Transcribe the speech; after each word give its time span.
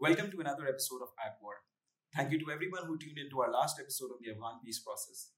Welcome 0.00 0.32
to 0.32 0.40
another 0.40 0.66
episode 0.66 1.02
of 1.02 1.10
At 1.24 1.38
War. 1.40 1.54
Thank 2.16 2.32
you 2.32 2.38
to 2.40 2.50
everyone 2.50 2.84
who 2.84 2.98
tuned 2.98 3.16
into 3.16 3.40
our 3.40 3.50
last 3.50 3.78
episode 3.78 4.10
of 4.10 4.18
the 4.20 4.32
Afghan 4.32 4.58
peace 4.64 4.80
process. 4.80 5.30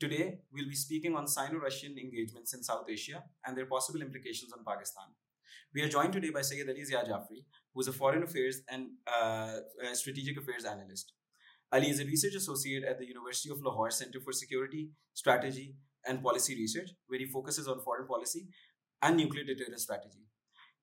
Today, 0.00 0.40
we'll 0.52 0.68
be 0.68 0.74
speaking 0.74 1.14
on 1.14 1.28
Sino 1.28 1.60
Russian 1.60 1.96
engagements 1.96 2.52
in 2.52 2.64
South 2.64 2.86
Asia 2.90 3.22
and 3.46 3.56
their 3.56 3.66
possible 3.66 4.02
implications 4.02 4.52
on 4.52 4.64
Pakistan. 4.66 5.04
We 5.72 5.82
are 5.82 5.88
joined 5.88 6.12
today 6.12 6.30
by 6.30 6.42
Syed 6.42 6.68
Ali 6.68 6.84
Zia 6.84 7.04
Jaffery, 7.06 7.46
who 7.72 7.80
is 7.80 7.86
a 7.86 7.92
foreign 7.92 8.24
affairs 8.24 8.60
and 8.68 8.88
uh, 9.06 9.58
strategic 9.92 10.36
affairs 10.36 10.64
analyst. 10.64 11.12
Ali 11.72 11.88
is 11.88 12.00
a 12.00 12.04
research 12.04 12.34
associate 12.34 12.82
at 12.82 12.98
the 12.98 13.06
University 13.06 13.50
of 13.50 13.62
Lahore 13.62 13.92
Center 13.92 14.18
for 14.20 14.32
Security, 14.32 14.90
Strategy, 15.14 15.76
and 16.08 16.24
Policy 16.24 16.56
Research, 16.56 16.90
where 17.06 17.20
he 17.20 17.26
focuses 17.26 17.68
on 17.68 17.80
foreign 17.82 18.08
policy 18.08 18.48
and 19.00 19.16
nuclear 19.16 19.44
deterrence 19.44 19.84
strategy. 19.84 20.26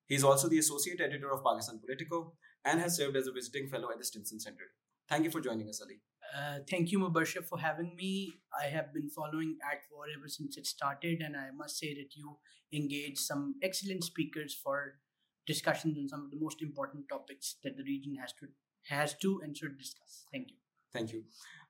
He 0.08 0.16
is 0.16 0.24
also 0.24 0.48
the 0.48 0.58
associate 0.58 1.02
editor 1.02 1.32
of 1.32 1.44
Pakistan 1.44 1.80
Politico 1.86 2.34
and 2.66 2.80
has 2.80 2.98
served 2.98 3.16
as 3.16 3.28
a 3.28 3.32
visiting 3.32 3.68
fellow 3.68 3.90
at 3.92 3.98
the 3.98 4.06
Stimson 4.06 4.40
Center. 4.40 4.68
Thank 5.08 5.24
you 5.24 5.32
for 5.32 5.42
joining 5.42 5.68
us, 5.70 5.82
Ali. 5.82 6.02
Uh, 6.38 6.60
thank 6.70 6.92
you, 6.92 7.00
Mubashir, 7.00 7.44
for 7.44 7.60
having 7.60 7.96
me. 7.96 8.34
I 8.62 8.68
have 8.68 8.94
been 8.94 9.10
following 9.10 9.58
At 9.72 9.80
War 9.92 10.06
ever 10.16 10.28
since 10.28 10.58
it 10.58 10.68
started, 10.68 11.22
and 11.22 11.36
I 11.36 11.50
must 11.56 11.80
say 11.80 11.96
that 11.96 12.16
you 12.16 12.38
engage 12.72 13.18
some 13.18 13.56
excellent 13.64 14.04
speakers 14.04 14.54
for 14.54 15.00
discussions 15.48 15.98
on 15.98 16.08
some 16.08 16.26
of 16.26 16.32
the 16.32 16.38
most 16.40 16.62
important 16.62 17.06
topics 17.10 17.56
that 17.64 17.76
the 17.76 17.84
region 17.84 18.16
has 18.22 18.34
to 18.34 18.48
has 18.88 19.16
to 19.16 19.42
and 19.44 19.58
should 19.58 19.78
discuss. 19.78 20.26
Thank 20.32 20.50
you. 20.52 20.58
Thank 20.94 21.12
you. 21.14 21.24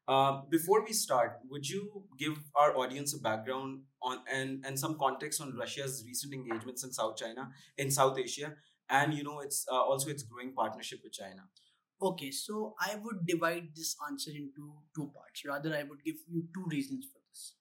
Uh, 0.07 0.41
before 0.49 0.83
we 0.83 0.91
start, 0.91 1.39
would 1.49 1.67
you 1.67 2.03
give 2.17 2.37
our 2.55 2.75
audience 2.75 3.13
a 3.13 3.19
background 3.19 3.81
on 4.01 4.19
and, 4.33 4.65
and 4.65 4.79
some 4.79 4.97
context 4.97 5.39
on 5.39 5.55
Russia's 5.55 6.03
recent 6.05 6.33
engagements 6.33 6.83
in 6.83 6.91
South 6.91 7.15
China, 7.15 7.49
in 7.77 7.91
South 7.91 8.17
Asia, 8.17 8.53
and 8.89 9.13
you 9.13 9.23
know 9.23 9.39
it's 9.39 9.65
uh, 9.71 9.75
also 9.75 10.09
its 10.09 10.23
growing 10.23 10.53
partnership 10.53 10.99
with 11.03 11.13
China? 11.13 11.43
Okay, 12.01 12.31
so 12.31 12.75
I 12.79 12.95
would 13.03 13.25
divide 13.27 13.69
this 13.75 13.95
answer 14.09 14.31
into 14.31 14.73
two 14.95 15.11
parts. 15.13 15.43
Rather, 15.45 15.75
I 15.75 15.83
would 15.83 16.03
give 16.03 16.15
you 16.27 16.43
two 16.53 16.65
reasons 16.67 17.05
for 17.11 17.19
this. 17.29 17.55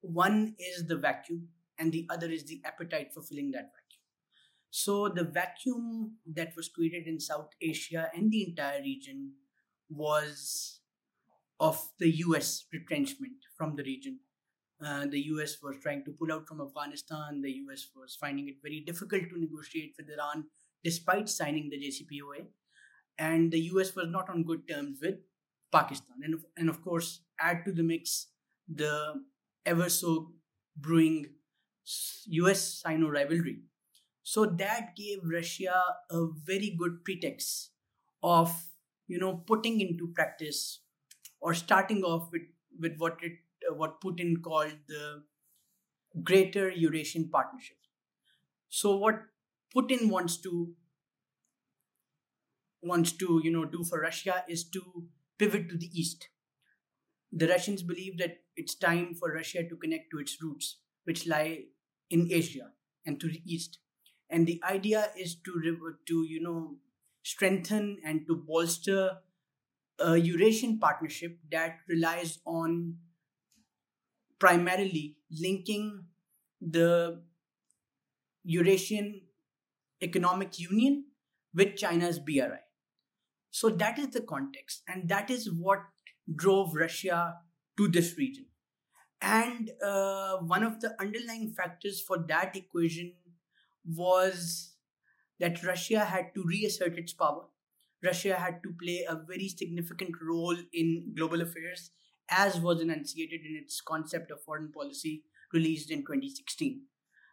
One 0.00 0.54
is 0.58 0.86
the 0.86 0.96
vacuum, 0.96 1.48
and 1.78 1.90
the 1.92 2.06
other 2.08 2.30
is 2.30 2.44
the 2.44 2.62
appetite 2.64 3.12
for 3.12 3.22
filling 3.22 3.50
that 3.50 3.70
vacuum. 3.74 4.00
So, 4.70 5.08
the 5.08 5.24
vacuum 5.24 6.18
that 6.34 6.54
was 6.56 6.68
created 6.68 7.08
in 7.08 7.18
South 7.18 7.50
Asia 7.60 8.08
and 8.14 8.30
the 8.30 8.48
entire 8.48 8.80
region 8.80 9.32
was 9.88 10.80
of 11.58 11.90
the 11.98 12.10
US 12.26 12.64
retrenchment 12.72 13.36
from 13.56 13.74
the 13.74 13.82
region. 13.82 14.20
Uh, 14.82 15.06
the 15.06 15.20
US 15.34 15.56
was 15.62 15.76
trying 15.82 16.04
to 16.04 16.12
pull 16.12 16.32
out 16.32 16.46
from 16.46 16.60
Afghanistan. 16.60 17.42
The 17.42 17.50
US 17.66 17.88
was 17.94 18.16
finding 18.18 18.48
it 18.48 18.62
very 18.62 18.80
difficult 18.80 19.24
to 19.30 19.40
negotiate 19.40 19.94
with 19.98 20.08
Iran 20.08 20.44
despite 20.84 21.28
signing 21.28 21.70
the 21.70 21.76
JCPOA. 21.76 22.46
And 23.18 23.52
the 23.52 23.60
US 23.72 23.94
was 23.94 24.08
not 24.08 24.30
on 24.30 24.44
good 24.44 24.66
terms 24.68 24.98
with 25.02 25.16
Pakistan. 25.72 26.16
And, 26.22 26.40
and 26.56 26.68
of 26.68 26.82
course, 26.82 27.20
add 27.40 27.64
to 27.66 27.72
the 27.72 27.82
mix 27.82 28.28
the 28.68 29.22
ever 29.66 29.88
so 29.88 30.32
brewing 30.76 31.26
US 32.26 32.82
Sino 32.82 33.08
rivalry. 33.08 33.62
So 34.22 34.46
that 34.46 34.94
gave 34.96 35.18
Russia 35.24 35.82
a 36.10 36.26
very 36.44 36.74
good 36.78 37.04
pretext 37.04 37.70
of 38.22 38.52
you 39.08 39.18
know 39.18 39.42
putting 39.46 39.80
into 39.80 40.12
practice 40.14 40.82
or 41.40 41.54
starting 41.54 42.02
off 42.04 42.28
with 42.32 42.42
with 42.78 42.96
what 42.98 43.16
it 43.22 43.32
uh, 43.68 43.74
what 43.74 44.00
Putin 44.00 44.40
called 44.42 44.76
the 44.88 45.22
Greater 46.22 46.70
Eurasian 46.70 47.28
Partnership. 47.28 47.76
So 48.68 48.96
what 48.96 49.20
Putin 49.74 50.10
wants 50.10 50.36
to 50.38 50.74
wants 52.82 53.12
to 53.12 53.40
you 53.44 53.50
know 53.50 53.64
do 53.64 53.84
for 53.84 54.00
Russia 54.00 54.44
is 54.48 54.64
to 54.70 54.82
pivot 55.38 55.68
to 55.68 55.76
the 55.76 55.90
east. 55.92 56.28
The 57.32 57.46
Russians 57.46 57.82
believe 57.82 58.18
that 58.18 58.38
it's 58.56 58.74
time 58.74 59.14
for 59.14 59.32
Russia 59.32 59.62
to 59.68 59.76
connect 59.76 60.10
to 60.10 60.18
its 60.18 60.42
roots, 60.42 60.78
which 61.04 61.26
lie 61.26 61.64
in 62.10 62.28
Asia 62.30 62.72
and 63.06 63.20
to 63.20 63.28
the 63.28 63.42
east. 63.46 63.78
And 64.28 64.46
the 64.46 64.60
idea 64.64 65.10
is 65.16 65.36
to 65.44 65.96
to 66.08 66.24
you 66.28 66.40
know 66.40 66.76
strengthen 67.22 67.98
and 68.04 68.26
to 68.26 68.36
bolster 68.36 69.18
a 69.98 70.16
Eurasian 70.16 70.78
partnership 70.78 71.38
that 71.52 71.76
relies 71.88 72.38
on 72.46 72.96
primarily 74.38 75.16
linking 75.30 76.06
the 76.60 77.22
Eurasian 78.42 79.20
Economic 80.02 80.58
Union 80.58 81.04
with 81.54 81.76
China's 81.76 82.18
BRI. 82.18 82.60
So 83.50 83.68
that 83.68 83.98
is 83.98 84.08
the 84.08 84.20
context, 84.20 84.82
and 84.88 85.08
that 85.08 85.30
is 85.30 85.50
what 85.50 85.80
drove 86.34 86.74
Russia 86.74 87.36
to 87.76 87.88
this 87.88 88.16
region. 88.16 88.46
And 89.20 89.70
uh, 89.84 90.36
one 90.38 90.62
of 90.62 90.80
the 90.80 90.94
underlying 91.00 91.52
factors 91.52 92.00
for 92.00 92.18
that 92.28 92.56
equation 92.56 93.14
was 93.84 94.74
that 95.40 95.62
Russia 95.64 96.04
had 96.04 96.34
to 96.34 96.44
reassert 96.44 96.96
its 96.96 97.12
power 97.12 97.44
Russia 98.02 98.36
had 98.36 98.62
to 98.62 98.72
play 98.80 99.04
a 99.08 99.14
very 99.14 99.48
significant 99.48 100.14
role 100.22 100.56
in 100.72 101.12
global 101.14 101.42
affairs, 101.42 101.90
as 102.30 102.60
was 102.60 102.80
enunciated 102.80 103.40
in 103.44 103.56
its 103.56 103.80
concept 103.80 104.30
of 104.30 104.42
foreign 104.42 104.72
policy 104.72 105.24
released 105.52 105.90
in 105.90 106.00
2016. 106.00 106.82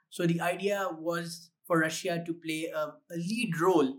So 0.09 0.25
the 0.25 0.41
idea 0.41 0.88
was 0.91 1.51
for 1.67 1.79
Russia 1.79 2.23
to 2.25 2.33
play 2.33 2.66
a, 2.73 2.79
a 3.11 3.16
lead 3.17 3.59
role 3.59 3.97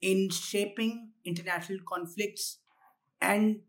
in 0.00 0.30
shaping 0.30 1.10
international 1.24 1.78
conflicts 1.86 2.58
and 3.20 3.60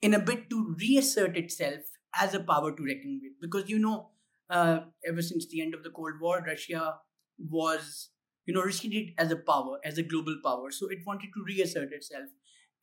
in 0.00 0.14
a 0.14 0.18
bid 0.18 0.50
to 0.50 0.74
reassert 0.80 1.36
itself 1.36 1.82
as 2.14 2.34
a 2.34 2.40
power 2.40 2.74
to 2.74 2.82
reckon 2.84 3.20
with. 3.22 3.32
Because 3.40 3.68
you 3.70 3.78
know, 3.78 4.10
uh, 4.50 4.80
ever 5.06 5.22
since 5.22 5.46
the 5.48 5.62
end 5.62 5.74
of 5.74 5.82
the 5.82 5.90
Cold 5.90 6.14
War, 6.20 6.42
Russia 6.46 6.98
was 7.38 8.10
you 8.46 8.54
know 8.54 8.62
receded 8.62 9.14
as 9.18 9.30
a 9.30 9.36
power 9.36 9.78
as 9.84 9.98
a 9.98 10.02
global 10.02 10.36
power. 10.44 10.70
So 10.70 10.88
it 10.88 10.98
wanted 11.06 11.30
to 11.34 11.44
reassert 11.46 11.92
itself. 11.92 12.28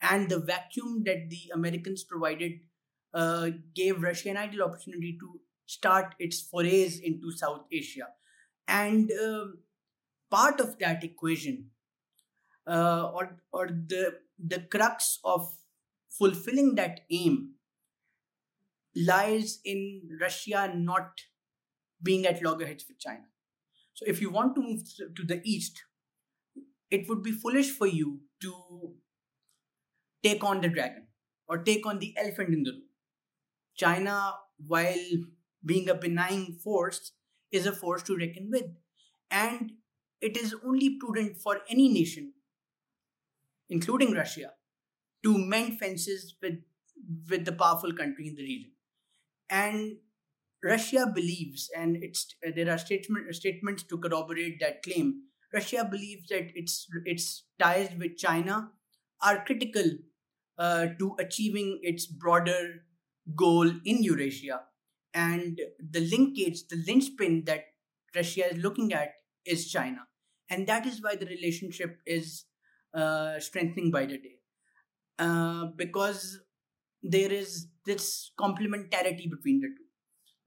And 0.01 0.29
the 0.29 0.39
vacuum 0.39 1.03
that 1.05 1.29
the 1.29 1.51
americans 1.53 2.03
provided 2.05 2.53
uh, 3.13 3.49
gave 3.75 4.01
russia 4.01 4.29
an 4.29 4.37
ideal 4.37 4.63
opportunity 4.63 5.17
to 5.19 5.41
start 5.65 6.15
its 6.19 6.41
forays 6.41 6.99
into 6.99 7.31
south 7.31 7.65
asia. 7.71 8.07
And 8.67 9.11
uh, 9.11 9.45
part 10.31 10.59
of 10.59 10.77
that 10.79 11.03
equation 11.03 11.69
uh, 12.67 13.09
or 13.13 13.37
or 13.51 13.67
the 13.67 14.19
the 14.37 14.59
crux 14.71 15.19
of 15.23 15.55
fulfilling 16.09 16.75
that 16.75 17.01
aim 17.11 17.55
lies 18.95 19.59
in 19.63 19.81
russia 20.21 20.71
not 20.75 21.21
being 22.01 22.25
at 22.25 22.41
loggerheads 22.41 22.85
with 22.87 22.99
china 22.99 23.29
so 23.99 24.05
if 24.07 24.21
you 24.21 24.29
want 24.29 24.55
to 24.55 24.61
move 24.61 24.83
to 25.13 25.25
the 25.25 25.41
east, 25.43 25.83
it 26.89 27.09
would 27.09 27.21
be 27.21 27.33
foolish 27.33 27.69
for 27.69 27.85
you 27.85 28.21
to 28.41 28.53
take 30.23 30.41
on 30.41 30.61
the 30.61 30.69
dragon 30.69 31.07
or 31.49 31.57
take 31.57 31.85
on 31.85 31.99
the 31.99 32.15
elephant 32.17 32.53
in 32.53 32.63
the 32.63 32.71
room. 32.71 32.83
China, 33.75 34.35
while 34.65 35.25
being 35.65 35.89
a 35.89 35.95
benign 35.95 36.53
force, 36.63 37.11
is 37.51 37.65
a 37.65 37.73
force 37.73 38.01
to 38.03 38.15
reckon 38.15 38.49
with. 38.49 38.67
And 39.29 39.73
it 40.21 40.37
is 40.37 40.55
only 40.65 40.97
prudent 40.99 41.37
for 41.37 41.59
any 41.69 41.89
nation, 41.89 42.33
including 43.69 44.13
Russia, 44.13 44.51
to 45.23 45.37
mend 45.37 45.79
fences 45.79 46.35
with, 46.41 46.59
with 47.29 47.45
the 47.45 47.51
powerful 47.51 47.93
country 47.93 48.27
in 48.27 48.35
the 48.35 48.43
region. 48.43 48.71
And 49.49 49.97
Russia 50.63 51.09
believes, 51.13 51.69
and 51.75 51.95
it's 52.03 52.35
there 52.55 52.69
are 52.69 52.77
statement, 52.77 53.33
statements 53.33 53.83
to 53.83 53.97
corroborate 53.97 54.59
that 54.59 54.83
claim. 54.83 55.23
Russia 55.53 55.87
believes 55.89 56.27
that 56.29 56.51
its 56.53 56.85
its 57.05 57.45
ties 57.57 57.89
with 57.97 58.17
China 58.17 58.71
are 59.21 59.43
critical 59.45 59.89
uh, 60.57 60.87
to 60.99 61.15
achieving 61.17 61.79
its 61.81 62.05
broader 62.05 62.83
goal 63.35 63.67
in 63.85 64.03
Eurasia, 64.03 64.61
and 65.13 65.61
the 65.79 66.01
linkage, 66.01 66.67
the 66.67 66.83
linchpin 66.85 67.45
that 67.45 67.63
Russia 68.15 68.53
is 68.53 68.61
looking 68.61 68.93
at 68.93 69.13
is 69.45 69.71
China, 69.71 70.08
and 70.49 70.67
that 70.67 70.85
is 70.85 71.01
why 71.01 71.15
the 71.15 71.25
relationship 71.25 71.99
is 72.05 72.45
uh, 72.93 73.39
strengthening 73.39 73.91
by 73.91 74.05
the 74.05 74.17
day, 74.17 74.39
uh, 75.19 75.65
because 75.75 76.39
there 77.03 77.31
is 77.31 77.67
this 77.85 78.31
complementarity 78.39 79.29
between 79.29 79.61
the 79.61 79.67
two 79.67 79.89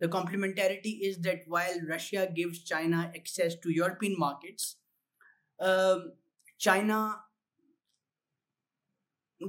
the 0.03 0.09
complementarity 0.09 0.99
is 1.01 1.19
that 1.19 1.43
while 1.47 1.79
Russia 1.89 2.29
gives 2.35 2.65
China 2.65 3.13
access 3.15 3.55
to 3.63 3.71
European 3.71 4.17
markets, 4.19 4.79
um, 5.61 6.15
China 6.59 7.19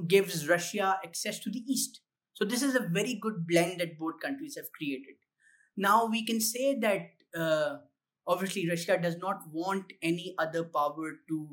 gives 0.06 0.48
Russia 0.48 1.00
access 1.04 1.40
to 1.40 1.50
the 1.50 1.58
East. 1.66 2.02
So 2.34 2.44
this 2.44 2.62
is 2.62 2.76
a 2.76 2.86
very 2.88 3.18
good 3.20 3.48
blend 3.48 3.80
that 3.80 3.98
both 3.98 4.20
countries 4.22 4.54
have 4.56 4.70
created. 4.78 5.16
Now 5.76 6.06
we 6.06 6.24
can 6.24 6.40
say 6.40 6.78
that 6.78 7.00
uh, 7.36 7.78
obviously 8.26 8.68
Russia 8.68 8.98
does 8.98 9.16
not 9.16 9.42
want 9.52 9.92
any 10.02 10.34
other 10.38 10.64
power 10.64 11.12
to 11.28 11.48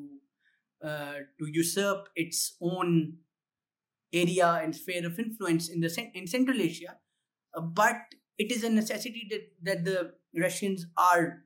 uh, 0.83 1.13
to 1.39 1.45
usurp 1.51 2.09
its 2.15 2.56
own 2.62 3.18
area 4.13 4.59
and 4.63 4.75
sphere 4.75 5.06
of 5.06 5.19
influence 5.19 5.69
in 5.69 5.79
the 5.81 6.09
in 6.13 6.27
Central 6.27 6.59
Asia, 6.59 6.97
uh, 7.56 7.62
but 7.62 7.95
it 8.38 8.51
is 8.51 8.63
a 8.63 8.69
necessity 8.69 9.27
that, 9.29 9.41
that 9.62 9.85
the 9.85 10.13
Russians 10.35 10.88
are 10.97 11.44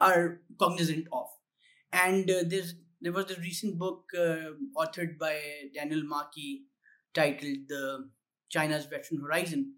are 0.00 0.40
cognizant 0.58 1.06
of. 1.12 1.26
And 1.92 2.30
uh, 2.30 2.44
there's 2.46 2.74
there 3.00 3.12
was 3.12 3.30
a 3.30 3.40
recent 3.40 3.78
book 3.78 4.04
uh, 4.16 4.56
authored 4.76 5.18
by 5.18 5.38
Daniel 5.74 6.02
Markey 6.04 6.62
titled 7.12 7.68
"The 7.68 8.08
China's 8.48 8.90
Western 8.90 9.20
Horizon." 9.20 9.74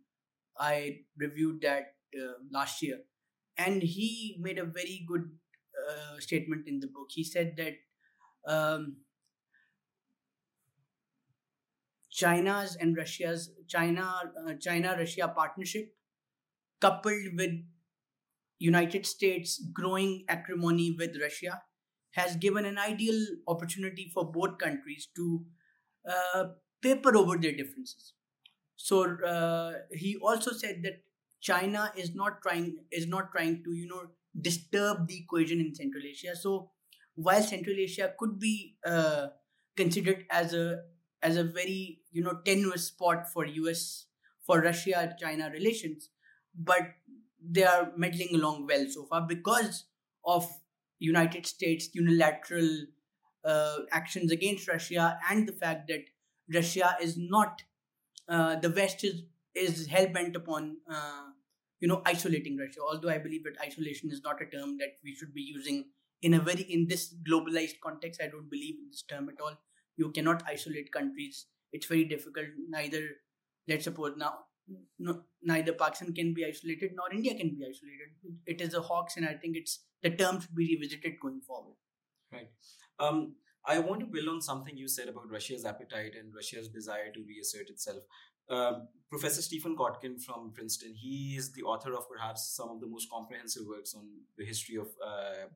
I 0.59 1.01
reviewed 1.19 1.61
that 1.63 1.96
uh, 2.21 2.35
last 2.51 2.83
year, 2.83 3.01
and 3.57 3.83
he 3.83 4.37
made 4.41 4.59
a 4.59 4.65
very 4.65 5.05
good 5.07 5.31
uh, 5.89 6.19
statement 6.19 6.67
in 6.67 6.81
the 6.81 6.87
book. 6.87 7.09
He 7.11 7.25
said 7.25 7.57
that 7.57 7.75
um, 8.47 8.97
China's 12.11 12.77
and 12.81 12.97
Russia's 12.97 13.51
China 13.69 14.33
uh, 14.47 14.55
China 14.61 14.97
Russia 14.99 15.29
partnership, 15.29 15.95
coupled 16.81 17.37
with 17.37 17.51
United 18.59 19.07
States 19.07 19.63
growing 19.73 20.25
acrimony 20.29 20.95
with 20.99 21.17
Russia, 21.21 21.63
has 22.13 22.37
given 22.37 22.65
an 22.65 22.79
ideal 22.79 23.27
opportunity 23.47 24.11
for 24.15 24.31
both 24.33 24.59
countries 24.59 25.09
to 25.15 25.45
uh, 26.09 26.45
paper 26.81 27.17
over 27.17 27.37
their 27.37 27.53
differences. 27.53 28.15
So 28.77 29.17
uh, 29.25 29.73
he 29.91 30.17
also 30.17 30.53
said 30.53 30.83
that 30.85 31.03
China 31.41 31.93
is 31.97 32.15
not 32.15 32.43
trying 32.43 32.77
is 32.91 33.07
not 33.07 33.33
trying 33.33 33.63
to 33.65 33.73
you 33.73 33.87
know 33.87 34.03
disturb 34.41 35.07
the 35.09 35.19
equation 35.19 35.61
in 35.61 35.75
Central 35.75 36.03
Asia. 36.05 36.37
So 36.37 36.71
while 37.15 37.43
Central 37.43 37.77
Asia 37.79 38.13
could 38.19 38.39
be 38.39 38.77
uh, 38.85 39.29
considered 39.77 40.25
as 40.31 40.55
a 40.55 40.83
as 41.23 41.37
a 41.37 41.45
very 41.45 42.01
you 42.13 42.23
know 42.23 42.39
tenuous 42.45 42.87
spot 42.87 43.31
for 43.33 43.47
US 43.47 44.07
for 44.47 44.61
Russia 44.61 45.15
China 45.19 45.51
relations, 45.51 46.11
but 46.55 46.83
they 47.41 47.65
are 47.65 47.93
meddling 47.97 48.35
along 48.35 48.67
well 48.67 48.87
so 48.89 49.05
far 49.05 49.27
because 49.27 49.85
of 50.25 50.49
United 50.99 51.47
States 51.47 51.89
unilateral 51.95 52.69
uh, 53.45 53.79
actions 53.93 54.33
against 54.33 54.69
Russia 54.69 55.19
and 55.31 55.47
the 55.47 55.53
fact 55.53 55.89
that 55.89 56.05
Russia 56.53 56.97
is 57.01 57.17
not 57.17 57.63
uh, 58.29 58.57
the 58.57 58.71
West 58.71 59.05
is 59.05 59.23
is 59.57 59.87
hell 59.87 60.09
bent 60.09 60.37
upon 60.37 60.77
uh, 60.91 61.27
you 61.81 61.89
know 61.89 62.03
isolating 62.05 62.57
Russia. 62.57 62.81
Although 62.81 63.11
I 63.11 63.19
believe 63.19 63.45
that 63.45 63.61
isolation 63.61 64.11
is 64.11 64.23
not 64.23 64.43
a 64.43 64.47
term 64.47 64.79
that 64.79 64.97
we 65.05 65.15
should 65.15 65.35
be 65.35 65.43
using 65.43 65.87
in 66.23 66.35
a 66.35 66.41
very 66.41 66.63
in 66.63 66.87
this 66.89 67.15
globalized 67.29 67.81
context. 67.83 68.21
I 68.23 68.29
don't 68.29 68.51
believe 68.51 68.77
in 68.79 68.89
this 68.91 69.03
term 69.03 69.29
at 69.29 69.41
all. 69.41 69.59
You 69.97 70.11
cannot 70.11 70.43
isolate 70.47 70.93
countries. 70.93 71.47
It's 71.73 71.87
very 71.87 72.05
difficult. 72.05 72.47
Neither 72.69 73.03
let's 73.69 73.85
suppose 73.85 74.15
now 74.17 74.35
no, 74.99 75.23
neither 75.43 75.73
Pakistan 75.73 76.13
can 76.13 76.35
be 76.35 76.45
isolated 76.45 76.93
nor 76.95 77.13
India 77.13 77.35
can 77.35 77.51
be 77.51 77.65
isolated. 77.65 78.39
It 78.47 78.61
is 78.61 78.75
a 78.75 78.81
hawks, 78.81 79.17
and 79.17 79.27
I 79.27 79.35
think 79.35 79.57
it's 79.57 79.81
the 80.03 80.11
term 80.11 80.41
should 80.41 80.55
be 80.55 80.77
revisited 80.77 81.21
going 81.21 81.41
forward. 81.41 81.77
Right. 82.33 82.51
Um, 82.99 83.37
I 83.65 83.79
want 83.79 84.01
to 84.01 84.07
build 84.07 84.29
on 84.29 84.41
something 84.41 84.77
you 84.77 84.89
said 84.89 85.09
about 85.09 85.31
Russia's 85.31 85.65
appetite 85.65 86.15
and 86.19 86.35
Russia's 86.35 86.69
desire 86.69 87.13
to 87.13 87.25
reassert 87.27 87.69
itself. 87.69 88.03
Um, 88.49 88.89
Professor 89.09 89.41
Stephen 89.41 89.77
Kotkin 89.77 90.21
from 90.21 90.53
Princeton, 90.53 90.95
he 90.95 91.37
is 91.37 91.53
the 91.53 91.63
author 91.63 91.95
of 91.95 92.09
perhaps 92.09 92.55
some 92.57 92.71
of 92.71 92.81
the 92.81 92.87
most 92.87 93.09
comprehensive 93.11 93.63
works 93.67 93.95
on 93.95 94.05
the 94.37 94.45
history 94.45 94.77
of, 94.77 94.89
uh, 95.05 95.47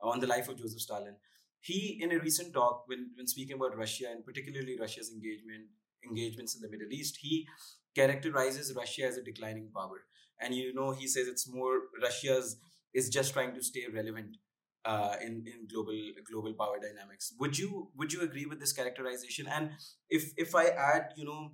on 0.00 0.20
the 0.20 0.26
life 0.26 0.48
of 0.48 0.56
Joseph 0.58 0.80
Stalin. 0.80 1.16
He, 1.60 1.98
in 2.00 2.12
a 2.12 2.18
recent 2.18 2.54
talk, 2.54 2.84
when, 2.86 3.10
when 3.16 3.26
speaking 3.26 3.56
about 3.56 3.76
Russia 3.76 4.06
and 4.10 4.24
particularly 4.24 4.78
Russia's 4.78 5.10
engagement 5.10 5.66
engagements 6.04 6.54
in 6.54 6.62
the 6.62 6.68
Middle 6.68 6.90
East, 6.90 7.18
he 7.20 7.46
characterizes 7.94 8.74
Russia 8.74 9.06
as 9.06 9.16
a 9.16 9.22
declining 9.22 9.70
power. 9.74 10.04
And 10.40 10.54
you 10.54 10.72
know, 10.72 10.92
he 10.92 11.06
says 11.06 11.28
it's 11.28 11.52
more 11.52 11.80
Russia's 12.00 12.56
is 12.94 13.08
just 13.08 13.32
trying 13.34 13.54
to 13.54 13.62
stay 13.62 13.84
relevant 13.92 14.36
uh, 14.84 15.16
in 15.20 15.44
in 15.46 15.66
global 15.72 15.98
global 16.30 16.54
power 16.54 16.78
dynamics. 16.80 17.32
Would 17.38 17.58
you 17.58 17.90
would 17.96 18.12
you 18.12 18.22
agree 18.22 18.46
with 18.46 18.60
this 18.60 18.72
characterization? 18.72 19.46
And 19.46 19.70
if 20.08 20.32
if 20.36 20.54
I 20.54 20.66
add, 20.66 21.12
you 21.16 21.24
know, 21.24 21.52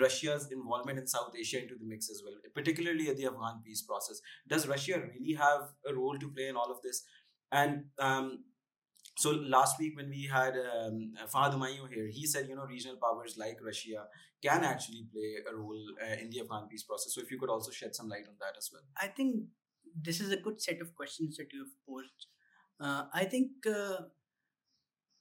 Russia's 0.00 0.48
involvement 0.50 0.98
in 0.98 1.06
South 1.06 1.32
Asia 1.38 1.62
into 1.62 1.74
the 1.74 1.84
mix 1.84 2.10
as 2.10 2.22
well, 2.24 2.34
particularly 2.54 3.08
at 3.08 3.16
the 3.16 3.26
Afghan 3.26 3.62
peace 3.64 3.82
process, 3.82 4.20
does 4.46 4.66
Russia 4.66 5.00
really 5.00 5.34
have 5.34 5.62
a 5.86 5.94
role 5.94 6.18
to 6.18 6.28
play 6.30 6.48
in 6.48 6.56
all 6.56 6.70
of 6.70 6.82
this? 6.82 7.04
And 7.50 7.86
um, 7.98 8.44
so 9.16 9.30
last 9.30 9.80
week 9.80 9.96
when 9.96 10.10
we 10.10 10.30
had 10.32 10.54
um, 10.54 11.14
Fahad 11.34 11.54
Humayun 11.54 11.92
here, 11.92 12.08
he 12.08 12.26
said, 12.26 12.48
you 12.48 12.54
know, 12.54 12.66
regional 12.66 12.98
powers 13.02 13.36
like 13.36 13.58
Russia 13.64 14.06
can 14.40 14.62
actually 14.62 15.06
play 15.12 15.38
a 15.50 15.56
role 15.56 15.84
uh, 16.00 16.14
in 16.20 16.30
the 16.30 16.40
Afghan 16.40 16.68
peace 16.68 16.84
process. 16.84 17.14
So 17.14 17.20
if 17.22 17.30
you 17.30 17.38
could 17.40 17.50
also 17.50 17.72
shed 17.72 17.96
some 17.96 18.08
light 18.08 18.28
on 18.28 18.36
that 18.38 18.56
as 18.56 18.70
well. 18.72 18.82
I 18.96 19.08
think 19.08 19.46
this 20.00 20.20
is 20.20 20.30
a 20.30 20.36
good 20.36 20.60
set 20.60 20.80
of 20.80 20.94
questions 20.94 21.36
that 21.38 21.48
you've 21.52 21.74
posed. 21.88 22.26
Uh, 22.80 23.06
I 23.12 23.24
think 23.24 23.66
uh, 23.66 24.02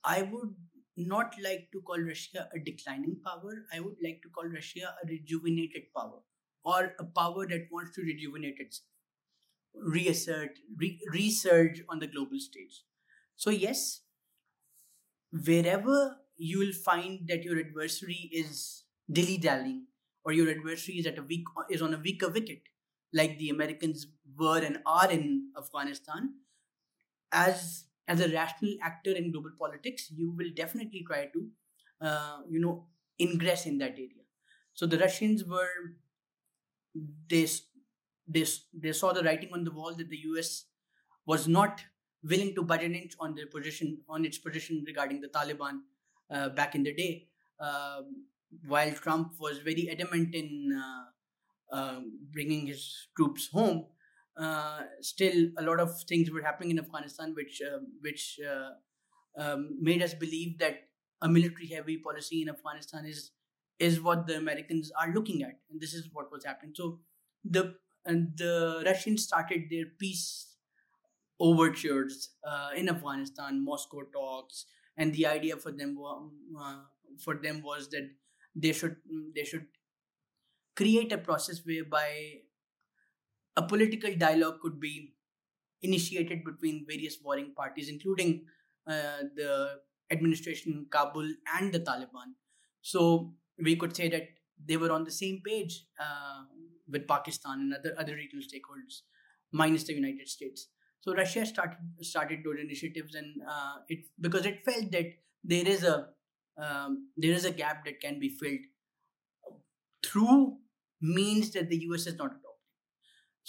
I 0.03 0.21
would 0.23 0.55
not 0.95 1.35
like 1.41 1.69
to 1.71 1.81
call 1.81 1.99
Russia 1.99 2.49
a 2.53 2.59
declining 2.59 3.19
power. 3.23 3.65
I 3.71 3.79
would 3.79 3.97
like 4.03 4.21
to 4.23 4.29
call 4.29 4.45
Russia 4.45 4.95
a 5.03 5.07
rejuvenated 5.07 5.93
power 5.95 6.21
or 6.63 6.95
a 6.99 7.05
power 7.05 7.47
that 7.47 7.67
wants 7.71 7.95
to 7.95 8.01
rejuvenate 8.01 8.59
itself, 8.59 8.87
reassert, 9.75 10.59
re- 10.77 11.01
resurge 11.13 11.81
on 11.89 11.99
the 11.99 12.07
global 12.07 12.39
stage. 12.39 12.85
So, 13.35 13.49
yes, 13.51 14.01
wherever 15.31 16.17
you 16.37 16.59
will 16.59 16.73
find 16.73 17.27
that 17.27 17.43
your 17.43 17.59
adversary 17.59 18.29
is 18.31 18.83
dilly 19.11 19.37
dallying 19.37 19.87
or 20.23 20.31
your 20.33 20.49
adversary 20.49 20.97
is 20.97 21.05
at 21.07 21.17
a 21.17 21.23
weak 21.23 21.45
is 21.69 21.81
on 21.81 21.93
a 21.93 21.97
weaker 21.97 22.29
wicket, 22.29 22.61
like 23.13 23.37
the 23.37 23.49
Americans 23.49 24.07
were 24.37 24.59
and 24.59 24.79
are 24.85 25.09
in 25.09 25.51
Afghanistan, 25.57 26.35
as 27.31 27.85
as 28.07 28.21
a 28.21 28.29
rational 28.29 28.75
actor 28.81 29.11
in 29.11 29.31
global 29.31 29.51
politics, 29.59 30.09
you 30.15 30.31
will 30.31 30.49
definitely 30.55 31.03
try 31.05 31.25
to, 31.25 31.47
uh, 32.01 32.39
you 32.49 32.59
know, 32.59 32.87
ingress 33.19 33.65
in 33.65 33.77
that 33.79 33.93
area. 33.93 34.23
So 34.73 34.85
the 34.85 34.97
Russians 34.97 35.43
were 35.43 35.95
they 37.29 37.47
they 38.27 38.45
they 38.73 38.91
saw 38.91 39.13
the 39.13 39.23
writing 39.23 39.49
on 39.53 39.63
the 39.63 39.71
wall 39.71 39.93
that 39.95 40.09
the 40.09 40.17
U.S. 40.31 40.65
was 41.25 41.47
not 41.47 41.83
willing 42.23 42.55
to 42.55 42.63
budge 42.63 42.83
an 42.83 42.95
inch 42.95 43.13
on 43.19 43.35
their 43.35 43.47
position 43.47 43.99
on 44.09 44.25
its 44.25 44.37
position 44.37 44.83
regarding 44.87 45.21
the 45.21 45.27
Taliban 45.27 45.79
uh, 46.31 46.49
back 46.49 46.75
in 46.75 46.83
the 46.83 46.93
day, 46.93 47.27
um, 47.59 48.25
while 48.67 48.91
Trump 48.91 49.33
was 49.39 49.59
very 49.59 49.89
adamant 49.89 50.33
in 50.33 50.81
uh, 50.81 51.75
uh, 51.75 51.99
bringing 52.31 52.67
his 52.67 53.07
troops 53.15 53.49
home. 53.51 53.85
Uh, 54.37 54.81
still, 55.01 55.49
a 55.57 55.63
lot 55.63 55.79
of 55.79 55.99
things 56.03 56.29
were 56.29 56.41
happening 56.41 56.71
in 56.71 56.79
Afghanistan, 56.79 57.33
which 57.35 57.61
uh, 57.61 57.79
which 58.01 58.39
uh, 58.47 58.71
um, 59.41 59.77
made 59.81 60.03
us 60.03 60.13
believe 60.13 60.59
that 60.59 60.75
a 61.21 61.27
military-heavy 61.27 61.97
policy 61.97 62.43
in 62.43 62.49
Afghanistan 62.49 63.05
is 63.05 63.31
is 63.79 64.01
what 64.01 64.27
the 64.27 64.37
Americans 64.37 64.91
are 64.99 65.11
looking 65.13 65.41
at, 65.43 65.59
and 65.71 65.81
this 65.81 65.93
is 65.93 66.09
what 66.13 66.31
was 66.31 66.45
happening. 66.45 66.73
So 66.75 66.99
the 67.43 67.75
and 68.05 68.37
the 68.37 68.83
Russians 68.85 69.23
started 69.23 69.63
their 69.71 69.85
peace 69.99 70.53
overtures 71.39 72.29
uh, 72.43 72.69
in 72.75 72.89
Afghanistan, 72.89 73.63
Moscow 73.63 74.01
talks, 74.13 74.65
and 74.97 75.13
the 75.13 75.25
idea 75.25 75.57
for 75.57 75.71
them 75.71 75.97
uh, 76.59 76.77
for 77.23 77.35
them 77.35 77.61
was 77.63 77.89
that 77.89 78.09
they 78.55 78.71
should 78.71 78.97
they 79.35 79.43
should 79.43 79.65
create 80.75 81.11
a 81.11 81.17
process 81.17 81.61
whereby 81.65 82.41
a 83.57 83.63
political 83.63 84.15
dialogue 84.15 84.59
could 84.61 84.79
be 84.79 85.13
initiated 85.81 86.43
between 86.45 86.85
various 86.87 87.17
warring 87.23 87.53
parties, 87.55 87.89
including 87.89 88.45
uh, 88.87 89.23
the 89.35 89.79
administration 90.11 90.73
in 90.73 90.85
Kabul 90.89 91.27
and 91.59 91.73
the 91.73 91.79
Taliban. 91.79 92.35
So 92.81 93.33
we 93.61 93.75
could 93.75 93.95
say 93.95 94.09
that 94.09 94.27
they 94.63 94.77
were 94.77 94.91
on 94.91 95.03
the 95.03 95.11
same 95.11 95.41
page 95.45 95.85
uh, 95.99 96.43
with 96.89 97.07
Pakistan 97.07 97.59
and 97.59 97.73
other 97.73 97.95
other 97.99 98.15
regional 98.15 98.43
stakeholders, 98.43 99.01
minus 99.51 99.83
the 99.83 99.93
United 99.93 100.29
States. 100.29 100.69
So 101.01 101.13
Russia 101.13 101.45
started 101.45 101.77
started 102.01 102.39
those 102.45 102.59
initiatives, 102.61 103.15
and 103.15 103.41
uh, 103.47 103.77
it 103.87 104.05
because 104.19 104.45
it 104.45 104.63
felt 104.63 104.91
that 104.91 105.13
there 105.43 105.67
is 105.67 105.83
a 105.83 106.09
um, 106.57 107.09
there 107.17 107.33
is 107.33 107.45
a 107.45 107.51
gap 107.51 107.85
that 107.85 107.99
can 107.99 108.19
be 108.19 108.29
filled 108.29 108.65
through 110.03 110.57
means 111.01 111.51
that 111.51 111.69
the 111.69 111.77
US 111.89 112.07
is 112.07 112.15
not. 112.17 112.31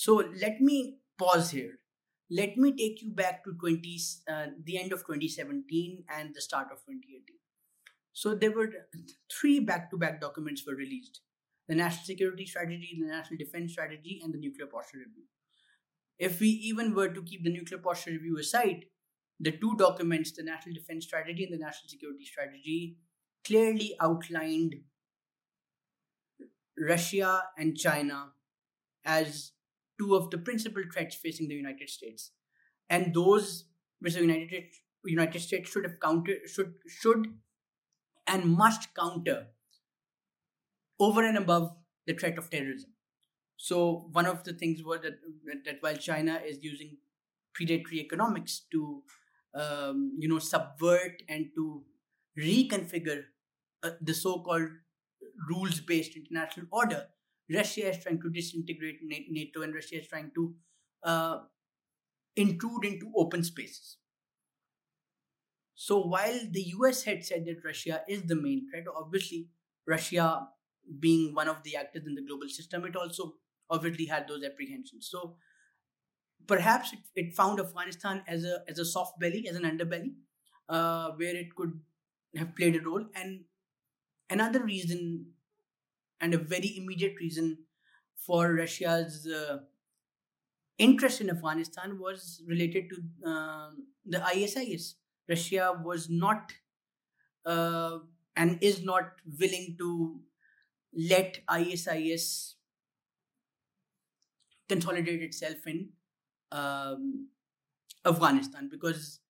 So 0.05 0.23
let 0.41 0.61
me 0.61 0.99
pause 1.19 1.51
here. 1.51 1.79
Let 2.31 2.57
me 2.57 2.73
take 2.77 3.03
you 3.03 3.11
back 3.11 3.43
to 3.45 3.55
20 3.59 3.99
uh, 4.31 4.47
the 4.63 4.79
end 4.79 4.93
of 4.93 5.01
2017 5.01 6.05
and 6.17 6.35
the 6.35 6.43
start 6.43 6.69
of 6.71 6.79
2018. 6.85 7.25
So 8.13 8.35
there 8.35 8.53
were 8.53 8.69
three 9.33 9.61
back-to-back 9.61 10.21
documents 10.21 10.63
were 10.67 10.75
released: 10.75 11.21
the 11.69 11.75
National 11.75 12.05
Security 12.05 12.47
Strategy, 12.47 12.99
the 13.01 13.09
National 13.09 13.39
Defense 13.39 13.73
Strategy, 13.73 14.21
and 14.23 14.35
the 14.35 14.39
Nuclear 14.39 14.67
Posture 14.67 14.99
Review 14.99 15.25
if 16.19 16.41
we 16.41 16.49
even 16.49 16.95
were 16.95 17.09
to 17.09 17.23
keep 17.23 17.45
the 17.45 17.51
nuclear 17.51 17.81
posture 17.81 18.11
review 18.11 18.39
aside, 18.39 18.87
the 19.39 19.53
two 19.53 19.77
documents, 19.77 20.33
the 20.33 20.43
National 20.43 20.75
Defense 20.75 21.07
Strategy 21.07 21.45
and 21.45 21.53
the 21.53 21.65
National 21.65 21.89
Security 21.89 22.25
Strategy, 22.25 22.97
clearly 23.47 23.95
outlined 24.01 24.75
Russia 26.77 27.45
and 27.57 27.77
China 27.77 28.33
as 29.05 29.53
two 29.99 30.15
of 30.15 30.31
the 30.31 30.39
principal 30.39 30.83
threats 30.93 31.17
facing 31.17 31.49
the 31.49 31.55
United 31.55 31.91
States, 31.91 32.31
and 32.89 33.15
those 33.15 33.65
which 34.01 34.15
the 34.15 34.21
United 34.21 34.65
United 35.05 35.41
States 35.41 35.71
should 35.71 35.85
have 35.85 35.99
countered 36.01 36.39
should 36.47 36.75
should 36.87 37.27
and 38.27 38.45
must 38.45 38.95
counter 38.95 39.49
over 41.01 41.25
and 41.27 41.39
above 41.39 41.77
the 42.07 42.15
threat 42.15 42.39
of 42.39 42.51
terrorism. 42.51 42.91
So 43.57 44.09
one 44.13 44.27
of 44.27 44.45
the 44.45 44.53
things 44.53 44.83
was 44.85 45.01
that 45.03 45.19
that 45.65 45.79
while 45.81 45.97
China 45.97 46.41
is 46.47 46.63
using 46.63 46.99
predatory 47.55 48.01
economics 48.01 48.63
to 48.73 49.03
um, 49.55 50.17
you 50.19 50.29
know 50.29 50.39
subvert 50.39 51.23
and 51.29 51.47
to 51.57 51.83
reconfigure 52.39 53.23
uh, 53.83 53.91
the 54.01 54.15
so-called 54.15 54.71
rules-based 55.49 56.17
international 56.17 56.67
order, 56.71 57.07
Russia 57.53 57.89
is 57.91 58.03
trying 58.03 58.21
to 58.21 58.31
disintegrate 58.31 59.01
NATO 59.03 59.63
and 59.63 59.75
Russia 59.75 60.01
is 60.01 60.09
trying 60.09 60.31
to 60.35 60.55
uh, 61.03 61.39
intrude 62.37 62.85
into 62.85 63.13
open 63.17 63.43
spaces. 63.43 63.97
So 65.75 66.01
while 66.01 66.41
the 66.51 66.63
US 66.79 67.05
had 67.05 67.25
said 67.25 67.47
that 67.47 67.65
Russia 67.65 68.03
is 68.09 68.23
the 68.25 68.37
main 68.37 68.69
threat, 68.69 68.85
obviously 68.95 69.49
Russia 69.87 70.49
being 70.99 71.35
one 71.35 71.49
of 71.49 71.63
the 71.63 71.77
actors 71.77 72.07
in 72.07 72.15
the 72.15 72.23
global 72.23 72.49
system, 72.49 72.85
it 72.85 72.97
also 72.97 73.35
obviously 73.71 74.07
had 74.07 74.27
those 74.27 74.45
apprehensions. 74.45 75.09
So 75.11 75.37
perhaps 76.47 76.93
it, 76.93 77.01
it 77.15 77.35
found 77.37 77.61
Afghanistan 77.61 78.23
as 78.27 78.45
a 78.45 78.65
as 78.69 78.79
a 78.79 78.85
soft 78.85 79.21
belly, 79.21 79.47
as 79.49 79.57
an 79.57 79.63
underbelly, 79.63 80.15
uh, 80.69 81.13
where 81.13 81.37
it 81.37 81.55
could 81.55 81.79
have 82.37 82.57
played 82.57 82.77
a 82.77 82.81
role. 82.81 83.05
And 83.15 83.45
another 84.31 84.65
reason, 84.65 85.27
and 86.21 86.35
a 86.35 86.39
very 86.39 86.77
immediate 86.77 87.15
reason 87.21 87.59
for 88.17 88.55
Russia's 88.55 89.27
uh, 89.27 89.59
interest 90.79 91.21
in 91.21 91.31
Afghanistan 91.31 91.99
was 91.99 92.43
related 92.47 92.91
to 92.91 93.29
uh, 93.29 93.71
the 94.07 94.25
ISIS. 94.25 94.97
Russia 95.29 95.81
was 95.85 96.09
not 96.09 96.53
uh, 97.45 97.99
and 98.37 98.59
is 98.63 98.83
not 98.85 99.13
willing 99.39 99.77
to 99.79 100.21
let 100.95 101.39
ISIS 101.49 102.57
consolidate 104.69 105.23
itself 105.23 105.67
in 105.67 105.89
um, 106.53 107.29
Afghanistan 108.05 108.69
because 108.71 109.21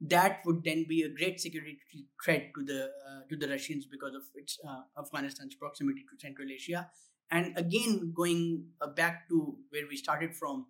that 0.00 0.40
would 0.44 0.62
then 0.62 0.84
be 0.88 1.02
a 1.02 1.08
great 1.08 1.40
security 1.40 1.78
threat 2.22 2.50
to 2.54 2.64
the 2.64 2.84
uh, 2.84 3.20
to 3.30 3.36
the 3.36 3.48
Russians 3.48 3.86
because 3.86 4.14
of 4.14 4.22
its 4.34 4.58
uh, 4.66 4.82
Afghanistan's 4.98 5.54
proximity 5.54 6.04
to 6.10 6.20
Central 6.20 6.48
Asia. 6.50 6.90
And 7.30 7.56
again, 7.58 8.12
going 8.14 8.66
uh, 8.80 8.88
back 8.88 9.28
to 9.28 9.56
where 9.70 9.86
we 9.88 9.96
started 9.96 10.34
from, 10.34 10.66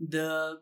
the 0.00 0.58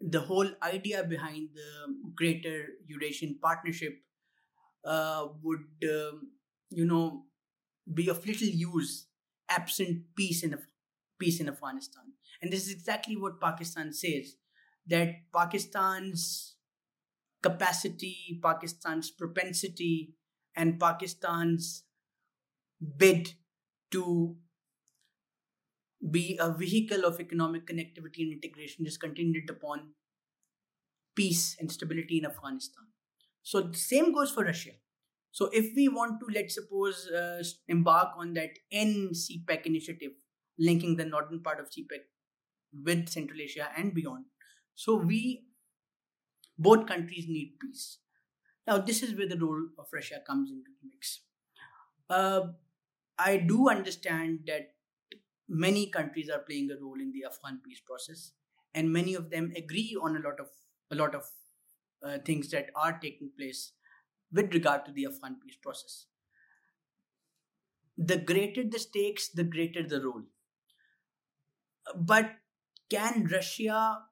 the 0.00 0.20
whole 0.20 0.48
idea 0.62 1.04
behind 1.04 1.50
the 1.54 1.94
Greater 2.14 2.66
Eurasian 2.86 3.38
Partnership 3.40 4.00
uh, 4.84 5.28
would 5.42 5.66
um, 5.84 6.32
you 6.70 6.86
know 6.86 7.24
be 7.92 8.08
of 8.08 8.26
little 8.26 8.48
use 8.48 9.06
absent 9.48 10.04
peace 10.16 10.42
in 10.42 10.58
peace 11.18 11.40
in 11.40 11.48
Afghanistan. 11.48 12.04
And 12.40 12.52
this 12.52 12.66
is 12.66 12.72
exactly 12.72 13.16
what 13.16 13.40
Pakistan 13.40 13.92
says 13.92 14.36
that 14.88 15.30
Pakistan's 15.32 16.51
capacity, 17.42 18.38
Pakistan's 18.42 19.10
propensity, 19.10 20.14
and 20.56 20.78
Pakistan's 20.78 21.84
bid 22.96 23.34
to 23.90 24.36
be 26.10 26.36
a 26.40 26.52
vehicle 26.52 27.04
of 27.04 27.20
economic 27.20 27.66
connectivity 27.66 28.22
and 28.22 28.32
integration 28.32 28.86
is 28.86 28.96
contingent 28.96 29.48
upon 29.48 29.90
peace 31.14 31.56
and 31.60 31.70
stability 31.70 32.18
in 32.18 32.26
Afghanistan. 32.26 32.84
So 33.42 33.60
the 33.60 33.78
same 33.78 34.12
goes 34.12 34.30
for 34.30 34.44
Russia. 34.44 34.72
So 35.30 35.48
if 35.52 35.74
we 35.74 35.88
want 35.88 36.20
to, 36.20 36.26
let's 36.34 36.54
suppose, 36.54 37.08
uh, 37.08 37.42
embark 37.68 38.08
on 38.18 38.34
that 38.34 38.50
NCPEC 38.72 39.66
initiative, 39.66 40.12
linking 40.58 40.96
the 40.96 41.04
northern 41.04 41.40
part 41.40 41.60
of 41.60 41.66
CPEC 41.70 42.02
with 42.84 43.08
Central 43.08 43.40
Asia 43.40 43.68
and 43.76 43.94
beyond. 43.94 44.24
So 44.74 44.96
we, 44.96 45.44
both 46.62 46.86
countries 46.86 47.26
need 47.28 47.58
peace. 47.60 47.98
Now 48.66 48.78
this 48.78 49.02
is 49.02 49.16
where 49.16 49.28
the 49.28 49.38
role 49.38 49.66
of 49.78 49.86
Russia 49.92 50.20
comes 50.26 50.50
into 50.50 50.70
the 50.80 50.88
mix. 50.88 51.20
Uh, 52.08 52.52
I 53.18 53.36
do 53.36 53.68
understand 53.68 54.40
that 54.46 54.74
many 55.48 55.86
countries 55.90 56.30
are 56.30 56.40
playing 56.40 56.70
a 56.70 56.82
role 56.82 57.00
in 57.00 57.12
the 57.12 57.24
Afghan 57.24 57.60
peace 57.64 57.80
process, 57.80 58.32
and 58.74 58.92
many 58.92 59.14
of 59.14 59.30
them 59.30 59.52
agree 59.56 59.96
on 60.00 60.16
a 60.16 60.20
lot 60.20 60.40
of 60.40 60.48
a 60.90 60.94
lot 60.94 61.14
of 61.14 61.24
uh, 62.02 62.18
things 62.26 62.50
that 62.50 62.70
are 62.76 62.98
taking 62.98 63.30
place 63.38 63.72
with 64.32 64.54
regard 64.54 64.84
to 64.86 64.92
the 64.92 65.06
Afghan 65.06 65.36
peace 65.44 65.56
process. 65.62 66.06
The 67.96 68.18
greater 68.18 68.64
the 68.64 68.78
stakes, 68.78 69.28
the 69.28 69.44
greater 69.44 69.82
the 69.86 70.02
role. 70.04 70.22
But 71.96 72.36
can 72.90 73.26
Russia 73.30 74.04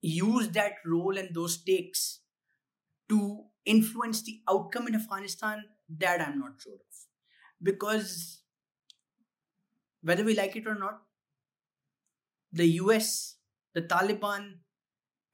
use 0.00 0.48
that 0.50 0.74
role 0.84 1.16
and 1.16 1.34
those 1.34 1.54
stakes 1.54 2.20
to 3.08 3.44
influence 3.64 4.22
the 4.22 4.40
outcome 4.48 4.86
in 4.88 4.94
Afghanistan? 4.94 5.64
That 5.88 6.20
I'm 6.20 6.38
not 6.38 6.60
sure 6.60 6.74
of. 6.74 6.80
Because 7.62 8.42
whether 10.02 10.24
we 10.24 10.36
like 10.36 10.54
it 10.56 10.66
or 10.66 10.74
not, 10.74 11.02
the 12.52 12.66
US, 12.82 13.36
the 13.74 13.82
Taliban, 13.82 14.58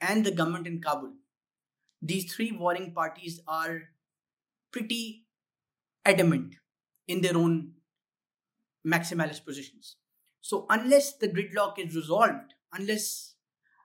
and 0.00 0.24
the 0.24 0.30
government 0.30 0.66
in 0.66 0.80
Kabul 0.80 1.12
these 2.04 2.32
three 2.32 2.52
warring 2.52 2.92
parties 2.92 3.40
are 3.48 3.84
pretty 4.70 5.24
adamant 6.04 6.56
in 7.08 7.22
their 7.22 7.36
own 7.36 7.72
maximalist 8.86 9.44
positions. 9.44 9.96
So, 10.42 10.66
unless 10.68 11.16
the 11.16 11.28
gridlock 11.28 11.78
is 11.78 11.96
resolved, 11.96 12.52
unless 12.74 13.36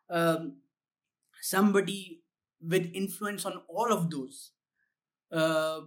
um, 0.10 0.58
somebody 1.42 2.22
with 2.62 2.90
influence 2.94 3.46
on 3.46 3.62
all 3.70 3.92
of 3.92 4.10
those, 4.10 4.52
uh, 5.32 5.82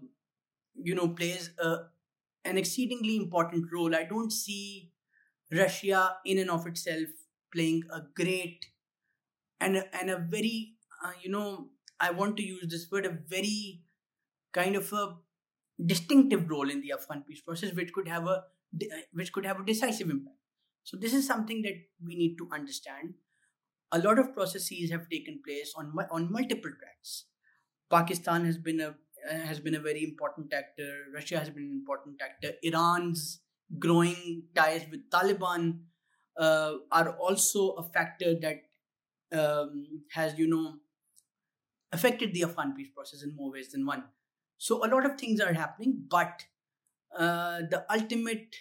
you 0.75 0.95
know, 0.95 1.09
plays 1.09 1.51
a, 1.59 1.77
an 2.45 2.59
exceedingly 2.59 3.17
important 3.17 3.67
role, 3.73 3.95
I 3.95 4.05
don't 4.05 4.33
see 4.33 4.93
Russia 5.51 6.17
in 6.25 6.39
and 6.39 6.51
of 6.51 6.67
itself 6.67 7.09
playing 7.53 7.83
a 7.93 8.01
great 8.15 8.67
and 9.61 9.85
and 9.93 10.11
a 10.11 10.19
very, 10.19 10.75
uh, 11.05 11.13
you 11.23 11.31
know, 11.31 11.69
I 12.01 12.11
want 12.11 12.37
to 12.39 12.43
use 12.43 12.67
this 12.69 12.91
word, 12.91 13.07
a 13.07 13.11
very 13.29 13.83
kind 14.53 14.77
of 14.77 14.93
a 14.93 15.17
distinctive 15.85 16.49
role 16.51 16.71
in 16.71 16.81
the 16.81 16.93
Afghan 16.93 17.23
peace 17.23 17.43
process, 17.43 17.75
which 17.75 17.93
could 17.93 18.09
have 18.09 18.27
a 18.27 18.45
which 19.13 19.33
could 19.33 19.45
have 19.45 19.61
a 19.61 19.65
decisive 19.65 20.11
impact. 20.11 20.37
So 20.85 20.97
this 20.97 21.15
is 21.15 21.27
something 21.27 21.63
that 21.63 21.75
we 22.05 22.17
need 22.17 22.37
to 22.39 22.49
understand. 22.53 23.15
A 23.93 23.99
lot 23.99 24.19
of 24.19 24.35
processes 24.35 24.91
have 24.91 25.09
taken 25.09 25.41
place 25.45 25.73
on 25.77 25.93
on 26.11 26.33
multiple 26.33 26.71
tracks. 26.81 27.25
Pakistan 27.91 28.45
has 28.45 28.59
been 28.59 28.81
a 28.81 28.95
has 29.31 29.61
been 29.61 29.75
a 29.75 29.81
very 29.81 30.03
important 30.05 30.53
actor. 30.53 31.05
Russia 31.15 31.39
has 31.39 31.51
been 31.51 31.65
an 31.65 31.73
important 31.73 32.21
actor. 32.23 32.53
Iran's 32.63 33.41
growing 33.79 34.45
ties 34.55 34.87
with 34.91 35.09
Taliban 35.11 35.81
uh, 36.39 36.73
are 36.91 37.11
also 37.17 37.71
a 37.73 37.83
factor 37.83 38.35
that 38.41 38.63
um, 39.33 40.03
has 40.13 40.39
you 40.39 40.49
know 40.49 40.77
affected 41.93 42.33
the 42.33 42.43
Afghan 42.43 42.75
peace 42.75 42.89
process 42.95 43.23
in 43.23 43.37
more 43.37 43.53
ways 43.53 43.73
than 43.73 43.87
one. 43.87 44.05
So 44.59 44.85
a 44.85 44.89
lot 44.89 45.05
of 45.05 45.19
things 45.19 45.41
are 45.41 45.53
happening, 45.53 46.05
but 46.09 46.45
uh, 47.17 47.63
the 47.71 47.85
ultimate 47.91 48.57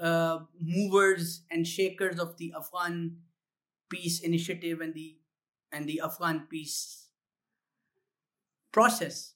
uh, 0.00 0.40
movers 0.60 1.42
and 1.50 1.66
shakers 1.66 2.18
of 2.18 2.36
the 2.36 2.52
Afghan 2.56 3.16
peace 3.92 4.20
initiative 4.20 4.80
and 4.80 4.94
the 4.94 5.18
and 5.70 5.86
the 5.86 6.00
Afghan 6.04 6.46
peace 6.50 7.08
process 8.72 9.34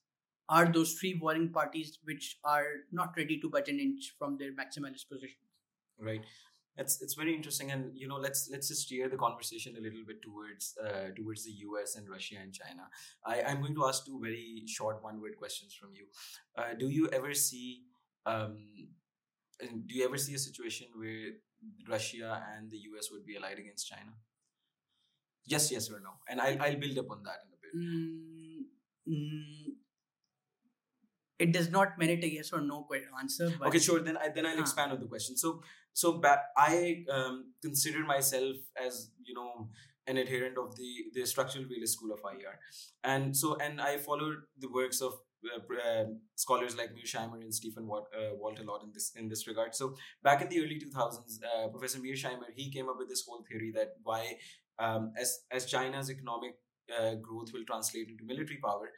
are 0.49 0.67
those 0.73 0.95
three 0.95 1.15
warring 1.21 1.51
parties 1.51 1.99
which 2.05 2.39
are 2.45 2.67
not 2.93 3.15
ready 3.17 3.39
to 3.41 3.51
budge 3.51 3.69
an 3.69 3.81
inch 3.81 4.13
from 4.19 4.37
their 4.39 4.53
maximalist 4.53 5.09
positions. 5.09 5.55
Right. 5.99 6.23
It's 6.79 7.01
it's 7.01 7.15
very 7.15 7.35
interesting 7.35 7.71
and 7.71 7.93
you 7.95 8.07
know 8.07 8.17
let's 8.17 8.51
let's 8.53 8.69
just 8.69 8.83
steer 8.83 9.09
the 9.09 9.17
conversation 9.17 9.77
a 9.79 9.81
little 9.81 10.05
bit 10.07 10.21
towards 10.23 10.75
uh, 10.87 11.09
towards 11.17 11.45
the 11.45 11.53
us 11.53 11.97
and 11.97 12.09
russia 12.09 12.37
and 12.41 12.53
china. 12.53 12.85
I 13.25 13.43
i'm 13.49 13.63
going 13.63 13.75
to 13.75 13.87
ask 13.87 14.05
two 14.05 14.21
very 14.23 14.63
short 14.67 15.03
one 15.03 15.21
word 15.23 15.37
questions 15.39 15.75
from 15.75 15.95
you. 15.95 16.07
Uh, 16.57 16.75
do 16.79 16.91
you 16.91 17.09
ever 17.19 17.33
see 17.33 17.85
um 18.27 18.59
do 19.87 19.95
you 19.95 20.05
ever 20.05 20.19
see 20.19 20.35
a 20.35 20.39
situation 20.39 20.89
where 20.95 21.41
russia 21.89 22.43
and 22.55 22.71
the 22.71 22.77
us 22.99 23.11
would 23.11 23.25
be 23.25 23.37
allied 23.37 23.59
against 23.59 23.89
china 23.89 24.13
Yes, 25.47 25.71
yes 25.71 25.91
or 25.91 26.01
no, 26.01 26.11
and 26.29 26.41
I'll 26.41 26.61
I'll 26.61 26.77
build 26.77 26.99
up 26.99 27.11
on 27.11 27.23
that 27.25 27.39
in 27.45 27.51
a 27.55 27.59
bit. 27.63 27.73
Mm, 27.77 28.63
mm, 29.09 29.75
it 31.39 31.53
does 31.53 31.71
not 31.71 31.99
merit 31.99 32.25
a 32.25 32.33
yes 32.33 32.53
or 32.53 32.61
no 32.61 32.87
answer. 33.21 33.53
But 33.59 33.69
okay, 33.69 33.79
sure. 33.79 34.01
Then 34.01 34.17
I 34.17 34.29
then 34.29 34.47
I'll 34.47 34.59
expand 34.59 34.93
on 34.93 35.01
the 35.01 35.07
question. 35.07 35.37
So 35.37 35.63
so 35.93 36.19
ba- 36.19 36.45
I 36.57 37.05
um, 37.13 37.53
consider 37.63 38.05
myself 38.05 38.57
as 38.77 39.11
you 39.25 39.35
know 39.35 39.69
an 40.07 40.17
adherent 40.17 40.57
of 40.59 40.77
the 40.77 40.91
the 41.15 41.27
structural 41.27 41.65
realist 41.65 41.95
school 41.95 42.13
of 42.13 42.21
IR, 42.25 42.59
and 43.05 43.37
so 43.37 43.57
and 43.57 43.81
I 43.81 43.99
followed 43.99 44.39
the 44.59 44.69
works 44.71 45.01
of 45.01 45.15
uh, 45.45 45.75
uh, 45.91 46.05
scholars 46.35 46.77
like 46.77 46.91
Mearsheimer 46.95 47.41
and 47.41 47.55
Stephen 47.55 47.87
Walt, 47.87 48.09
uh, 48.17 48.35
Walt 48.35 48.59
a 48.59 48.63
lot 48.63 48.83
in 48.83 48.93
this 48.93 49.13
in 49.17 49.29
this 49.29 49.47
regard. 49.47 49.75
So 49.75 49.95
back 50.23 50.43
in 50.43 50.49
the 50.49 50.61
early 50.61 50.79
two 50.79 50.91
thousands, 50.91 51.41
uh, 51.45 51.69
Professor 51.69 51.99
Mearsheimer 51.99 52.51
he 52.55 52.71
came 52.71 52.89
up 52.89 52.97
with 52.99 53.09
this 53.09 53.25
whole 53.27 53.45
theory 53.49 53.73
that 53.75 53.95
why 54.03 54.37
um, 54.79 55.13
as 55.21 55.41
as 55.51 55.67
China's 55.67 56.11
economic 56.11 56.55
uh, 56.91 57.15
growth 57.15 57.53
will 57.53 57.65
translate 57.67 58.09
into 58.09 58.25
military 58.25 58.59
power. 58.63 58.91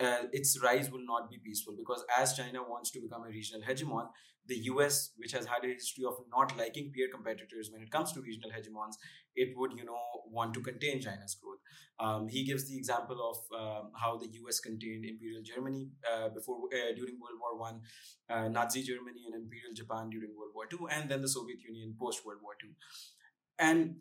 Uh, 0.00 0.24
its 0.32 0.58
rise 0.62 0.90
will 0.90 1.04
not 1.04 1.28
be 1.28 1.36
peaceful 1.44 1.74
because 1.76 2.02
as 2.18 2.32
China 2.32 2.62
wants 2.62 2.90
to 2.90 3.00
become 3.02 3.22
a 3.22 3.28
regional 3.28 3.60
hegemon, 3.60 4.06
the 4.46 4.56
US, 4.72 5.10
which 5.16 5.32
has 5.32 5.46
had 5.46 5.64
a 5.64 5.68
history 5.68 6.04
of 6.04 6.14
not 6.30 6.56
liking 6.56 6.90
peer 6.94 7.08
competitors 7.12 7.70
when 7.72 7.82
it 7.82 7.90
comes 7.90 8.12
to 8.12 8.20
regional 8.20 8.50
hegemons, 8.50 8.94
it 9.36 9.50
would, 9.56 9.72
you 9.76 9.84
know, 9.84 9.98
want 10.26 10.54
to 10.54 10.60
contain 10.60 11.00
China's 11.00 11.36
growth. 11.40 11.58
Um, 11.98 12.28
he 12.28 12.44
gives 12.44 12.66
the 12.68 12.76
example 12.76 13.18
of 13.30 13.36
um, 13.60 13.90
how 13.94 14.16
the 14.16 14.28
US 14.42 14.58
contained 14.60 15.04
Imperial 15.04 15.42
Germany 15.42 15.90
uh, 16.10 16.30
before 16.30 16.56
uh, 16.72 16.94
during 16.96 17.18
World 17.20 17.38
War 17.40 17.58
One, 17.58 17.80
uh, 18.28 18.48
Nazi 18.48 18.82
Germany 18.82 19.22
and 19.26 19.34
Imperial 19.44 19.74
Japan 19.74 20.08
during 20.10 20.30
World 20.36 20.52
War 20.54 20.66
Two, 20.66 20.88
and 20.88 21.10
then 21.10 21.20
the 21.20 21.28
Soviet 21.28 21.60
Union 21.60 21.94
post 22.00 22.24
World 22.24 22.40
War 22.42 22.54
Two. 22.60 22.72
And 23.58 23.96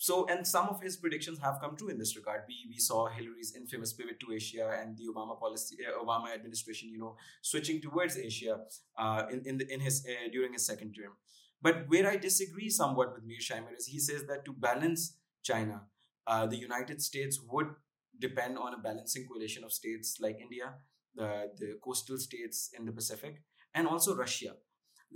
so, 0.00 0.26
and 0.28 0.46
some 0.46 0.68
of 0.68 0.80
his 0.80 0.96
predictions 0.96 1.40
have 1.40 1.58
come 1.60 1.76
true 1.76 1.88
in 1.88 1.98
this 1.98 2.14
regard. 2.16 2.42
We 2.46 2.66
we 2.68 2.78
saw 2.78 3.08
Hillary's 3.08 3.56
infamous 3.56 3.92
pivot 3.92 4.20
to 4.20 4.32
Asia 4.32 4.78
and 4.80 4.96
the 4.96 5.06
Obama 5.12 5.38
policy, 5.38 5.76
uh, 5.84 6.02
Obama 6.02 6.32
administration, 6.32 6.88
you 6.88 6.98
know, 6.98 7.16
switching 7.42 7.80
towards 7.80 8.16
Asia 8.16 8.60
uh, 8.96 9.24
in 9.32 9.42
in, 9.44 9.58
the, 9.58 9.66
in 9.74 9.80
his 9.80 10.06
uh, 10.08 10.28
during 10.30 10.52
his 10.52 10.64
second 10.64 10.94
term. 10.94 11.14
But 11.60 11.88
where 11.88 12.08
I 12.08 12.16
disagree 12.16 12.70
somewhat 12.70 13.12
with 13.12 13.26
Mearsheimer 13.28 13.76
is 13.76 13.86
he 13.86 13.98
says 13.98 14.24
that 14.28 14.44
to 14.44 14.52
balance 14.52 15.16
China, 15.42 15.82
uh, 16.28 16.46
the 16.46 16.56
United 16.56 17.02
States 17.02 17.40
would 17.50 17.74
depend 18.20 18.56
on 18.56 18.74
a 18.74 18.78
balancing 18.78 19.26
coalition 19.26 19.64
of 19.64 19.72
states 19.72 20.18
like 20.20 20.38
India, 20.40 20.74
the 21.16 21.50
the 21.56 21.76
coastal 21.82 22.18
states 22.18 22.70
in 22.78 22.84
the 22.84 22.92
Pacific, 22.92 23.42
and 23.74 23.88
also 23.88 24.14
Russia. 24.14 24.54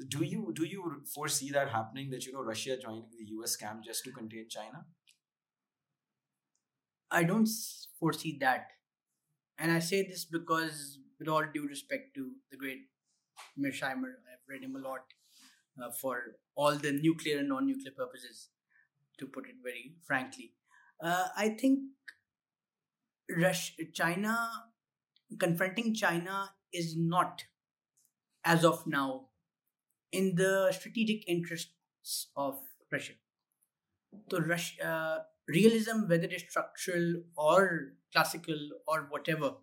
Do 0.08 0.25
you 0.25 0.52
do 0.54 0.64
you 0.64 1.02
foresee 1.14 1.50
that 1.50 1.68
happening? 1.68 2.11
That 2.11 2.25
you 2.25 2.32
know 2.32 2.42
Russia 2.42 2.76
joining 2.78 3.04
the 3.18 3.26
U.S. 3.37 3.56
camp 3.56 3.84
just 3.84 4.04
to 4.04 4.12
contain 4.12 4.46
China? 4.49 4.87
I 7.11 7.25
don't 7.25 7.49
foresee 8.00 8.38
that. 8.40 8.68
And 9.58 9.70
I 9.70 9.80
say 9.80 10.02
this 10.02 10.25
because, 10.25 10.99
with 11.18 11.28
all 11.28 11.44
due 11.52 11.68
respect 11.68 12.14
to 12.14 12.30
the 12.50 12.56
great 12.56 12.88
Mearsheimer, 13.58 14.12
I've 14.32 14.49
read 14.49 14.62
him 14.62 14.76
a 14.76 14.78
lot 14.78 15.04
uh, 15.80 15.90
for 15.90 16.37
all 16.54 16.75
the 16.75 16.92
nuclear 16.92 17.38
and 17.38 17.49
non 17.49 17.66
nuclear 17.66 17.92
purposes, 17.96 18.49
to 19.18 19.26
put 19.26 19.46
it 19.46 19.56
very 19.62 19.94
frankly. 20.06 20.54
Uh, 21.02 21.28
I 21.37 21.50
think 21.50 21.80
Rush, 23.31 23.76
China, 23.92 24.48
confronting 25.38 25.94
China 25.94 26.50
is 26.72 26.96
not, 26.96 27.44
as 28.44 28.64
of 28.64 28.87
now, 28.87 29.28
in 30.12 30.35
the 30.37 30.72
strategic 30.72 31.29
interests 31.29 32.29
of 32.37 32.59
Russia. 32.90 33.12
So, 34.31 34.40
Russia, 34.40 34.87
uh, 34.87 35.18
realism, 35.48 36.07
whether 36.07 36.29
it's 36.31 36.44
structural 36.51 37.22
or 37.37 37.94
classical 38.12 38.57
or 38.87 39.07
whatever, 39.11 39.55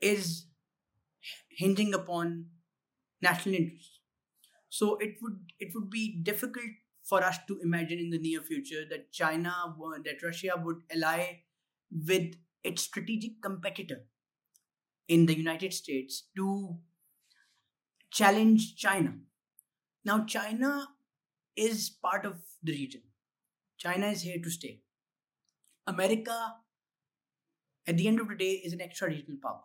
is 0.00 0.46
hinging 1.48 1.94
upon 1.94 2.46
national 3.22 3.54
interests. 3.54 4.00
So 4.68 4.96
it 4.96 5.16
would 5.22 5.38
it 5.58 5.72
would 5.74 5.90
be 5.90 6.20
difficult 6.22 6.72
for 7.04 7.22
us 7.22 7.38
to 7.48 7.58
imagine 7.62 7.98
in 7.98 8.10
the 8.10 8.18
near 8.18 8.40
future 8.40 8.84
that 8.90 9.12
China 9.12 9.74
that 10.04 10.22
Russia 10.22 10.54
would 10.62 10.82
ally 10.90 11.42
with 11.90 12.36
its 12.64 12.82
strategic 12.82 13.42
competitor 13.42 14.06
in 15.08 15.26
the 15.26 15.36
United 15.36 15.72
States 15.72 16.28
to 16.36 16.78
challenge 18.12 18.76
China. 18.76 19.14
Now 20.04 20.24
China 20.24 20.88
is 21.56 21.90
part 21.90 22.24
of 22.26 22.36
the 22.62 22.72
region. 22.72 23.02
China 23.78 24.06
is 24.06 24.22
here 24.22 24.40
to 24.42 24.50
stay. 24.50 24.80
America, 25.86 26.54
at 27.86 27.96
the 27.96 28.06
end 28.06 28.20
of 28.20 28.28
the 28.28 28.36
day, 28.36 28.52
is 28.64 28.72
an 28.72 28.80
extra 28.80 29.08
regional 29.08 29.38
power. 29.42 29.62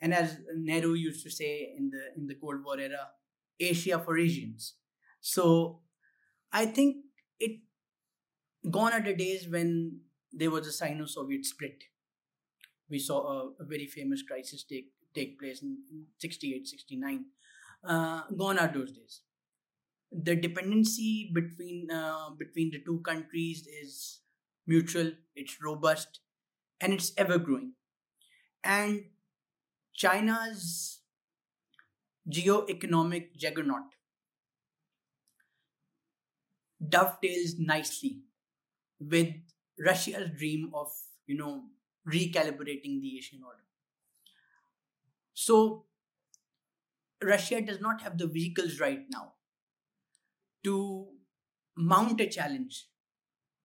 And 0.00 0.12
as 0.12 0.38
Nehru 0.56 0.94
used 0.94 1.22
to 1.24 1.30
say 1.30 1.72
in 1.76 1.90
the 1.90 2.02
in 2.16 2.26
the 2.26 2.34
Cold 2.34 2.64
War 2.64 2.78
era, 2.78 3.10
Asia 3.60 3.98
for 3.98 4.18
Asians. 4.18 4.74
So 5.20 5.80
I 6.52 6.66
think 6.66 6.96
it 7.38 7.60
gone 8.70 8.92
are 8.92 9.02
the 9.02 9.14
days 9.14 9.46
when 9.48 10.00
there 10.32 10.50
was 10.50 10.66
a 10.66 10.72
Sino-Soviet 10.72 11.46
split. 11.46 11.84
We 12.90 12.98
saw 12.98 13.20
a, 13.26 13.38
a 13.60 13.64
very 13.64 13.86
famous 13.86 14.22
crisis 14.22 14.64
take 14.64 14.93
take 15.14 15.38
place 15.38 15.62
in 15.62 15.78
68, 16.18 16.66
69. 16.68 17.24
Uh, 17.86 18.22
gone 18.36 18.58
are 18.58 18.72
those 18.72 18.92
days 18.92 19.20
the 20.12 20.36
dependency 20.36 21.30
between 21.34 21.90
uh, 21.90 22.30
between 22.38 22.70
the 22.70 22.78
two 22.84 23.00
countries 23.00 23.66
is 23.66 24.20
mutual 24.66 25.10
it's 25.34 25.56
robust 25.62 26.20
and 26.80 26.92
it's 26.92 27.12
ever 27.16 27.38
growing 27.38 27.72
and 28.64 29.04
china's 29.94 31.00
geo-economic 32.28 33.34
juggernaut 33.36 33.94
dovetails 36.94 37.54
nicely 37.58 38.12
with 39.00 39.32
russia's 39.88 40.30
dream 40.38 40.70
of 40.74 40.88
you 41.26 41.36
know 41.36 41.64
recalibrating 42.16 43.00
the 43.00 43.16
asian 43.18 43.42
order 43.44 43.64
so 45.34 45.84
russia 47.22 47.60
does 47.60 47.80
not 47.80 48.00
have 48.02 48.18
the 48.18 48.26
vehicles 48.26 48.80
right 48.80 49.04
now 49.10 49.32
to 50.64 51.08
mount 51.76 52.20
a 52.20 52.26
challenge 52.26 52.88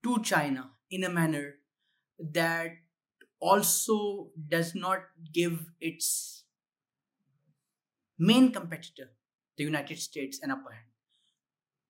to 0.03 0.21
China 0.23 0.71
in 0.89 1.03
a 1.03 1.09
manner 1.09 1.55
that 2.19 2.71
also 3.39 4.31
does 4.47 4.75
not 4.75 4.99
give 5.33 5.71
its 5.79 6.43
main 8.17 8.51
competitor, 8.51 9.11
the 9.57 9.63
United 9.63 9.99
States, 9.99 10.39
an 10.41 10.51
upper 10.51 10.71
hand. 10.71 10.85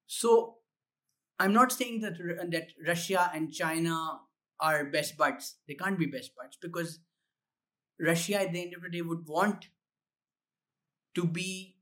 So 0.06 0.58
I'm 1.39 1.54
not 1.54 1.72
saying 1.72 2.02
that 2.02 2.18
that 2.52 2.68
Russia 2.86 3.32
and 3.34 3.52
China 3.52 4.20
are 4.60 4.86
best 4.86 5.18
buds. 5.18 5.56
They 5.68 5.74
can't 5.74 5.98
be 5.98 6.06
best 6.06 6.32
buds 6.36 6.58
because 6.62 7.00
Russia 8.00 8.42
at 8.42 8.54
the 8.54 8.62
end 8.62 8.74
of 8.76 8.84
the 8.84 8.90
day 8.90 9.02
would 9.02 9.28
want 9.28 9.68
to 11.16 11.26
be 11.26 11.76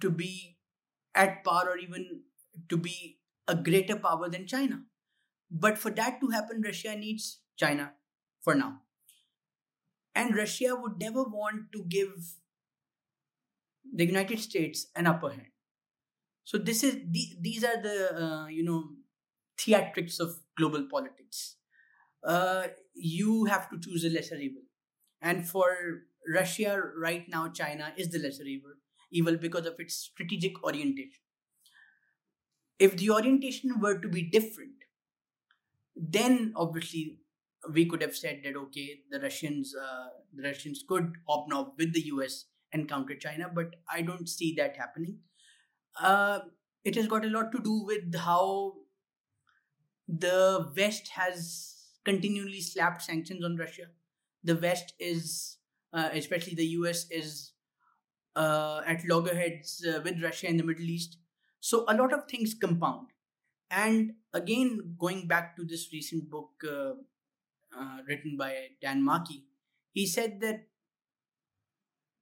to 0.00 0.10
be 0.10 0.58
at 1.14 1.42
par 1.44 1.68
or 1.68 1.78
even 1.78 2.22
to 2.68 2.76
be 2.76 3.18
a 3.48 3.54
greater 3.54 3.96
power 3.96 4.28
than 4.28 4.46
China. 4.46 4.82
But 5.50 5.78
for 5.78 5.90
that 5.92 6.20
to 6.20 6.28
happen, 6.28 6.62
Russia 6.62 6.94
needs 6.94 7.40
China 7.56 7.92
for 8.40 8.54
now. 8.54 8.82
And 10.14 10.36
Russia 10.36 10.76
would 10.76 11.00
never 11.00 11.22
want 11.22 11.72
to 11.72 11.84
give 11.88 12.34
the 13.94 14.04
United 14.04 14.40
States 14.40 14.86
an 14.94 15.06
upper 15.06 15.30
hand. 15.30 15.46
So 16.44 16.58
this 16.58 16.82
is 16.82 16.94
the, 17.10 17.36
these 17.40 17.64
are 17.64 17.80
the 17.82 18.24
uh, 18.24 18.46
you 18.46 18.64
know 18.64 18.84
theatrics 19.58 20.20
of 20.20 20.40
global 20.56 20.86
politics. 20.90 21.56
Uh, 22.24 22.68
you 22.94 23.44
have 23.44 23.70
to 23.70 23.78
choose 23.78 24.04
a 24.04 24.10
lesser 24.10 24.36
evil, 24.36 24.62
and 25.20 25.48
for 25.48 26.04
Russia 26.32 26.80
right 26.96 27.28
now, 27.28 27.48
China 27.48 27.92
is 27.96 28.10
the 28.10 28.18
lesser 28.18 28.44
evil, 28.44 28.72
evil 29.10 29.36
because 29.36 29.66
of 29.66 29.74
its 29.78 29.94
strategic 29.94 30.62
orientation 30.64 31.22
if 32.78 32.96
the 32.96 33.10
orientation 33.10 33.80
were 33.80 33.98
to 33.98 34.08
be 34.08 34.22
different, 34.22 34.84
then 35.96 36.52
obviously 36.56 37.18
we 37.72 37.86
could 37.86 38.02
have 38.02 38.16
said 38.16 38.40
that 38.44 38.56
okay, 38.56 39.00
the 39.10 39.20
Russians, 39.20 39.74
uh, 39.74 40.08
the 40.32 40.44
Russians 40.44 40.84
could 40.88 41.14
hobnob 41.28 41.72
with 41.76 41.92
the 41.92 42.02
US 42.12 42.46
and 42.72 42.88
counter 42.88 43.16
China, 43.16 43.50
but 43.52 43.76
I 43.90 44.02
don't 44.02 44.28
see 44.28 44.54
that 44.56 44.76
happening. 44.76 45.18
Uh, 46.00 46.40
it 46.84 46.94
has 46.94 47.08
got 47.08 47.24
a 47.24 47.28
lot 47.28 47.50
to 47.52 47.58
do 47.58 47.84
with 47.84 48.14
how 48.14 48.74
the 50.06 50.70
West 50.76 51.08
has 51.08 51.74
continually 52.04 52.60
slapped 52.60 53.02
sanctions 53.02 53.44
on 53.44 53.56
Russia. 53.56 53.86
The 54.44 54.56
West 54.56 54.94
is, 54.98 55.56
uh, 55.92 56.10
especially 56.12 56.54
the 56.54 56.66
US, 56.78 57.06
is 57.10 57.52
uh, 58.36 58.82
at 58.86 59.04
loggerheads 59.06 59.84
uh, 59.84 60.00
with 60.04 60.22
Russia 60.22 60.48
in 60.48 60.56
the 60.56 60.64
Middle 60.64 60.84
East. 60.84 61.18
So 61.60 61.84
a 61.88 61.94
lot 61.94 62.12
of 62.12 62.28
things 62.28 62.54
compound. 62.54 63.08
And 63.70 64.14
again, 64.32 64.94
going 64.98 65.26
back 65.26 65.56
to 65.56 65.64
this 65.64 65.92
recent 65.92 66.30
book 66.30 66.50
uh, 66.66 66.92
uh, 67.78 67.98
written 68.06 68.36
by 68.38 68.54
Dan 68.80 69.04
Markey, 69.04 69.44
he 69.92 70.06
said 70.06 70.40
that 70.40 70.68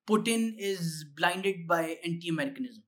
Putin 0.09 0.55
is 0.59 1.05
blinded 1.17 1.67
by 1.67 1.99
anti-Americanism. 2.05 2.83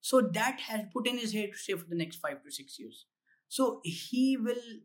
So 0.00 0.22
that 0.32 0.60
has 0.60 0.86
Putin 0.94 1.22
is 1.22 1.32
here 1.32 1.48
to 1.48 1.56
stay 1.58 1.74
for 1.74 1.84
the 1.88 1.94
next 1.94 2.16
five 2.16 2.42
to 2.42 2.50
six 2.50 2.78
years. 2.78 3.06
So 3.48 3.80
he 3.84 4.36
will 4.36 4.80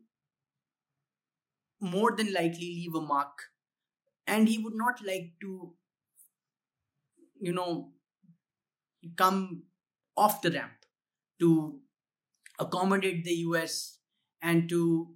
more 1.80 2.14
than 2.16 2.32
likely 2.32 2.66
leave 2.66 2.94
a 2.94 3.00
mark, 3.00 3.50
and 4.26 4.48
he 4.48 4.58
would 4.58 4.74
not 4.74 5.04
like 5.04 5.32
to, 5.40 5.74
you 7.40 7.52
know, 7.52 7.92
come 9.16 9.62
off 10.16 10.42
the 10.42 10.50
ramp 10.50 10.84
to 11.38 11.80
accommodate 12.58 13.24
the 13.24 13.34
US 13.46 13.98
and 14.42 14.68
to 14.68 15.14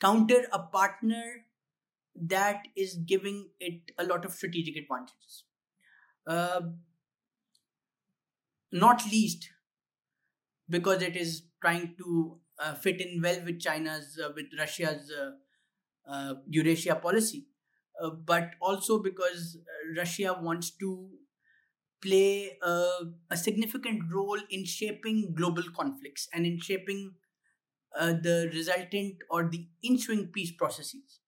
counter 0.00 0.46
a 0.52 0.58
partner 0.60 1.46
that 2.16 2.68
is 2.76 2.94
giving 2.94 3.50
it 3.60 3.92
a 3.98 4.04
lot 4.04 4.24
of 4.24 4.32
strategic 4.32 4.76
advantages. 4.76 5.44
Uh, 6.26 6.60
not 8.72 9.04
least 9.10 9.50
because 10.68 11.02
it 11.02 11.16
is 11.16 11.42
trying 11.60 11.94
to 11.98 12.38
uh, 12.58 12.74
fit 12.74 13.00
in 13.00 13.20
well 13.22 13.40
with 13.44 13.60
China's, 13.60 14.18
uh, 14.22 14.30
with 14.34 14.46
Russia's 14.58 15.10
uh, 16.08 16.12
uh, 16.12 16.34
Eurasia 16.48 16.96
policy, 16.96 17.46
uh, 18.02 18.10
but 18.10 18.50
also 18.60 18.98
because 18.98 19.58
Russia 19.96 20.38
wants 20.40 20.70
to 20.70 21.08
play 22.00 22.56
a, 22.62 22.86
a, 23.30 23.36
significant 23.36 24.02
role 24.12 24.38
in 24.50 24.64
shaping 24.64 25.34
global 25.34 25.64
conflicts 25.76 26.28
and 26.32 26.46
in 26.46 26.60
shaping 26.60 27.12
the 27.98 28.48
resultant 28.54 29.16
or 29.28 29.48
the 29.48 29.66
ensuing 29.84 30.28
peace 30.28 30.52
processes. 30.52 31.20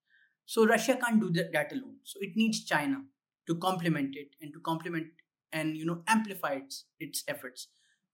So 0.46 0.66
Russia 0.66 0.96
can't 0.96 1.20
do 1.20 1.30
that, 1.32 1.52
that 1.52 1.72
alone. 1.72 1.96
So 2.04 2.18
it 2.20 2.36
needs 2.36 2.64
China 2.64 3.02
to 3.48 3.56
complement 3.56 4.14
it 4.16 4.36
and 4.40 4.52
to 4.52 4.60
complement 4.60 5.08
and 5.52 5.76
you 5.76 5.84
know 5.84 6.02
amplify 6.06 6.52
its, 6.54 6.84
its 7.00 7.24
efforts 7.26 7.68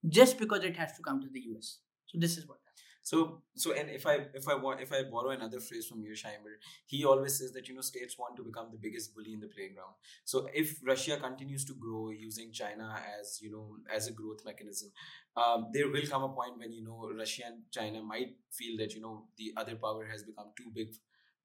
just 0.09 0.39
because 0.39 0.65
it 0.65 0.77
has 0.77 0.93
to 0.97 1.03
come 1.03 1.21
to 1.21 1.29
the 1.31 1.41
US. 1.55 1.81
So 2.07 2.19
this 2.19 2.39
is 2.39 2.49
what. 2.49 2.59
So 3.07 3.43
so 3.55 3.73
and 3.73 3.89
if 3.89 4.05
I 4.05 4.15
if 4.35 4.49
I 4.49 4.55
want 4.57 4.81
if 4.81 4.93
I 4.93 5.05
borrow 5.05 5.31
another 5.31 5.61
phrase 5.61 5.87
from 5.87 6.03
Mearsheimer, 6.03 6.55
he 6.87 7.05
always 7.05 7.39
says 7.39 7.53
that 7.53 7.69
you 7.69 7.75
know 7.77 7.81
states 7.81 8.19
want 8.19 8.37
to 8.39 8.43
become 8.43 8.71
the 8.73 8.79
biggest 8.79 9.15
bully 9.15 9.33
in 9.33 9.39
the 9.39 9.47
playground. 9.47 9.95
So 10.25 10.49
if 10.53 10.81
Russia 10.85 11.17
continues 11.17 11.65
to 11.67 11.75
grow 11.75 12.11
using 12.11 12.51
China 12.51 12.89
as 13.21 13.39
you 13.41 13.53
know 13.53 13.77
as 13.95 14.09
a 14.09 14.13
growth 14.13 14.43
mechanism, 14.45 14.91
um, 15.37 15.69
there 15.73 15.89
will 15.89 16.09
come 16.11 16.25
a 16.25 16.31
point 16.31 16.59
when 16.59 16.73
you 16.73 16.83
know 16.83 17.09
Russia 17.17 17.45
and 17.47 17.63
China 17.71 18.03
might 18.03 18.35
feel 18.51 18.77
that 18.79 18.93
you 18.97 19.01
know 19.01 19.27
the 19.37 19.53
other 19.57 19.77
power 19.77 20.05
has 20.11 20.25
become 20.25 20.51
too 20.57 20.73
big 20.75 20.89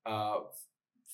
uh, 0.08 0.40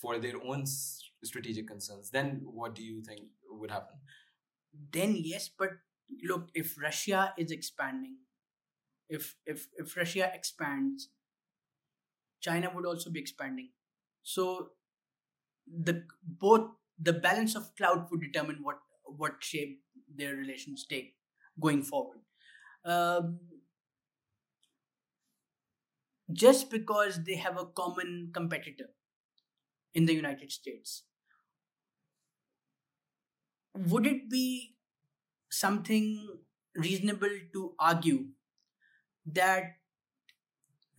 for 0.01 0.17
their 0.17 0.41
own 0.45 0.63
strategic 0.65 1.67
concerns, 1.67 2.09
then 2.11 2.39
what 2.45 2.73
do 2.73 2.83
you 2.83 3.01
think 3.01 3.23
would 3.49 3.71
happen? 3.71 3.97
Then 4.93 5.13
yes, 5.17 5.49
but 5.49 5.71
look, 6.23 6.47
if 6.53 6.77
Russia 6.81 7.33
is 7.37 7.51
expanding, 7.51 8.15
if 9.09 9.35
if 9.45 9.67
if 9.77 9.95
Russia 9.95 10.31
expands, 10.33 11.09
China 12.41 12.71
would 12.73 12.85
also 12.85 13.09
be 13.09 13.19
expanding. 13.19 13.69
So 14.23 14.71
the 15.67 16.03
both 16.23 16.69
the 16.99 17.13
balance 17.13 17.55
of 17.55 17.75
cloud 17.75 18.07
would 18.11 18.21
determine 18.21 18.59
what 18.61 18.79
what 19.05 19.43
shape 19.43 19.81
their 20.13 20.35
relations 20.35 20.85
take 20.89 21.15
going 21.59 21.83
forward. 21.83 22.19
Um, 22.85 23.39
just 26.31 26.69
because 26.69 27.23
they 27.23 27.35
have 27.35 27.57
a 27.57 27.65
common 27.65 28.31
competitor 28.33 28.89
in 29.93 30.05
the 30.05 30.13
United 30.13 30.51
States. 30.51 31.03
Would 33.75 34.05
it 34.07 34.29
be 34.29 34.75
something 35.49 36.39
reasonable 36.75 37.29
to 37.53 37.73
argue 37.79 38.25
that 39.33 39.77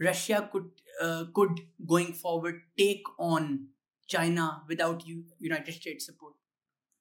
Russia 0.01 0.49
could 0.53 0.71
uh, 1.03 1.25
could 1.35 1.61
going 1.87 2.13
forward 2.13 2.63
take 2.77 3.03
on 3.19 3.69
China 4.07 4.63
without 4.69 5.07
U- 5.07 5.25
United 5.39 5.73
States 5.73 6.07
support? 6.07 6.35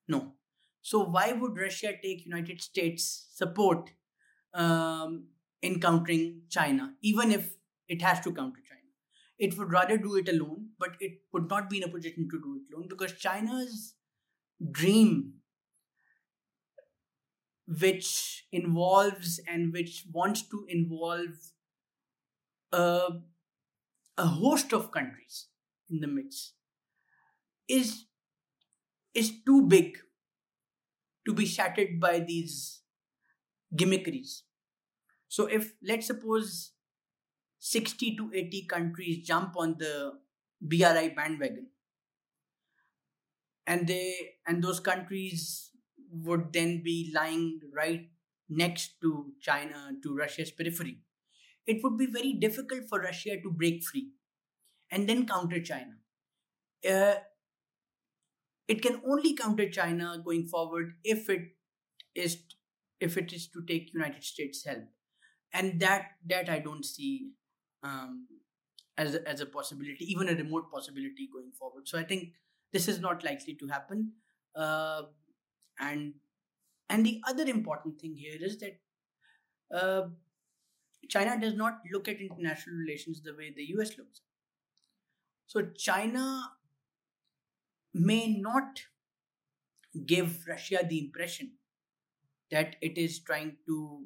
No. 0.08 0.34
So 0.82 1.04
why 1.04 1.34
would 1.34 1.58
Russia 1.58 1.94
take 2.04 2.26
United 2.26 2.62
States 2.62 3.28
support 3.34 3.92
um, 4.54 5.28
in 5.62 5.80
countering 5.82 6.44
China, 6.50 6.96
even 7.02 7.32
if 7.32 7.56
it 7.88 8.02
has 8.02 8.20
to 8.22 8.34
counter 8.34 8.62
China? 8.68 8.82
it 9.40 9.58
would 9.58 9.72
rather 9.72 9.98
do 9.98 10.16
it 10.16 10.30
alone, 10.30 10.70
but 10.80 10.96
it 11.00 11.20
would 11.34 11.50
not 11.50 11.70
be 11.70 11.78
in 11.78 11.84
a 11.84 11.92
position 11.92 12.28
to 12.32 12.40
do 12.42 12.56
it 12.58 12.74
alone 12.74 12.88
because 12.90 13.14
China's 13.14 13.96
dream, 14.72 15.34
which 17.68 18.46
involves 18.52 19.40
and 19.48 19.74
which 19.74 20.06
wants 20.12 20.42
to 20.44 20.66
involve 20.70 21.52
a, 22.72 23.22
a 24.18 24.26
host 24.28 24.74
of 24.74 24.92
countries 24.92 25.48
in 25.90 26.00
the 26.02 26.08
mix, 26.08 26.54
is 27.68 28.06
is 29.14 29.32
too 29.46 29.64
big 29.68 29.98
to 31.26 31.34
be 31.34 31.46
shattered 31.46 32.00
by 32.00 32.20
these 32.20 32.82
gimmickries. 33.76 34.44
So 35.30 35.48
if 35.48 35.74
let's 35.84 36.08
suppose 36.08 36.74
60 37.60 38.16
to 38.18 38.32
80 38.34 38.66
countries 38.66 39.26
jump 39.28 39.58
on 39.58 39.78
the 39.80 40.20
BRI 40.62 41.10
bandwagon. 41.10 41.70
And 43.66 43.88
they 43.88 44.38
and 44.48 44.64
those 44.64 44.80
countries 44.80 45.72
would 46.24 46.54
then 46.54 46.82
be 46.84 47.12
lying 47.14 47.60
right 47.76 48.10
next 48.50 49.00
to 49.02 49.34
China, 49.42 49.92
to 50.04 50.16
Russia's 50.16 50.52
periphery. 50.52 51.00
It 51.66 51.84
would 51.84 51.98
be 51.98 52.06
very 52.06 52.34
difficult 52.34 52.88
for 52.90 53.00
Russia 53.00 53.42
to 53.42 53.52
break 53.52 53.84
free 53.84 54.12
and 54.90 55.08
then 55.08 55.28
counter 55.28 55.62
China. 55.62 55.98
Uh, 56.90 57.16
it 58.68 58.82
can 58.82 59.02
only 59.06 59.36
counter 59.36 59.70
China 59.70 60.22
going 60.24 60.46
forward 60.46 60.94
if 61.04 61.30
it 61.30 61.42
is 62.16 62.38
if 63.00 63.18
it 63.18 63.32
is 63.32 63.48
to 63.48 63.62
take 63.68 63.94
United 63.94 64.24
States 64.24 64.66
help, 64.66 64.84
and 65.54 65.80
that 65.80 66.06
that 66.26 66.50
I 66.50 66.60
don't 66.60 66.86
see 66.86 67.32
um, 67.84 68.28
as 68.98 69.16
a, 69.16 69.28
as 69.28 69.42
a 69.42 69.46
possibility, 69.46 70.06
even 70.06 70.30
a 70.30 70.36
remote 70.36 70.72
possibility 70.72 71.30
going 71.32 71.52
forward. 71.52 71.88
So 71.88 72.00
I 72.00 72.04
think 72.04 72.34
this 72.74 72.88
is 72.88 73.00
not 73.00 73.24
likely 73.24 73.56
to 73.56 73.68
happen. 73.68 74.14
Uh, 74.56 75.04
and 75.80 76.14
and 76.90 77.06
the 77.06 77.22
other 77.28 77.44
important 77.44 78.00
thing 78.00 78.16
here 78.16 78.38
is 78.40 78.58
that 78.60 78.80
uh, 79.74 80.08
China 81.10 81.40
does 81.40 81.56
not 81.56 81.80
look 81.92 82.08
at 82.08 82.22
international 82.22 82.78
relations 82.78 83.22
the 83.22 83.36
way 83.36 83.54
the 83.56 83.66
US 83.78 83.98
looks. 83.98 84.22
So 85.46 85.62
China 85.76 86.44
may 87.94 88.28
not 88.28 88.82
give 90.06 90.46
Russia 90.48 90.86
the 90.88 91.00
impression 91.00 91.54
that 92.52 92.76
it 92.82 92.98
is 92.98 93.20
trying 93.20 93.58
to 93.66 94.04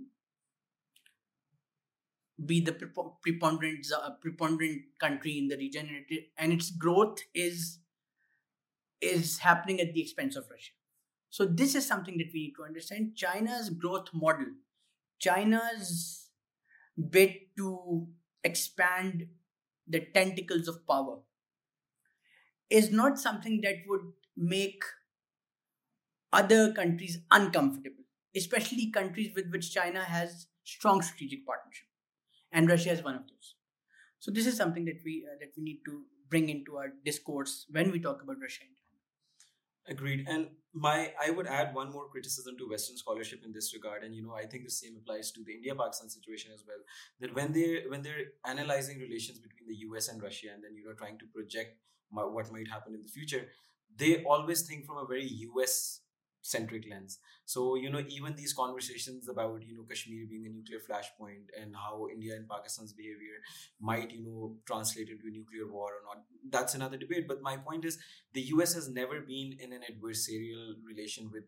be 2.44 2.60
the 2.60 2.74
preponderant 2.74 3.86
preponderant 4.20 4.82
country 5.00 5.38
in 5.38 5.48
the 5.48 5.58
region, 5.58 5.88
and, 5.88 6.06
it, 6.10 6.30
and 6.38 6.52
its 6.52 6.72
growth 6.72 7.20
is 7.36 7.80
is 9.00 9.40
happening 9.40 9.80
at 9.80 9.94
the 9.94 10.02
expense 10.02 10.36
of 10.36 10.50
Russia. 10.50 10.72
So 11.32 11.46
this 11.48 11.76
is 11.76 11.88
something 11.88 12.20
that 12.20 12.32
we 12.34 12.42
need 12.48 12.56
to 12.58 12.66
understand. 12.66 13.16
China's 13.16 13.72
growth 13.72 14.10
model, 14.14 14.48
China's 15.20 16.30
bid 17.10 17.36
to 17.58 18.08
expand 18.44 19.28
the 19.88 20.02
tentacles 20.14 20.68
of 20.68 20.88
power, 20.88 21.20
is 22.70 22.92
not 22.92 23.20
something 23.20 23.62
that 23.62 23.76
would 23.88 24.14
make 24.36 24.84
other 26.34 26.74
countries 26.74 27.20
uncomfortable, 27.32 28.04
especially 28.36 28.90
countries 28.92 29.34
with 29.36 29.50
which 29.52 29.74
China 29.74 30.04
has 30.04 30.48
strong 30.64 31.02
strategic 31.02 31.46
partnership 31.46 31.88
and 32.52 32.70
Russia 32.70 32.92
is 32.92 33.04
one 33.04 33.16
of 33.16 33.24
those. 33.28 33.56
So 34.20 34.32
this 34.32 34.48
is 34.48 34.58
something 34.58 34.86
that 34.86 35.02
we 35.06 35.28
uh, 35.30 35.38
that 35.40 35.52
we 35.58 35.64
need 35.64 35.82
to 35.86 36.04
bring 36.30 36.50
into 36.50 36.78
our 36.78 36.90
discourse 37.06 37.68
when 37.72 37.92
we 37.92 38.00
talk 38.00 38.22
about 38.24 38.38
Russia 38.42 38.64
and 38.64 38.76
China. 38.78 38.91
Agreed. 39.88 40.28
And 40.30 40.48
my 40.74 41.12
I 41.22 41.32
would 41.32 41.48
add 41.48 41.74
one 41.74 41.92
more 41.92 42.08
criticism 42.08 42.56
to 42.58 42.70
Western 42.70 42.98
scholarship 42.98 43.44
in 43.44 43.52
this 43.52 43.74
regard, 43.74 44.04
and 44.04 44.16
you 44.16 44.22
know 44.22 44.36
I 44.36 44.46
think 44.46 44.64
the 44.64 44.72
same 44.72 44.96
applies 44.96 45.32
to 45.32 45.44
the 45.44 45.54
India-Pakistan 45.54 46.10
situation 46.10 46.52
as 46.54 46.64
well. 46.68 46.78
That 47.20 47.34
when 47.34 47.52
they 47.52 47.84
when 47.88 48.04
they're 48.04 48.26
analyzing 48.46 49.00
relations 49.00 49.40
between 49.40 49.68
the 49.68 49.80
U.S. 49.88 50.08
and 50.08 50.22
Russia, 50.22 50.50
and 50.54 50.64
then 50.64 50.76
you 50.76 50.86
know 50.86 50.94
trying 50.94 51.18
to 51.18 51.26
project 51.34 51.78
what 52.12 52.52
might 52.52 52.68
happen 52.68 52.94
in 52.94 53.02
the 53.02 53.08
future, 53.08 53.48
they 53.98 54.24
always 54.24 54.62
think 54.62 54.86
from 54.86 54.98
a 54.98 55.06
very 55.06 55.26
U.S. 55.50 56.01
centric 56.42 56.86
lens. 56.90 57.20
So 57.46 57.76
you 57.76 57.90
know, 57.90 58.04
even 58.08 58.36
these 58.36 58.54
conversations 58.54 59.30
about 59.30 59.64
you 59.66 59.76
know 59.76 59.84
Kashmir 59.90 60.26
being 60.30 60.46
a 60.46 60.50
nuclear 60.50 60.80
flashpoint 60.80 61.50
and 61.60 61.76
how 61.76 62.08
India 62.14 62.36
and 62.36 62.48
Pakistan's 62.48 62.94
behavior 62.94 63.38
might 63.80 64.12
you 64.12 64.24
know 64.24 64.56
translate 64.66 65.10
into 65.10 65.28
a 65.28 65.32
nuclear 65.32 65.72
war 65.72 65.90
or 65.90 66.04
not, 66.08 66.24
that's 66.50 66.76
another 66.76 66.98
debate. 66.98 67.28
But 67.28 67.42
my 67.42 67.58
point 67.58 67.86
is, 67.86 67.98
the 68.34 68.42
U.S. 68.56 68.74
has 68.74 68.90
never 68.90 69.22
been 69.22 69.58
in 69.60 69.74
an 69.74 69.82
adversarial 69.90 70.74
relation 70.86 71.30
with 71.32 71.44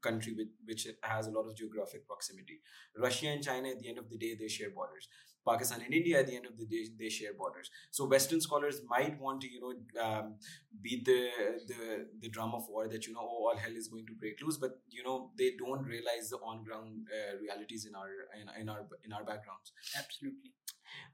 country 0.00 0.32
with 0.32 0.48
which 0.64 0.86
has 1.02 1.26
a 1.26 1.30
lot 1.30 1.48
of 1.48 1.56
geographic 1.56 2.06
proximity. 2.06 2.60
Russia 2.96 3.28
and 3.28 3.42
China, 3.42 3.68
at 3.68 3.80
the 3.80 3.88
end 3.88 3.98
of 3.98 4.08
the 4.08 4.16
day, 4.16 4.36
they 4.38 4.48
share 4.48 4.70
borders. 4.70 5.08
Pakistan 5.48 5.82
and 5.84 5.94
India, 5.94 6.20
at 6.20 6.26
the 6.26 6.36
end 6.36 6.46
of 6.46 6.56
the 6.58 6.66
day, 6.66 6.82
they 6.98 7.08
share 7.08 7.32
borders. 7.34 7.70
So 7.90 8.06
Western 8.06 8.40
scholars 8.40 8.80
might 8.88 9.18
want 9.20 9.40
to, 9.42 9.48
you 9.48 9.60
know, 9.60 10.02
um, 10.04 10.34
beat 10.82 11.04
the, 11.04 11.28
the 11.66 12.06
the 12.20 12.28
drum 12.28 12.54
of 12.54 12.68
war 12.68 12.88
that 12.88 13.06
you 13.06 13.14
know, 13.14 13.20
oh, 13.22 13.48
all 13.48 13.56
hell 13.56 13.76
is 13.82 13.88
going 13.88 14.06
to 14.06 14.14
break 14.14 14.42
loose, 14.42 14.58
but 14.58 14.78
you 14.88 15.02
know, 15.02 15.30
they 15.38 15.52
don't 15.58 15.84
realize 15.94 16.30
the 16.30 16.38
on 16.38 16.64
ground 16.64 17.06
uh, 17.18 17.38
realities 17.40 17.86
in 17.86 17.94
our 17.94 18.10
in, 18.40 18.48
in 18.60 18.68
our 18.68 18.86
in 19.04 19.12
our 19.12 19.24
backgrounds. 19.24 19.72
Absolutely. 19.98 20.52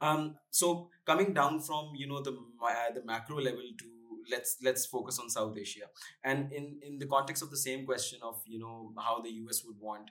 Um, 0.00 0.36
so 0.50 0.90
coming 1.06 1.32
down 1.34 1.60
from 1.60 1.92
you 1.94 2.06
know 2.06 2.22
the 2.22 2.32
uh, 2.32 2.92
the 2.94 3.04
macro 3.04 3.40
level 3.40 3.68
to 3.78 3.86
let's 4.30 4.56
let's 4.62 4.86
focus 4.86 5.18
on 5.18 5.28
South 5.30 5.56
Asia, 5.58 5.86
and 6.22 6.52
in 6.52 6.78
in 6.82 6.98
the 6.98 7.06
context 7.06 7.42
of 7.42 7.50
the 7.50 7.56
same 7.56 7.84
question 7.84 8.18
of 8.22 8.42
you 8.46 8.58
know 8.58 8.92
how 8.98 9.20
the 9.20 9.30
US 9.30 9.64
would 9.64 9.80
want 9.80 10.10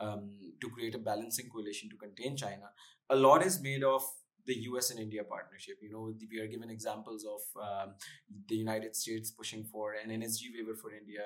um, 0.00 0.30
to 0.60 0.68
create 0.70 0.94
a 0.94 0.98
balancing 0.98 1.48
coalition 1.48 1.88
to 1.90 1.96
contain 1.96 2.36
China, 2.36 2.70
a 3.10 3.16
lot 3.16 3.44
is 3.44 3.60
made 3.60 3.84
of 3.84 4.02
the 4.46 4.54
US 4.70 4.90
and 4.90 5.00
India 5.00 5.24
partnership. 5.24 5.78
You 5.80 5.90
know, 5.90 6.12
we 6.30 6.40
are 6.40 6.46
given 6.46 6.70
examples 6.70 7.24
of 7.24 7.62
um, 7.62 7.94
the 8.48 8.56
United 8.56 8.94
States 8.94 9.30
pushing 9.30 9.64
for 9.64 9.94
an 9.94 10.10
NSG 10.10 10.52
waiver 10.56 10.74
for 10.74 10.92
India, 10.92 11.22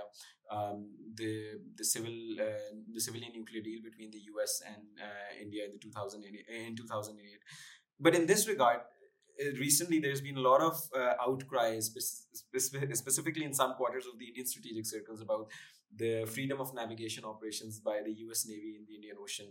um, 0.50 0.90
the 1.14 1.60
the 1.76 1.84
civil 1.84 2.14
uh, 2.40 2.74
the 2.92 3.00
civilian 3.00 3.32
nuclear 3.34 3.62
deal 3.62 3.80
between 3.82 4.10
the 4.10 4.22
US 4.32 4.62
and 4.66 4.82
uh, 5.02 5.42
India 5.42 5.64
in 5.64 5.72
the 5.72 5.78
2008 5.78 6.46
in 6.66 6.76
2008. 6.76 7.38
But 8.00 8.14
in 8.14 8.26
this 8.26 8.46
regard, 8.46 8.80
uh, 8.80 9.50
recently 9.58 9.98
there's 9.98 10.20
been 10.20 10.36
a 10.36 10.40
lot 10.40 10.60
of 10.60 10.80
uh, 10.96 11.14
outcries, 11.20 11.86
spe- 11.86 12.94
specifically 12.94 13.44
in 13.44 13.54
some 13.54 13.74
quarters 13.74 14.06
of 14.06 14.18
the 14.18 14.26
Indian 14.26 14.46
strategic 14.46 14.86
circles, 14.86 15.20
about 15.20 15.48
the 15.96 16.24
freedom 16.26 16.60
of 16.60 16.74
navigation 16.74 17.24
operations 17.24 17.80
by 17.80 18.00
the 18.04 18.12
U.S. 18.26 18.46
Navy 18.46 18.76
in 18.78 18.84
the 18.86 18.94
Indian 18.94 19.16
Ocean. 19.20 19.46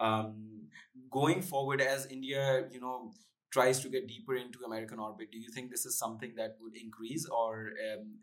Um, 0.00 0.68
going 1.10 1.42
forward, 1.42 1.80
as 1.80 2.06
India, 2.06 2.66
you 2.70 2.80
know, 2.80 3.12
tries 3.50 3.80
to 3.80 3.88
get 3.88 4.08
deeper 4.08 4.34
into 4.36 4.60
American 4.64 4.98
orbit, 4.98 5.30
do 5.32 5.38
you 5.38 5.48
think 5.54 5.70
this 5.70 5.86
is 5.86 5.98
something 5.98 6.34
that 6.36 6.56
would 6.60 6.76
increase, 6.76 7.26
or 7.26 7.72
um, 7.92 8.18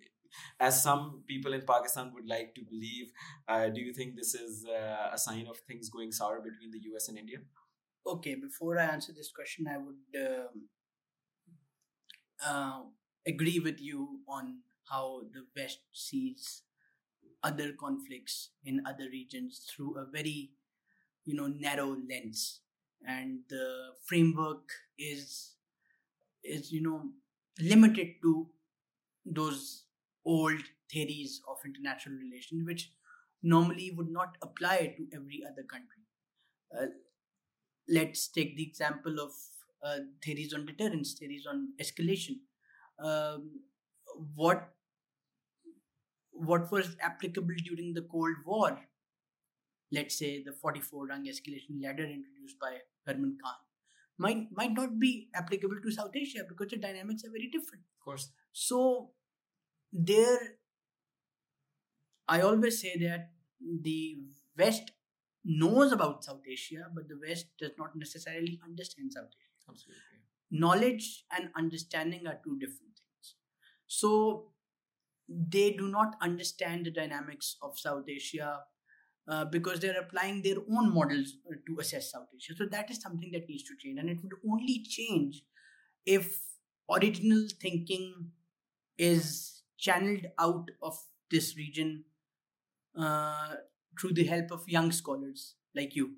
as 0.59 0.81
some 0.81 1.23
people 1.27 1.53
in 1.53 1.61
Pakistan 1.61 2.11
would 2.13 2.27
like 2.27 2.53
to 2.55 2.61
believe, 2.61 3.11
uh, 3.47 3.67
do 3.67 3.81
you 3.81 3.93
think 3.93 4.15
this 4.15 4.35
is 4.35 4.65
uh, 4.65 5.09
a 5.13 5.17
sign 5.17 5.47
of 5.47 5.57
things 5.67 5.89
going 5.89 6.11
sour 6.11 6.41
between 6.41 6.71
the 6.71 6.79
U.S. 6.91 7.09
and 7.09 7.17
India? 7.17 7.39
Okay, 8.05 8.35
before 8.35 8.77
I 8.79 8.85
answer 8.85 9.13
this 9.13 9.31
question, 9.31 9.65
I 9.67 9.77
would 9.77 10.27
um, 10.27 10.69
uh, 12.45 12.81
agree 13.27 13.59
with 13.59 13.81
you 13.81 14.19
on 14.27 14.59
how 14.89 15.21
the 15.33 15.45
West 15.59 15.79
sees 15.91 16.63
other 17.43 17.73
conflicts 17.73 18.51
in 18.63 18.81
other 18.85 19.05
regions 19.11 19.65
through 19.69 19.97
a 19.97 20.05
very 20.05 20.51
you 21.25 21.35
know 21.35 21.47
narrow 21.47 21.95
lens. 22.09 22.61
And 23.07 23.39
the 23.49 23.93
framework 24.07 24.69
is 24.97 25.53
is 26.43 26.71
you 26.71 26.81
know 26.81 27.01
limited 27.59 28.15
to 28.23 28.47
those 29.25 29.85
old 30.25 30.61
theories 30.91 31.41
of 31.49 31.57
international 31.65 32.17
relations 32.17 32.65
which 32.65 32.91
normally 33.43 33.91
would 33.97 34.09
not 34.09 34.38
apply 34.41 34.95
to 34.97 35.07
every 35.15 35.43
other 35.49 35.63
country. 35.63 36.03
Uh, 36.77 36.88
let's 37.88 38.27
take 38.27 38.55
the 38.57 38.63
example 38.63 39.19
of 39.19 39.31
uh, 39.83 39.99
theories 40.23 40.53
on 40.53 40.65
deterrence 40.65 41.13
theories 41.13 41.45
on 41.47 41.69
escalation. 41.81 42.38
Um, 42.99 43.61
what 44.35 44.69
what 46.31 46.71
was 46.71 46.95
applicable 47.01 47.55
during 47.63 47.93
the 47.93 48.01
Cold 48.03 48.35
War, 48.45 48.79
let's 49.91 50.17
say 50.17 50.43
the 50.43 50.52
44 50.52 51.08
rung 51.08 51.26
escalation 51.26 51.82
ladder 51.82 52.06
introduced 52.06 52.60
by 52.60 52.78
Herman 53.06 53.38
Kahn, 53.43 53.54
might 54.17 54.48
might 54.52 54.74
not 54.74 55.00
be 55.00 55.30
applicable 55.36 55.78
to 55.84 55.91
South 55.91 56.15
Asia 56.15 56.43
because 56.48 56.69
the 56.69 56.78
dynamics 56.78 57.24
are 57.26 57.32
very 57.32 57.50
different. 57.52 57.84
Of 58.00 58.06
course. 58.06 58.30
So 58.52 59.12
there 59.91 60.58
I 62.28 62.41
always 62.41 62.82
say 62.82 62.98
that 62.98 63.30
the 63.60 64.17
West 64.58 64.91
knows 65.43 65.91
about 65.91 66.24
South 66.24 66.41
Asia, 66.50 66.88
but 66.93 67.08
the 67.08 67.19
West 67.28 67.48
does 67.60 67.71
not 67.78 67.95
necessarily 67.95 68.60
understand 68.63 69.13
South 69.13 69.30
Asia. 69.30 69.69
Absolutely. 69.69 70.02
Knowledge 70.52 71.26
and 71.32 71.50
understanding 71.56 72.26
are 72.26 72.39
two 72.43 72.58
different 72.58 72.93
things. 72.95 73.36
So 73.88 74.52
they 75.28 75.71
do 75.71 75.88
not 75.88 76.15
understand 76.21 76.86
the 76.86 76.91
dynamics 76.91 77.58
of 77.62 77.78
South 77.78 78.06
Asia 78.08 78.60
uh, 79.27 79.45
because 79.45 79.79
they're 79.79 79.99
applying 79.99 80.41
their 80.41 80.57
own 80.71 80.93
models 80.93 81.38
uh, 81.49 81.55
to 81.67 81.79
assess 81.79 82.11
South 82.11 82.27
Asia. 82.35 82.53
So 82.55 82.65
that 82.65 82.91
is 82.91 83.01
something 83.01 83.31
that 83.31 83.49
needs 83.49 83.63
to 83.63 83.75
change, 83.79 83.99
and 83.99 84.09
it 84.09 84.19
would 84.21 84.33
only 84.49 84.83
change 84.88 85.43
if 86.05 86.39
original 86.89 87.47
thinking 87.59 88.31
is 88.97 89.63
channeled 89.77 90.27
out 90.39 90.69
of 90.81 90.97
this 91.31 91.57
region 91.57 92.05
uh, 92.97 93.55
through 93.99 94.13
the 94.13 94.25
help 94.25 94.51
of 94.51 94.67
young 94.67 94.91
scholars 94.91 95.55
like 95.75 95.95
you. 95.95 96.11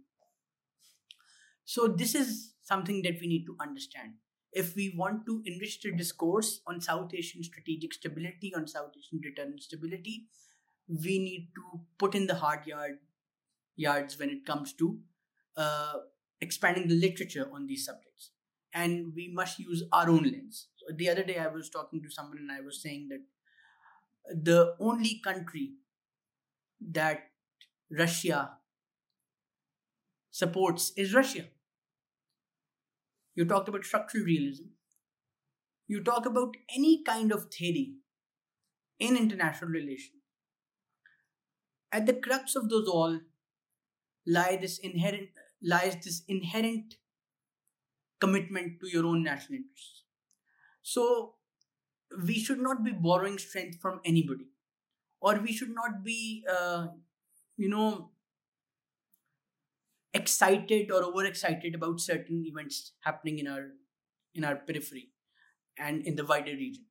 So 1.65 1.88
this 1.88 2.15
is 2.15 2.54
something 2.63 3.02
that 3.04 3.20
we 3.22 3.28
need 3.28 3.46
to 3.46 3.56
understand 3.62 4.13
if 4.52 4.76
we 4.76 4.93
want 4.98 5.26
to 5.26 5.41
enrich 5.46 5.82
the 5.82 5.91
discourse 5.91 6.62
on 6.67 6.82
South 6.82 7.13
Asian 7.13 7.43
strategic 7.43 7.93
stability, 7.93 8.54
on 8.56 8.67
South 8.67 8.91
Asian 8.98 9.22
deterrent 9.22 9.62
stability, 9.62 10.28
we 10.88 11.19
need 11.19 11.50
to 11.56 11.82
put 11.97 12.15
in 12.15 12.28
the 12.28 12.36
hard 12.36 12.65
yard 12.65 13.00
yards 13.76 14.17
when 14.17 14.30
it 14.30 14.45
comes 14.45 14.73
to 14.73 15.00
uh, 15.56 15.93
expanding 16.41 16.88
the 16.88 16.95
literature 16.95 17.50
on 17.54 17.67
these 17.67 17.86
subjects. 17.86 18.32
And 18.73 19.13
we 19.15 19.32
must 19.34 19.60
use 19.60 19.84
our 19.91 20.10
own 20.10 20.23
lens. 20.23 20.67
So 20.78 20.95
the 20.95 21.10
other 21.10 21.23
day, 21.23 21.38
I 21.38 21.47
was 21.47 21.69
talking 21.69 22.02
to 22.02 22.10
someone 22.10 22.38
and 22.38 22.52
I 22.52 22.62
was 22.62 22.82
saying 22.82 23.10
that 23.10 24.43
the 24.43 24.76
only 24.80 25.21
country 25.23 25.73
that 26.91 27.32
Russia 27.89 28.52
supports 30.32 30.91
is 30.95 31.13
Russia 31.13 31.45
you 33.38 33.45
talked 33.45 33.69
about 33.69 33.86
structural 33.86 34.26
realism. 34.26 34.65
You 35.88 36.04
talk 36.04 36.26
about 36.26 36.58
any 36.76 37.04
kind 37.04 37.32
of 37.32 37.52
theory 37.54 37.93
in 39.00 39.15
international 39.15 39.69
relations. 39.69 40.17
At 41.91 42.06
the 42.06 42.13
crux 42.13 42.56
of 42.56 42.69
those 42.69 42.88
all 42.88 43.19
lie 44.26 44.58
this 44.62 44.78
inherent 44.80 45.30
lies 45.62 45.95
this 46.04 46.23
inherent 46.28 46.95
commitment 48.19 48.80
to 48.82 48.89
your 48.89 49.06
own 49.06 49.23
national 49.23 49.60
interests. 49.60 50.04
So 50.82 51.36
we 52.26 52.39
should 52.39 52.60
not 52.60 52.84
be 52.84 52.91
borrowing 52.91 53.38
strength 53.38 53.80
from 53.80 54.00
anybody, 54.06 54.47
or 55.21 55.36
we 55.36 55.54
should 55.54 55.73
not 55.73 56.04
be, 56.04 56.45
uh, 56.50 56.88
you 57.58 57.69
know, 57.69 58.12
excited 60.13 60.91
or 60.91 61.04
overexcited 61.04 61.76
about 61.76 62.00
certain 62.00 62.43
events 62.45 62.93
happening 63.02 63.39
in 63.39 63.47
our 63.47 63.67
in 64.34 64.43
our 64.43 64.56
periphery 64.56 65.10
and 65.78 66.06
in 66.06 66.15
the 66.15 66.26
wider 66.26 66.52
region. 66.52 66.86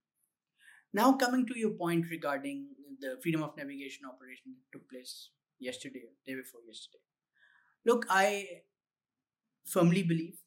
Now 0.96 1.12
coming 1.12 1.46
to 1.46 1.58
your 1.58 1.72
point 1.78 2.06
regarding 2.10 2.68
the 3.00 3.16
freedom 3.22 3.42
of 3.42 3.56
navigation 3.56 4.06
operation 4.10 4.54
that 4.56 4.66
took 4.72 4.88
place 4.90 5.30
yesterday, 5.58 6.04
day 6.26 6.34
before 6.34 6.60
yesterday. 6.66 7.04
Look, 7.84 8.06
I 8.08 8.28
firmly 9.64 10.02
believe 10.02 10.38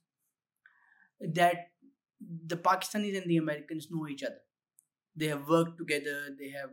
that 1.22 1.70
the 2.54 2.58
Pakistanis 2.58 3.22
and 3.22 3.30
the 3.30 3.38
Americans 3.38 3.90
know 3.92 4.08
each 4.08 4.24
other. 4.24 4.42
They 5.16 5.28
have 5.28 5.48
worked 5.48 5.78
together, 5.78 6.18
they 6.40 6.50
have 6.50 6.72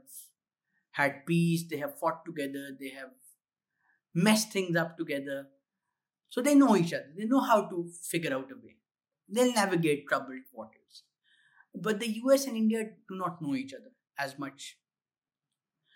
had 0.92 1.26
peace, 1.26 1.64
they 1.68 1.76
have 1.76 1.98
fought 1.98 2.24
together, 2.24 2.64
they 2.80 2.92
have 3.00 3.10
messed 4.14 4.52
things 4.52 4.76
up 4.76 4.96
together. 4.96 5.48
So 6.30 6.40
they 6.40 6.54
know 6.54 6.76
each 6.76 6.94
other. 6.94 7.12
They 7.16 7.26
know 7.26 7.40
how 7.40 7.68
to 7.68 7.90
figure 8.10 8.34
out 8.34 8.50
a 8.50 8.56
way. 8.64 8.76
They'll 9.28 9.52
navigate 9.52 10.06
troubled 10.08 10.44
waters. 10.52 10.85
But 11.80 12.00
the 12.00 12.08
US 12.24 12.46
and 12.46 12.56
India 12.56 12.84
do 13.08 13.16
not 13.16 13.40
know 13.42 13.54
each 13.54 13.74
other 13.74 13.92
as 14.18 14.38
much. 14.38 14.78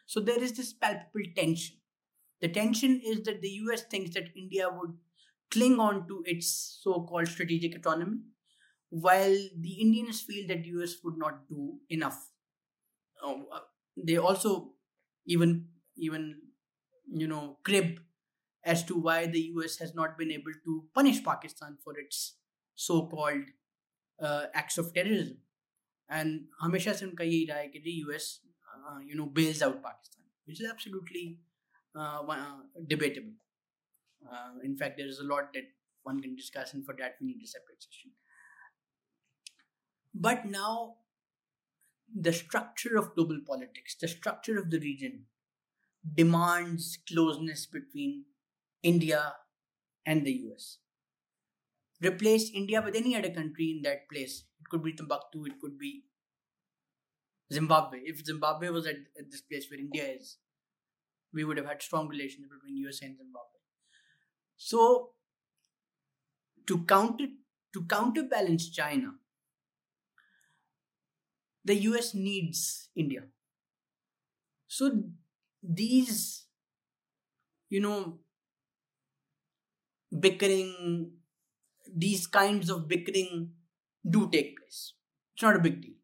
So 0.07 0.21
there 0.21 0.43
is 0.43 0.53
this 0.53 0.73
palpable 0.73 1.27
tension. 1.37 1.77
The 2.41 2.49
tension 2.49 3.01
is 3.05 3.23
that 3.23 3.41
the 3.43 3.51
US 3.65 3.83
thinks 3.83 4.15
that 4.15 4.37
India 4.37 4.69
would 4.71 4.97
cling 5.51 5.81
on 5.81 6.07
to 6.09 6.23
its 6.27 6.79
so 6.83 7.07
called 7.09 7.29
strategic 7.29 7.75
autonomy, 7.77 8.19
while 8.91 9.37
the 9.59 9.73
Indians 9.81 10.21
feel 10.21 10.47
that 10.49 10.65
US 10.65 10.97
would 11.05 11.17
not 11.17 11.49
do 11.49 11.79
enough. 11.89 12.31
Oh, 13.23 13.45
uh, 13.53 13.61
they 13.97 14.17
also 14.17 14.73
even 15.27 15.69
even 15.97 16.41
you 17.11 17.27
know, 17.27 17.59
crib 17.65 18.01
as 18.65 18.85
to 18.85 18.95
why 18.95 19.27
the 19.27 19.41
US 19.57 19.79
has 19.79 19.95
not 19.95 20.17
been 20.19 20.31
able 20.31 20.53
to 20.65 20.85
punish 20.95 21.25
Pakistan 21.25 21.77
for 21.83 21.99
its 21.99 22.37
so-called 22.75 23.45
uh, 24.23 24.47
acts 24.55 24.79
of 24.79 24.95
terrorism 24.95 25.39
And 26.10 26.48
हमेशा 26.62 26.94
से 26.94 27.06
उनका 27.06 27.24
यही 27.24 27.46
रहा 27.50 27.58
है 27.58 27.68
कि 27.68 27.84
the 27.84 27.94
US, 28.06 28.42
uh, 28.74 29.00
you 29.00 29.16
know, 29.16 29.26
bails 29.26 29.62
out 29.62 29.82
Pakistan, 29.84 30.24
which 30.46 30.62
is 30.62 30.70
absolutely 30.70 31.40
uh, 31.96 32.22
uh, 32.22 32.58
debatable. 32.88 33.34
Uh, 34.32 34.60
in 34.64 34.78
fact, 34.78 34.98
there 34.98 35.08
is 35.08 35.20
a 35.20 35.24
lot 35.24 35.54
that 35.54 35.64
one 36.04 36.22
can 36.22 36.36
discuss, 36.36 36.74
and 36.74 36.86
for 36.86 36.96
that 37.00 37.16
we 37.22 37.28
need 37.28 37.44
a 37.44 37.48
separate 37.48 37.82
session. 37.82 38.12
But 40.14 40.46
now, 40.46 40.96
the 42.14 42.32
structure 42.32 42.98
of 42.98 43.16
global 43.16 43.40
politics, 43.46 43.96
the 44.00 44.08
structure 44.08 44.58
of 44.58 44.70
the 44.70 44.80
region, 44.80 45.26
demands 46.14 47.00
closeness 47.08 47.66
between 47.66 48.26
India 48.84 49.34
and 50.06 50.26
the 50.26 50.34
US. 50.50 50.78
Replace 52.03 52.51
India 52.51 52.83
with 52.83 52.95
any 52.97 53.17
other 53.17 53.31
country 53.31 53.71
in 53.71 53.83
that 53.83 54.09
place. 54.09 54.45
It 54.61 54.69
could 54.69 54.83
be 54.83 54.93
Timbuktu, 54.93 55.45
it 55.47 55.61
could 55.61 55.79
be 55.79 56.05
Zimbabwe. 57.53 58.01
If 58.05 58.25
Zimbabwe 58.25 58.69
was 58.71 58.87
at, 58.87 58.97
at 59.19 59.31
this 59.31 59.41
place 59.43 59.67
where 59.71 59.79
India 59.81 60.05
is, 60.05 60.39
we 61.33 61.45
would 61.45 61.57
have 61.57 61.67
had 61.67 61.83
strong 61.83 62.09
relations 62.09 62.49
between 62.49 62.77
US 62.79 63.03
and 63.03 63.17
Zimbabwe. 63.17 63.61
So 64.57 65.15
to 66.67 66.85
counter 66.87 67.27
to 67.75 67.85
counterbalance 67.85 68.71
China, 68.71 69.15
the 71.65 71.75
US 71.75 72.15
needs 72.15 72.89
India. 72.95 73.23
So 74.69 75.03
these, 75.63 76.47
you 77.69 77.81
know, 77.81 78.19
bickering, 80.19 81.20
these 81.97 82.27
kinds 82.27 82.71
of 82.71 82.89
bickering 82.89 83.53
do 84.09 84.29
take 84.31 84.57
place. 84.59 84.95
It's 85.35 85.43
not 85.43 85.57
a 85.57 85.61
big 85.61 85.83
deal. 85.83 85.95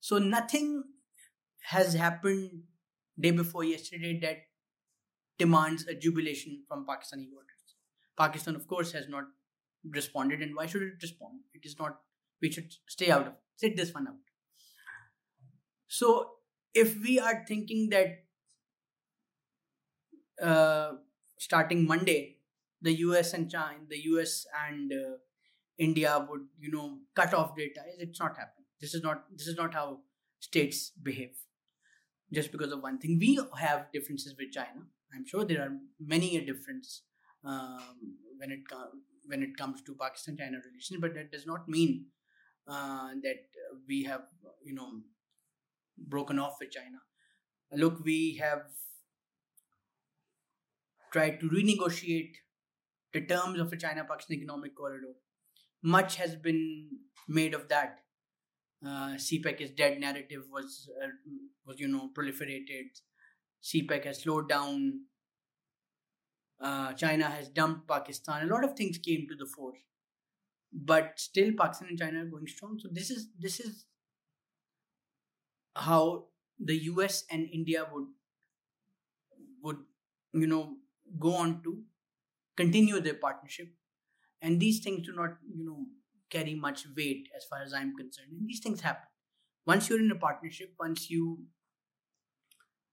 So 0.00 0.18
nothing 0.18 0.84
has 1.62 1.94
happened 1.94 2.64
day 3.18 3.30
before 3.30 3.64
yesterday 3.64 4.18
that 4.20 4.36
demands 5.38 5.86
a 5.86 5.94
jubilation 5.94 6.62
from 6.68 6.86
Pakistani 6.86 7.28
voters. 7.30 7.76
Pakistan, 8.18 8.54
of 8.54 8.66
course, 8.66 8.92
has 8.92 9.08
not 9.08 9.24
responded, 9.92 10.40
and 10.40 10.54
why 10.54 10.66
should 10.66 10.82
it 10.82 11.02
respond? 11.02 11.40
It 11.52 11.62
is 11.64 11.78
not. 11.78 11.98
We 12.40 12.50
should 12.50 12.72
stay 12.88 13.10
out 13.10 13.26
of. 13.26 13.32
Sit 13.56 13.76
this 13.76 13.94
one 13.94 14.08
out. 14.08 14.14
So, 15.88 16.30
if 16.74 17.00
we 17.02 17.18
are 17.18 17.44
thinking 17.46 17.90
that 17.90 18.24
uh, 20.42 20.92
starting 21.38 21.86
Monday, 21.86 22.38
the 22.84 22.94
US 23.06 23.32
and 23.32 23.50
China, 23.50 23.78
the 23.88 24.00
US 24.10 24.46
and 24.68 24.92
uh, 24.92 25.16
India 25.78 26.26
would, 26.28 26.42
you 26.58 26.70
know, 26.70 26.98
cut 27.16 27.32
off 27.34 27.56
data, 27.56 27.80
it's 27.98 28.20
not 28.20 28.36
happening. 28.36 28.66
This 28.80 28.94
is 28.94 29.02
not. 29.02 29.24
This 29.34 29.46
is 29.46 29.56
not 29.56 29.72
how 29.72 30.00
states 30.40 30.90
behave. 31.02 31.36
Just 32.32 32.52
because 32.52 32.72
of 32.72 32.82
one 32.82 32.98
thing, 32.98 33.18
we 33.18 33.40
have 33.58 33.86
differences 33.92 34.34
with 34.38 34.52
China. 34.52 34.82
I'm 35.14 35.26
sure 35.26 35.44
there 35.44 35.62
are 35.62 35.72
many 35.98 36.36
a 36.36 36.44
difference 36.44 37.02
um, 37.44 38.16
when 38.38 38.50
it 38.50 38.68
com- 38.70 39.02
when 39.26 39.42
it 39.42 39.56
comes 39.56 39.80
to 39.82 39.96
Pakistan-China 40.00 40.58
relations, 40.66 41.00
but 41.00 41.14
that 41.14 41.32
does 41.32 41.46
not 41.46 41.68
mean 41.68 42.06
uh, 42.68 43.10
that 43.22 43.42
we 43.88 44.02
have 44.04 44.22
you 44.62 44.74
know 44.74 44.90
broken 46.16 46.38
off 46.38 46.56
with 46.60 46.72
China. 46.72 47.00
Look, 47.72 48.04
we 48.04 48.38
have 48.42 48.64
tried 51.12 51.40
to 51.40 51.48
renegotiate 51.48 52.43
the 53.14 53.20
terms 53.20 53.60
of 53.60 53.72
a 53.72 53.76
China-Pakistan 53.76 54.36
economic 54.36 54.76
corridor. 54.76 55.14
Much 55.82 56.16
has 56.16 56.36
been 56.36 56.88
made 57.28 57.54
of 57.54 57.68
that. 57.68 58.00
Uh, 58.84 59.14
CPEC 59.14 59.60
is 59.60 59.70
dead 59.70 59.98
narrative 59.98 60.42
was 60.52 60.90
uh, 61.02 61.08
was 61.66 61.80
you 61.80 61.88
know 61.88 62.10
proliferated. 62.18 63.00
CPEC 63.62 64.04
has 64.04 64.22
slowed 64.22 64.48
down 64.48 65.04
uh, 66.60 66.92
China 66.94 67.24
has 67.24 67.48
dumped 67.48 67.88
Pakistan. 67.88 68.48
A 68.48 68.52
lot 68.52 68.64
of 68.64 68.74
things 68.74 68.98
came 68.98 69.26
to 69.28 69.34
the 69.34 69.46
fore, 69.46 69.74
but 70.72 71.12
still 71.16 71.52
Pakistan 71.58 71.88
and 71.88 71.98
China 71.98 72.22
are 72.22 72.26
going 72.26 72.46
strong. 72.46 72.78
So 72.78 72.88
this 72.90 73.10
is 73.10 73.28
this 73.38 73.60
is 73.60 73.86
how 75.76 76.26
the 76.58 76.76
U.S. 76.92 77.24
and 77.30 77.48
India 77.52 77.86
would 77.92 78.06
would 79.62 79.78
you 80.32 80.46
know 80.46 80.76
go 81.18 81.34
on 81.34 81.62
to 81.64 81.82
continue 82.56 83.00
their 83.00 83.14
partnership, 83.14 83.68
and 84.40 84.60
these 84.60 84.82
things 84.82 85.06
do 85.06 85.14
not 85.14 85.36
you 85.54 85.64
know 85.64 85.86
carry 86.30 86.54
much 86.54 86.86
weight 86.96 87.28
as 87.36 87.44
far 87.44 87.62
as 87.62 87.72
I'm 87.72 87.96
concerned. 87.96 88.28
And 88.32 88.48
these 88.48 88.60
things 88.60 88.80
happen 88.80 89.08
once 89.66 89.88
you're 89.88 90.00
in 90.00 90.10
a 90.10 90.16
partnership. 90.16 90.74
Once 90.78 91.10
you 91.10 91.44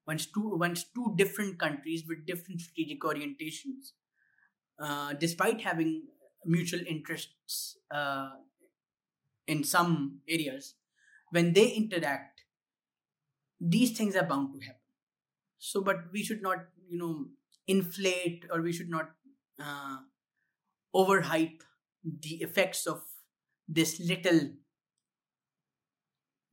once 0.07 0.25
two 0.25 0.57
once 0.57 0.85
two 0.95 1.13
different 1.15 1.59
countries 1.59 2.03
with 2.07 2.25
different 2.25 2.61
strategic 2.61 3.01
orientations, 3.01 3.93
uh, 4.79 5.13
despite 5.13 5.61
having 5.61 6.03
mutual 6.45 6.81
interests 6.87 7.77
uh, 7.91 8.31
in 9.47 9.63
some 9.63 10.19
areas, 10.27 10.75
when 11.29 11.53
they 11.53 11.69
interact, 11.69 12.41
these 13.59 13.95
things 13.97 14.15
are 14.15 14.25
bound 14.25 14.53
to 14.53 14.65
happen. 14.65 14.81
So, 15.59 15.81
but 15.81 16.11
we 16.11 16.23
should 16.23 16.41
not, 16.41 16.65
you 16.89 16.97
know, 16.97 17.25
inflate 17.67 18.45
or 18.51 18.61
we 18.61 18.73
should 18.73 18.89
not 18.89 19.11
uh, 19.61 19.97
overhype 20.95 21.61
the 22.03 22.35
effects 22.41 22.85
of 22.87 23.01
this 23.67 23.99
little 23.99 24.41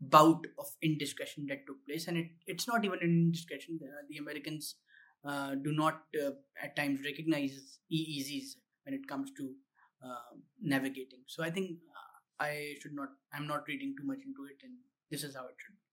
bout 0.01 0.47
of 0.59 0.67
indiscretion 0.83 1.47
that 1.49 1.67
took 1.67 1.85
place. 1.87 2.07
And 2.07 2.17
it, 2.19 2.27
it's 2.47 2.69
not 2.69 2.85
even 2.85 2.99
an 3.03 3.09
indiscretion. 3.09 3.79
The, 3.81 3.89
the 4.09 4.19
americans 4.19 4.77
uh, 5.25 5.55
do 5.57 5.73
not 5.73 6.03
uh, 6.23 6.31
at 6.63 6.77
times 6.77 7.01
recognize 7.05 7.79
eezs 7.93 8.57
when 8.85 8.95
it 8.95 9.09
comes 9.09 9.33
to 9.37 9.55
uh, 10.05 10.37
navigating. 10.63 11.23
So 11.27 11.43
i 11.43 11.51
think 11.51 11.71
uh, 11.71 12.45
i 12.45 12.75
should 12.81 12.95
not 12.95 13.09
i'm 13.33 13.47
not 13.47 13.67
reading 13.67 13.95
too 13.99 14.07
much 14.07 14.21
into 14.25 14.45
it 14.45 14.63
and 14.63 14.75
this 15.11 15.25
is 15.25 15.35
how 15.35 15.47
it 15.47 15.57
should 15.59 15.75
be 15.75 15.88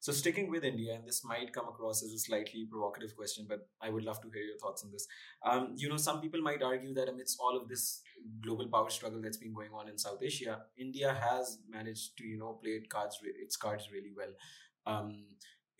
so 0.00 0.12
sticking 0.12 0.50
with 0.50 0.64
India, 0.64 0.94
and 0.94 1.06
this 1.06 1.24
might 1.24 1.52
come 1.52 1.68
across 1.68 2.02
as 2.02 2.12
a 2.12 2.18
slightly 2.18 2.66
provocative 2.70 3.14
question, 3.14 3.44
but 3.48 3.68
I 3.82 3.90
would 3.90 4.04
love 4.04 4.20
to 4.22 4.30
hear 4.30 4.42
your 4.42 4.56
thoughts 4.56 4.82
on 4.82 4.90
this. 4.90 5.06
Um, 5.44 5.74
you 5.76 5.88
know, 5.88 5.98
some 5.98 6.20
people 6.22 6.40
might 6.40 6.62
argue 6.62 6.94
that 6.94 7.08
amidst 7.08 7.38
all 7.38 7.56
of 7.56 7.68
this 7.68 8.00
global 8.40 8.66
power 8.68 8.88
struggle 8.88 9.20
that's 9.20 9.36
been 9.36 9.52
going 9.52 9.70
on 9.74 9.88
in 9.88 9.98
South 9.98 10.22
Asia, 10.22 10.62
India 10.78 11.16
has 11.28 11.58
managed 11.68 12.16
to 12.18 12.24
you 12.24 12.38
know 12.38 12.58
play 12.62 12.72
its 12.72 12.88
cards 12.88 13.18
its 13.22 13.56
cards 13.56 13.88
really 13.92 14.12
well. 14.16 14.32
Um, 14.86 15.24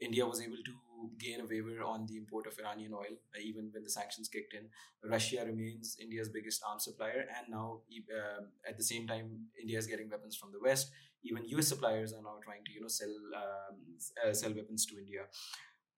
India 0.00 0.26
was 0.26 0.40
able 0.40 0.62
to 0.64 0.74
gain 1.18 1.40
a 1.40 1.46
waiver 1.46 1.82
on 1.82 2.06
the 2.06 2.16
import 2.16 2.46
of 2.46 2.58
Iranian 2.58 2.92
oil, 2.92 3.16
uh, 3.34 3.40
even 3.42 3.70
when 3.72 3.82
the 3.82 3.90
sanctions 3.90 4.28
kicked 4.28 4.54
in. 4.54 4.68
Russia 5.08 5.44
remains 5.46 5.96
India's 6.00 6.28
biggest 6.28 6.62
arms 6.68 6.84
supplier, 6.84 7.26
and 7.36 7.48
now 7.50 7.80
uh, 8.18 8.42
at 8.68 8.76
the 8.76 8.84
same 8.84 9.06
time, 9.06 9.46
India 9.60 9.78
is 9.78 9.86
getting 9.86 10.10
weapons 10.10 10.36
from 10.36 10.52
the 10.52 10.60
West 10.60 10.92
even 11.24 11.44
US 11.48 11.68
suppliers 11.68 12.12
are 12.12 12.22
now 12.22 12.36
trying 12.42 12.64
to 12.64 12.72
you 12.72 12.80
know 12.80 12.88
sell 12.88 13.14
um, 13.36 13.76
uh, 14.24 14.32
sell 14.32 14.54
weapons 14.54 14.86
to 14.86 14.98
India. 14.98 15.22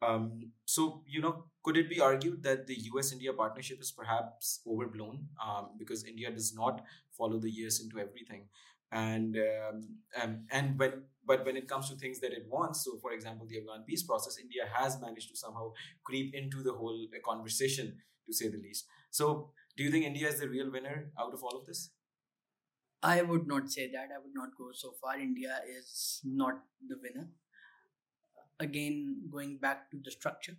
Um, 0.02 0.50
so 0.64 1.02
you 1.06 1.20
know, 1.20 1.44
could 1.62 1.76
it 1.76 1.88
be 1.88 2.00
argued 2.00 2.42
that 2.42 2.66
the 2.66 2.74
U.S.-India 2.74 3.36
partnership 3.36 3.80
is 3.80 3.92
perhaps 3.92 4.60
overblown 4.66 5.28
um, 5.44 5.68
because 5.78 6.04
India 6.04 6.30
does 6.30 6.52
not 6.54 6.82
follow 7.16 7.38
the 7.38 7.50
US 7.50 7.80
into 7.80 8.00
everything, 8.00 8.48
and 8.92 9.36
um, 9.36 9.88
and 10.20 10.44
and 10.50 10.78
when 10.78 11.02
but 11.26 11.44
when 11.46 11.56
it 11.56 11.68
comes 11.68 11.88
to 11.88 11.96
things 11.96 12.20
that 12.20 12.32
it 12.32 12.46
wants, 12.48 12.84
so 12.84 12.98
for 13.00 13.12
example, 13.12 13.46
the 13.48 13.58
Afghan 13.58 13.84
peace 13.86 14.02
process, 14.02 14.38
India 14.38 14.64
has 14.74 15.00
managed 15.00 15.30
to 15.30 15.36
somehow 15.36 15.72
creep 16.04 16.34
into 16.34 16.62
the 16.62 16.72
whole 16.72 17.06
conversation, 17.24 17.96
to 18.26 18.32
say 18.32 18.48
the 18.48 18.58
least. 18.58 18.86
So, 19.10 19.50
do 19.76 19.84
you 19.84 19.90
think 19.90 20.04
India 20.04 20.28
is 20.28 20.40
the 20.40 20.48
real 20.48 20.70
winner 20.70 21.12
out 21.18 21.32
of 21.32 21.42
all 21.42 21.56
of 21.58 21.66
this? 21.66 21.90
I 23.02 23.22
would 23.22 23.46
not 23.46 23.70
say 23.70 23.90
that. 23.90 24.08
I 24.14 24.18
would 24.18 24.34
not 24.34 24.50
go 24.56 24.70
so 24.72 24.92
far. 25.00 25.18
India 25.18 25.60
is 25.68 26.20
not 26.24 26.54
the 26.86 26.96
winner. 27.02 27.28
Again, 28.60 29.22
going 29.30 29.58
back 29.58 29.90
to 29.90 29.98
the 30.04 30.10
structure, 30.10 30.56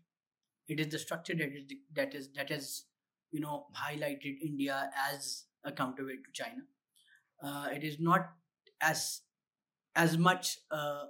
it 0.67 0.79
is 0.79 0.87
the 0.87 0.99
structure 0.99 1.35
that 1.35 1.53
is 1.55 1.63
that 1.95 2.15
is 2.15 2.29
that 2.35 2.49
has 2.49 2.85
you 3.31 3.39
know 3.39 3.67
highlighted 3.75 4.41
India 4.41 4.89
as 5.09 5.45
a 5.63 5.71
counterweight 5.71 6.23
to 6.25 6.31
China. 6.43 6.63
Uh, 7.43 7.67
it 7.73 7.83
is 7.83 7.99
not 7.99 8.31
as 8.81 9.21
as 9.95 10.17
much 10.17 10.59
uh, 10.71 11.05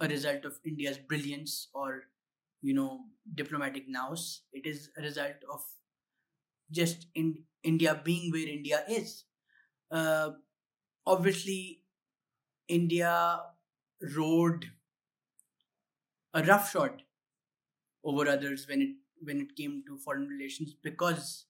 a 0.00 0.08
result 0.08 0.44
of 0.44 0.58
India's 0.64 0.98
brilliance 0.98 1.68
or 1.74 2.04
you 2.62 2.74
know 2.74 3.04
diplomatic 3.34 3.88
nous. 3.88 4.42
It 4.52 4.66
is 4.66 4.90
a 4.98 5.02
result 5.02 5.44
of 5.52 5.62
just 6.70 7.06
in 7.14 7.38
India 7.62 8.00
being 8.04 8.30
where 8.30 8.48
India 8.48 8.84
is 8.88 9.24
uh, 9.90 10.30
obviously, 11.06 11.82
India 12.68 13.40
rode 14.16 14.66
a 16.34 16.42
roughshod 16.42 17.02
over 18.04 18.28
others 18.28 18.66
when 18.68 18.82
it 18.82 18.90
when 19.22 19.40
it 19.40 19.56
came 19.56 19.82
to 19.86 19.96
foreign 19.96 20.28
relations 20.28 20.74
because 20.82 21.46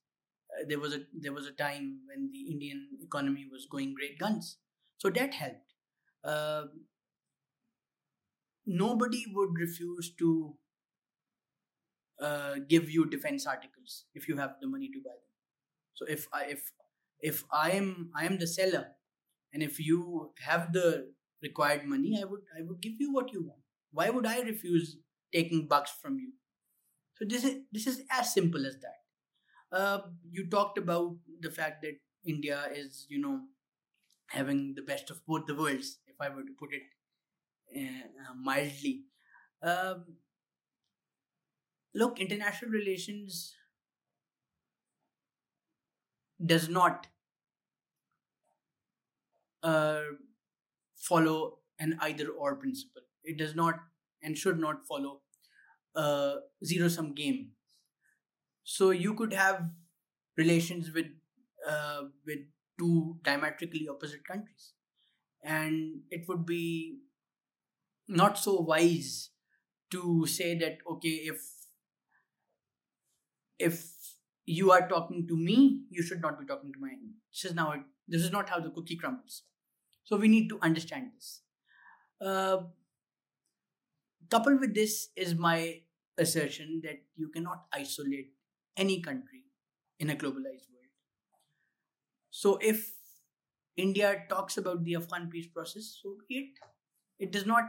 there 0.67 0.79
was 0.79 0.93
a 0.93 1.01
there 1.13 1.33
was 1.33 1.47
a 1.47 1.51
time 1.51 2.01
when 2.07 2.31
the 2.31 2.51
Indian 2.51 2.87
economy 3.01 3.45
was 3.51 3.67
going 3.69 3.93
great 3.93 4.17
guns. 4.19 4.57
So 4.97 5.09
that 5.09 5.33
helped. 5.33 5.73
Uh, 6.23 6.65
nobody 8.65 9.25
would 9.33 9.57
refuse 9.57 10.13
to 10.19 10.57
uh, 12.21 12.55
give 12.69 12.89
you 12.89 13.05
defense 13.05 13.45
articles 13.45 14.05
if 14.13 14.27
you 14.27 14.37
have 14.37 14.55
the 14.61 14.67
money 14.67 14.89
to 14.89 14.99
buy 15.03 15.11
them. 15.11 15.33
So 15.93 16.05
if 16.07 16.27
I 16.33 16.45
if 16.45 16.71
if 17.21 17.43
I 17.51 17.71
am 17.71 18.11
I 18.15 18.25
am 18.25 18.37
the 18.39 18.47
seller, 18.47 18.87
and 19.53 19.63
if 19.63 19.79
you 19.79 20.31
have 20.45 20.73
the 20.73 21.13
required 21.41 21.85
money, 21.85 22.19
I 22.21 22.25
would 22.25 22.41
I 22.57 22.61
would 22.63 22.81
give 22.81 22.93
you 22.99 23.13
what 23.13 23.33
you 23.33 23.43
want. 23.45 23.61
Why 23.91 24.09
would 24.09 24.25
I 24.25 24.41
refuse 24.41 24.97
taking 25.33 25.67
bucks 25.67 25.91
from 26.01 26.19
you? 26.19 26.33
So 27.15 27.25
this 27.27 27.43
is 27.43 27.57
this 27.71 27.87
is 27.87 28.03
as 28.11 28.33
simple 28.33 28.65
as 28.65 28.77
that. 28.81 29.04
Uh, 29.71 29.99
you 30.31 30.47
talked 30.49 30.77
about 30.77 31.15
the 31.41 31.51
fact 31.51 31.81
that 31.81 31.97
India 32.25 32.63
is 32.73 33.05
you 33.09 33.19
know 33.19 33.41
having 34.27 34.75
the 34.75 34.81
best 34.81 35.09
of 35.11 35.25
both 35.27 35.45
the 35.47 35.55
worlds, 35.55 35.99
if 36.07 36.15
I 36.21 36.29
were 36.29 36.43
to 36.43 36.53
put 36.59 36.71
it 36.73 36.83
uh, 37.75 38.33
mildly. 38.35 39.03
Um, 39.61 40.05
look, 41.95 42.19
international 42.19 42.69
relations 42.71 43.55
does 46.45 46.69
not 46.69 47.07
uh, 49.63 50.01
follow 50.97 51.59
an 51.79 51.97
either 52.01 52.29
or 52.29 52.55
principle. 52.55 53.01
It 53.23 53.37
does 53.37 53.55
not 53.55 53.75
and 54.23 54.37
should 54.37 54.59
not 54.59 54.85
follow 54.87 55.21
a 55.95 56.37
zero 56.65 56.87
sum 56.89 57.13
game. 57.13 57.51
So 58.65 58.89
you 58.89 59.13
could 59.13 59.33
have 59.33 59.69
relations 60.37 60.91
with 60.93 61.07
uh, 61.67 62.01
with 62.25 62.39
two 62.77 63.17
diametrically 63.23 63.87
opposite 63.87 64.27
countries, 64.27 64.73
and 65.43 66.01
it 66.11 66.27
would 66.27 66.45
be 66.45 66.99
not 68.07 68.37
so 68.37 68.59
wise 68.59 69.29
to 69.91 70.25
say 70.27 70.57
that 70.57 70.79
okay 70.89 71.15
if 71.31 71.41
if 73.57 73.83
you 74.45 74.71
are 74.71 74.87
talking 74.87 75.27
to 75.27 75.37
me 75.37 75.85
you 75.89 76.03
should 76.03 76.21
not 76.21 76.39
be 76.39 76.45
talking 76.45 76.71
to 76.71 76.79
my 76.79 76.89
enemy 76.89 77.15
this 77.31 77.45
is 77.45 77.55
now 77.55 77.73
this 78.07 78.21
is 78.21 78.31
not 78.31 78.49
how 78.49 78.59
the 78.59 78.69
cookie 78.69 78.95
crumbles. 78.95 79.43
So 80.03 80.17
we 80.17 80.27
need 80.27 80.49
to 80.49 80.59
understand 80.61 81.11
this. 81.15 81.41
Uh, 82.21 82.57
coupled 84.29 84.59
with 84.59 84.75
this 84.75 85.09
is 85.15 85.35
my 85.35 85.81
assertion 86.17 86.81
that 86.83 87.01
you 87.15 87.29
cannot 87.29 87.65
isolate 87.73 88.33
any 88.77 89.01
country 89.01 89.43
in 89.99 90.09
a 90.09 90.15
globalized 90.15 90.69
world 90.73 90.91
so 92.29 92.57
if 92.71 92.81
india 93.85 94.09
talks 94.29 94.57
about 94.61 94.83
the 94.87 94.95
afghan 94.99 95.29
peace 95.33 95.47
process 95.57 95.87
so 96.01 96.15
it 96.29 96.59
it 97.19 97.31
does 97.31 97.45
not 97.45 97.65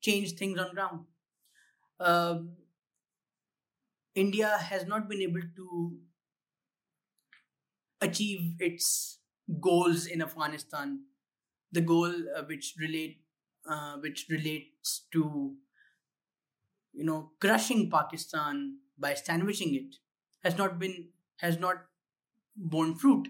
change 0.00 0.32
things 0.34 0.58
on 0.58 0.74
ground. 0.74 1.06
Um, 2.00 2.56
India 4.16 4.58
has 4.58 4.86
not 4.86 5.08
been 5.08 5.20
able 5.22 5.42
to 5.54 6.00
achieve 8.00 8.56
its 8.60 9.18
goals 9.60 10.06
in 10.06 10.22
Afghanistan. 10.22 11.04
The 11.72 11.80
goal 11.80 12.12
uh, 12.36 12.44
which 12.44 12.74
relate 12.78 13.24
uh, 13.68 13.96
which 13.98 14.26
relates 14.30 15.06
to 15.12 15.56
you 16.92 17.04
know 17.04 17.32
crushing 17.40 17.90
Pakistan 17.90 18.78
by 18.98 19.14
sandwiching 19.14 19.74
it 19.74 19.96
has 20.44 20.56
not 20.58 20.78
been 20.78 21.08
has 21.38 21.58
not 21.58 21.86
borne 22.56 22.94
fruit 22.94 23.28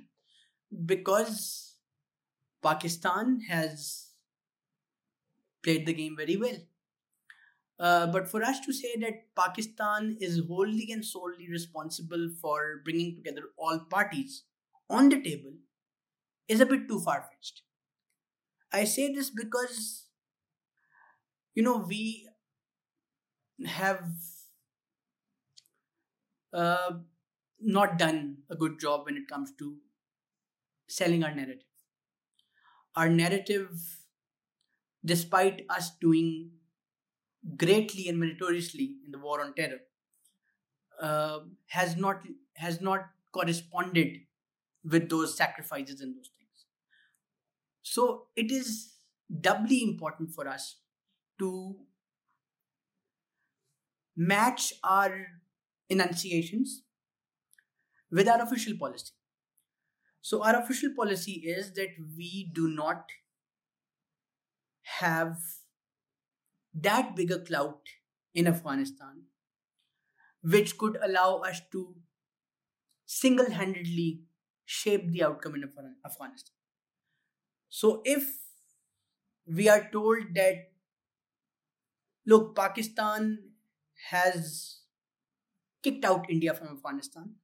because 0.86 1.76
Pakistan 2.62 3.40
has 3.48 4.10
played 5.62 5.86
the 5.86 5.92
game 5.92 6.16
very 6.16 6.36
well. 6.36 6.58
Uh, 7.78 8.06
but 8.06 8.28
for 8.28 8.42
us 8.42 8.60
to 8.60 8.72
say 8.72 8.94
that 9.00 9.34
Pakistan 9.34 10.16
is 10.20 10.42
wholly 10.48 10.88
and 10.92 11.04
solely 11.04 11.48
responsible 11.50 12.28
for 12.40 12.80
bringing 12.84 13.16
together 13.16 13.42
all 13.56 13.80
parties 13.90 14.44
on 14.88 15.08
the 15.08 15.20
table 15.20 15.52
is 16.48 16.60
a 16.60 16.66
bit 16.66 16.88
too 16.88 17.00
far 17.00 17.22
fetched. 17.30 17.62
I 18.72 18.84
say 18.84 19.12
this 19.12 19.30
because, 19.30 20.08
you 21.54 21.62
know, 21.62 21.78
we 21.78 22.28
have 23.66 24.04
uh, 26.55 26.92
not 27.61 27.98
done 27.98 28.38
a 28.50 28.57
good 28.57 28.78
job 28.80 29.07
when 29.07 29.16
it 29.16 29.28
comes 29.28 29.52
to 29.59 29.76
selling 30.88 31.24
our 31.24 31.34
narrative. 31.34 31.66
Our 32.96 33.09
narrative 33.09 33.70
despite 35.05 35.64
us 35.68 35.90
doing 36.00 36.50
greatly 37.57 38.09
and 38.09 38.18
meritoriously 38.18 38.96
in 39.05 39.12
the 39.12 39.18
war 39.18 39.40
on 39.42 39.55
terror, 39.55 39.80
uh, 41.00 41.40
has 41.66 41.96
not 41.96 42.22
has 42.57 42.80
not 42.80 43.07
corresponded 43.32 44.20
with 44.84 45.09
those 45.09 45.36
sacrifices 45.36 46.00
and 46.00 46.16
those 46.16 46.30
things. 46.38 46.66
So 47.82 48.28
it 48.36 48.50
is 48.50 48.94
doubly 49.40 49.82
important 49.82 50.30
for 50.30 50.48
us 50.48 50.76
to 51.38 51.76
match 54.16 54.72
our 54.84 55.26
enunciations 55.95 56.82
with 58.11 58.28
our 58.28 58.42
official 58.42 58.76
policy. 58.78 59.12
So 60.20 60.42
our 60.42 60.57
official 60.61 60.90
policy 60.97 61.42
is 61.57 61.72
that 61.74 61.90
we 62.16 62.51
do 62.53 62.68
not 62.68 63.11
have 65.01 65.36
that 66.74 67.14
bigger 67.16 67.38
clout 67.38 67.80
in 68.34 68.47
Afghanistan, 68.47 69.24
which 70.42 70.76
could 70.78 70.99
allow 71.03 71.36
us 71.38 71.61
to 71.72 71.95
single 73.07 73.51
handedly 73.51 74.22
shape 74.64 75.11
the 75.11 75.22
outcome 75.22 75.55
in 75.55 75.64
Afghanistan. 76.05 76.55
So, 77.68 78.01
if 78.05 78.26
we 79.47 79.68
are 79.68 79.88
told 79.92 80.34
that, 80.34 80.70
look, 82.26 82.55
Pakistan 82.57 83.38
has 84.11 84.80
kicked 85.85 86.05
out 86.05 86.30
India 86.30 86.55
from 86.55 86.68
Afghanistan, 86.68 87.35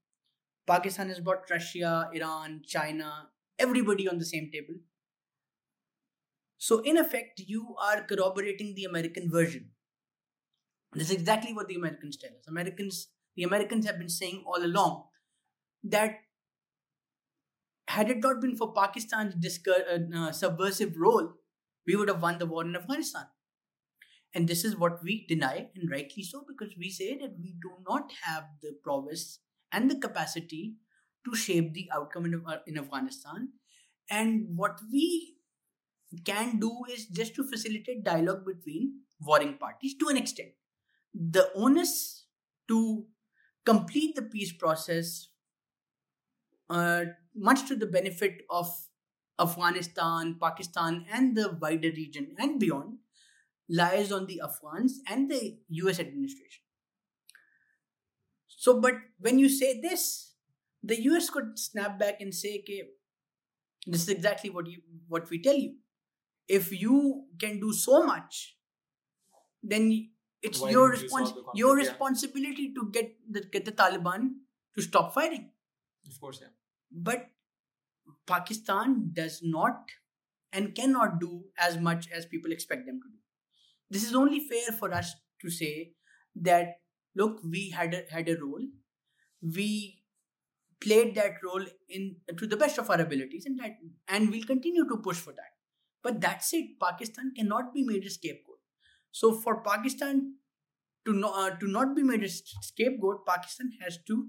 Pakistan 0.66 1.08
has 1.08 1.20
brought 1.20 1.50
Russia, 1.50 2.08
Iran, 2.12 2.62
China, 2.66 3.28
everybody 3.58 4.08
on 4.08 4.18
the 4.18 4.24
same 4.24 4.50
table. 4.52 4.74
So, 6.58 6.80
in 6.80 6.96
effect, 6.96 7.40
you 7.46 7.74
are 7.82 8.02
corroborating 8.02 8.74
the 8.74 8.84
American 8.84 9.30
version. 9.30 9.70
This 10.92 11.10
is 11.10 11.16
exactly 11.16 11.54
what 11.54 11.68
the 11.68 11.76
Americans 11.76 12.16
tell 12.16 12.30
us. 12.30 12.46
Americans, 12.48 13.08
the 13.36 13.44
Americans 13.44 13.86
have 13.86 13.98
been 13.98 14.08
saying 14.08 14.42
all 14.46 14.64
along 14.64 15.04
that 15.84 16.18
had 17.88 18.10
it 18.10 18.18
not 18.22 18.40
been 18.40 18.56
for 18.56 18.72
Pakistan's 18.72 19.34
discur- 19.34 20.12
uh, 20.14 20.18
uh, 20.18 20.32
subversive 20.32 20.96
role, 20.96 21.34
we 21.86 21.96
would 21.96 22.08
have 22.08 22.22
won 22.22 22.38
the 22.38 22.46
war 22.46 22.64
in 22.64 22.76
Afghanistan. 22.76 23.24
And 24.34 24.48
this 24.48 24.64
is 24.64 24.76
what 24.76 25.02
we 25.02 25.26
deny, 25.26 25.70
and 25.74 25.90
rightly 25.90 26.22
so, 26.22 26.44
because 26.46 26.74
we 26.78 26.90
say 26.90 27.18
that 27.18 27.34
we 27.38 27.56
do 27.60 27.70
not 27.88 28.12
have 28.22 28.44
the 28.62 28.72
prowess 28.84 29.40
and 29.72 29.90
the 29.90 29.96
capacity 29.96 30.76
to 31.24 31.34
shape 31.34 31.74
the 31.74 31.88
outcome 31.92 32.26
in, 32.26 32.42
uh, 32.46 32.58
in 32.66 32.78
Afghanistan. 32.78 33.50
And 34.08 34.46
what 34.56 34.80
we 34.92 35.36
can 36.24 36.58
do 36.58 36.82
is 36.90 37.06
just 37.06 37.34
to 37.36 37.44
facilitate 37.44 38.04
dialogue 38.04 38.44
between 38.46 39.00
warring 39.20 39.58
parties 39.58 39.94
to 39.96 40.08
an 40.08 40.16
extent. 40.16 40.50
The 41.12 41.50
onus 41.54 42.26
to 42.68 43.06
complete 43.64 44.14
the 44.16 44.22
peace 44.22 44.52
process, 44.52 45.28
uh, 46.68 47.04
much 47.34 47.66
to 47.68 47.76
the 47.76 47.86
benefit 47.86 48.42
of 48.48 48.72
Afghanistan, 49.40 50.36
Pakistan, 50.40 51.04
and 51.12 51.36
the 51.36 51.56
wider 51.60 51.90
region 51.90 52.34
and 52.38 52.60
beyond, 52.60 52.98
lies 53.70 54.12
on 54.12 54.26
the 54.26 54.40
Afghans 54.44 55.00
and 55.08 55.30
the 55.30 55.58
US 55.68 56.00
administration. 56.00 56.62
So, 58.48 58.80
but 58.80 58.94
when 59.18 59.38
you 59.38 59.48
say 59.48 59.80
this, 59.80 60.34
the 60.82 61.00
US 61.02 61.30
could 61.30 61.58
snap 61.58 61.98
back 61.98 62.20
and 62.20 62.34
say, 62.34 62.58
okay, 62.60 62.82
this 63.86 64.02
is 64.02 64.08
exactly 64.08 64.50
what 64.50 64.66
you 64.66 64.80
what 65.08 65.30
we 65.30 65.40
tell 65.40 65.56
you 65.56 65.76
if 66.48 66.72
you 66.82 67.24
can 67.38 67.60
do 67.60 67.72
so 67.72 68.04
much 68.04 68.56
then 69.62 70.10
it's 70.42 70.60
Why 70.60 70.70
your 70.70 70.94
respons- 70.94 71.34
your 71.54 71.76
responsibility 71.76 72.72
to 72.74 72.90
get 72.92 73.12
the 73.30 73.42
get 73.56 73.64
the 73.66 73.72
Taliban 73.72 74.30
to 74.74 74.82
stop 74.82 75.12
fighting. 75.12 75.50
Of 76.08 76.20
course, 76.20 76.40
yeah. 76.40 76.48
But 76.90 77.28
Pakistan 78.26 79.10
does 79.12 79.40
not 79.42 79.92
and 80.52 80.74
cannot 80.74 81.20
do 81.20 81.44
as 81.58 81.78
much 81.78 82.08
as 82.10 82.24
people 82.24 82.52
expect 82.52 82.86
them 82.86 83.00
to 83.02 83.08
do. 83.08 83.19
This 83.90 84.04
is 84.04 84.14
only 84.14 84.40
fair 84.40 84.76
for 84.78 84.92
us 84.94 85.14
to 85.40 85.50
say 85.50 85.92
that 86.36 86.76
look, 87.14 87.40
we 87.44 87.70
had 87.70 87.94
a, 87.94 88.04
had 88.10 88.28
a 88.28 88.40
role. 88.40 88.66
We 89.42 90.02
played 90.80 91.14
that 91.14 91.42
role 91.44 91.64
in 91.88 92.16
to 92.36 92.46
the 92.46 92.56
best 92.56 92.78
of 92.78 92.90
our 92.90 93.00
abilities, 93.00 93.46
and 93.46 93.58
that, 93.58 93.72
and 94.08 94.30
we'll 94.30 94.44
continue 94.44 94.86
to 94.88 94.96
push 94.96 95.16
for 95.16 95.32
that. 95.32 95.56
But 96.02 96.20
that's 96.20 96.52
it. 96.54 96.78
Pakistan 96.80 97.32
cannot 97.36 97.74
be 97.74 97.84
made 97.84 98.04
a 98.04 98.10
scapegoat. 98.10 98.58
So 99.12 99.32
for 99.32 99.62
Pakistan 99.62 100.36
to 101.06 101.12
not 101.12 101.34
uh, 101.34 101.56
to 101.56 101.66
not 101.68 101.96
be 101.96 102.02
made 102.02 102.22
a 102.22 102.28
scapegoat, 102.28 103.26
Pakistan 103.26 103.72
has 103.82 103.98
to 104.06 104.28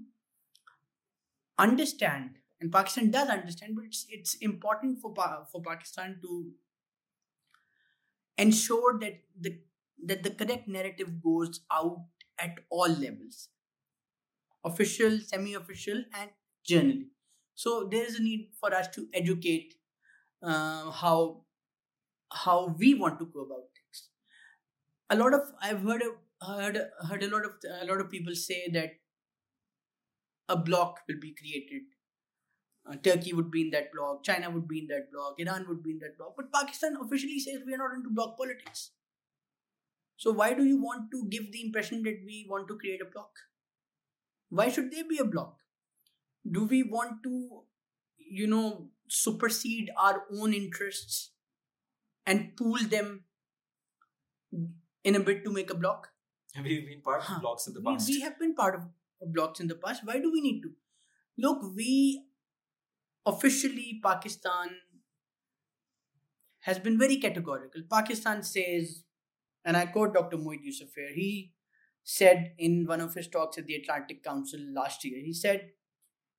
understand, 1.58 2.38
and 2.60 2.72
Pakistan 2.72 3.10
does 3.10 3.28
understand, 3.28 3.74
but 3.76 3.84
it's 3.84 4.06
it's 4.08 4.34
important 4.36 4.98
for 4.98 5.14
for 5.50 5.62
Pakistan 5.62 6.18
to 6.22 6.52
ensure 8.38 8.98
that 8.98 9.22
the 9.38 9.60
that 10.04 10.22
the 10.22 10.30
correct 10.30 10.68
narrative 10.68 11.22
goes 11.22 11.60
out 11.70 12.06
at 12.38 12.58
all 12.70 12.88
levels 12.88 13.48
official 14.64 15.18
semi-official 15.18 16.04
and 16.14 16.30
generally 16.64 17.10
so 17.54 17.88
there 17.88 18.04
is 18.04 18.18
a 18.18 18.22
need 18.22 18.50
for 18.60 18.72
us 18.74 18.88
to 18.88 19.08
educate 19.12 19.74
uh, 20.42 20.90
how 20.90 21.46
how 22.32 22.68
we 22.78 22.94
want 22.94 23.18
to 23.20 23.26
go 23.26 23.40
about 23.42 23.68
things. 23.76 24.10
A 25.10 25.16
lot 25.16 25.34
of 25.34 25.42
i've 25.60 25.82
heard 25.88 26.02
heard 26.48 26.78
heard 27.08 27.22
a 27.22 27.28
lot 27.34 27.44
of 27.44 27.54
a 27.82 27.84
lot 27.90 28.00
of 28.00 28.10
people 28.10 28.34
say 28.34 28.68
that 28.78 28.94
a 30.48 30.56
block 30.56 31.00
will 31.08 31.18
be 31.18 31.34
created 31.34 31.82
uh, 32.88 32.96
Turkey 33.02 33.32
would 33.32 33.50
be 33.50 33.62
in 33.62 33.70
that 33.70 33.92
block, 33.92 34.24
China 34.24 34.50
would 34.50 34.66
be 34.66 34.80
in 34.80 34.86
that 34.88 35.10
block, 35.12 35.34
Iran 35.38 35.66
would 35.68 35.82
be 35.82 35.92
in 35.92 35.98
that 36.00 36.18
block. 36.18 36.34
But 36.36 36.52
Pakistan 36.52 36.96
officially 37.00 37.38
says 37.38 37.60
we 37.66 37.74
are 37.74 37.78
not 37.78 37.94
into 37.94 38.10
block 38.10 38.36
politics. 38.36 38.90
So 40.16 40.30
why 40.30 40.54
do 40.54 40.64
you 40.64 40.80
want 40.80 41.10
to 41.10 41.26
give 41.28 41.50
the 41.52 41.64
impression 41.64 42.02
that 42.04 42.20
we 42.24 42.46
want 42.48 42.68
to 42.68 42.76
create 42.76 43.00
a 43.00 43.04
block? 43.04 43.30
Why 44.50 44.68
should 44.68 44.92
there 44.92 45.04
be 45.08 45.18
a 45.18 45.24
block? 45.24 45.56
Do 46.50 46.64
we 46.64 46.82
want 46.82 47.22
to, 47.24 47.62
you 48.18 48.46
know, 48.46 48.88
supersede 49.08 49.90
our 49.96 50.24
own 50.36 50.52
interests 50.52 51.30
and 52.26 52.56
pool 52.56 52.78
them 52.78 53.24
in 55.04 55.16
a 55.16 55.20
bid 55.20 55.44
to 55.44 55.52
make 55.52 55.70
a 55.70 55.74
block? 55.74 56.08
Have 56.54 56.64
we 56.64 56.80
been 56.80 57.00
part 57.00 57.28
of 57.28 57.40
blocks 57.40 57.66
in 57.66 57.74
the 57.74 57.80
past? 57.80 58.08
We, 58.08 58.16
we 58.16 58.20
have 58.22 58.38
been 58.38 58.54
part 58.54 58.74
of 58.74 59.32
blocks 59.32 59.60
in 59.60 59.68
the 59.68 59.74
past. 59.74 60.02
Why 60.04 60.18
do 60.18 60.30
we 60.30 60.40
need 60.40 60.62
to? 60.62 60.72
Look, 61.38 61.62
we 61.74 62.26
officially 63.26 64.00
Pakistan 64.02 64.70
has 66.60 66.78
been 66.78 66.98
very 66.98 67.16
categorical. 67.16 67.82
Pakistan 67.90 68.42
says, 68.42 69.04
and 69.64 69.76
I 69.76 69.86
quote 69.86 70.14
Dr. 70.14 70.36
Moeed 70.36 70.62
Yusuf 70.62 70.88
here, 70.94 71.12
he 71.14 71.52
said 72.04 72.52
in 72.58 72.86
one 72.86 73.00
of 73.00 73.14
his 73.14 73.28
talks 73.28 73.58
at 73.58 73.66
the 73.66 73.74
Atlantic 73.74 74.24
Council 74.24 74.60
last 74.74 75.04
year, 75.04 75.20
he 75.24 75.32
said, 75.32 75.70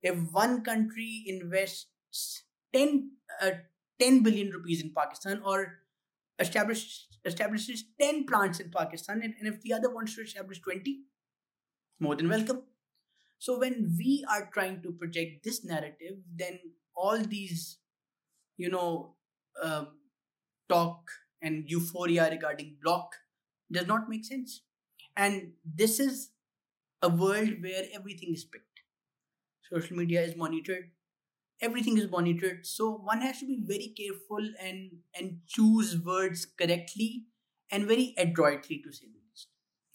if 0.02 0.16
one 0.32 0.62
country 0.62 1.24
invests 1.26 2.42
10, 2.74 3.10
uh, 3.40 3.50
10 3.98 4.22
billion 4.22 4.50
rupees 4.50 4.82
in 4.82 4.92
Pakistan 4.94 5.40
or 5.44 5.78
establish, 6.38 7.06
establishes 7.24 7.84
10 8.00 8.26
plants 8.26 8.60
in 8.60 8.70
Pakistan, 8.70 9.20
and, 9.22 9.34
and 9.38 9.48
if 9.48 9.62
the 9.62 9.72
other 9.72 9.92
wants 9.92 10.14
to 10.16 10.22
establish 10.22 10.60
20, 10.60 11.00
more 12.00 12.16
than 12.16 12.28
welcome. 12.28 12.62
So 13.44 13.58
when 13.58 13.94
we 13.98 14.24
are 14.30 14.48
trying 14.54 14.80
to 14.84 14.90
project 14.92 15.44
this 15.44 15.64
narrative, 15.66 16.16
then 16.34 16.58
all 16.96 17.18
these, 17.18 17.76
you 18.56 18.70
know, 18.70 19.16
uh, 19.62 19.84
talk 20.68 21.10
and 21.42 21.64
euphoria 21.68 22.30
regarding 22.30 22.78
block 22.82 23.16
does 23.70 23.86
not 23.86 24.08
make 24.08 24.24
sense. 24.24 24.62
And 25.14 25.52
this 25.62 26.00
is 26.00 26.30
a 27.02 27.10
world 27.10 27.62
where 27.62 27.84
everything 27.94 28.32
is 28.32 28.46
picked. 28.46 28.80
Social 29.70 29.98
media 29.98 30.22
is 30.22 30.36
monitored. 30.36 30.90
Everything 31.60 31.98
is 31.98 32.10
monitored. 32.10 32.66
So 32.66 32.92
one 32.92 33.20
has 33.20 33.40
to 33.40 33.46
be 33.46 33.60
very 33.62 33.94
careful 34.00 34.48
and 34.58 34.90
and 35.18 35.40
choose 35.46 35.98
words 35.98 36.46
correctly 36.46 37.24
and 37.70 37.86
very 37.86 38.14
adroitly 38.16 38.82
to 38.86 38.92
say 38.92 39.06
the 39.06 39.20
least. 39.28 39.48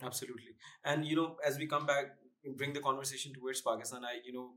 Absolutely. 0.04 0.56
And 0.86 1.06
you 1.06 1.16
know, 1.16 1.38
as 1.46 1.58
we 1.58 1.68
come 1.68 1.88
back 1.88 2.16
bring 2.56 2.74
the 2.74 2.80
conversation 2.80 3.34
towards 3.34 3.62
Pakistan, 3.62 4.04
I 4.04 4.20
you 4.26 4.34
know 4.34 4.54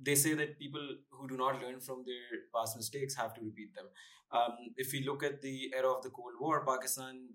they 0.00 0.14
say 0.14 0.34
that 0.34 0.58
people 0.58 0.80
who 1.10 1.28
do 1.28 1.36
not 1.36 1.60
learn 1.62 1.80
from 1.80 2.04
their 2.04 2.40
past 2.54 2.76
mistakes 2.76 3.14
have 3.14 3.34
to 3.34 3.40
repeat 3.40 3.74
them. 3.74 3.86
Um, 4.32 4.56
if 4.76 4.92
we 4.92 5.04
look 5.04 5.22
at 5.22 5.42
the 5.42 5.72
era 5.76 5.90
of 5.92 6.02
the 6.02 6.10
Cold 6.10 6.32
War, 6.40 6.64
Pakistan, 6.66 7.28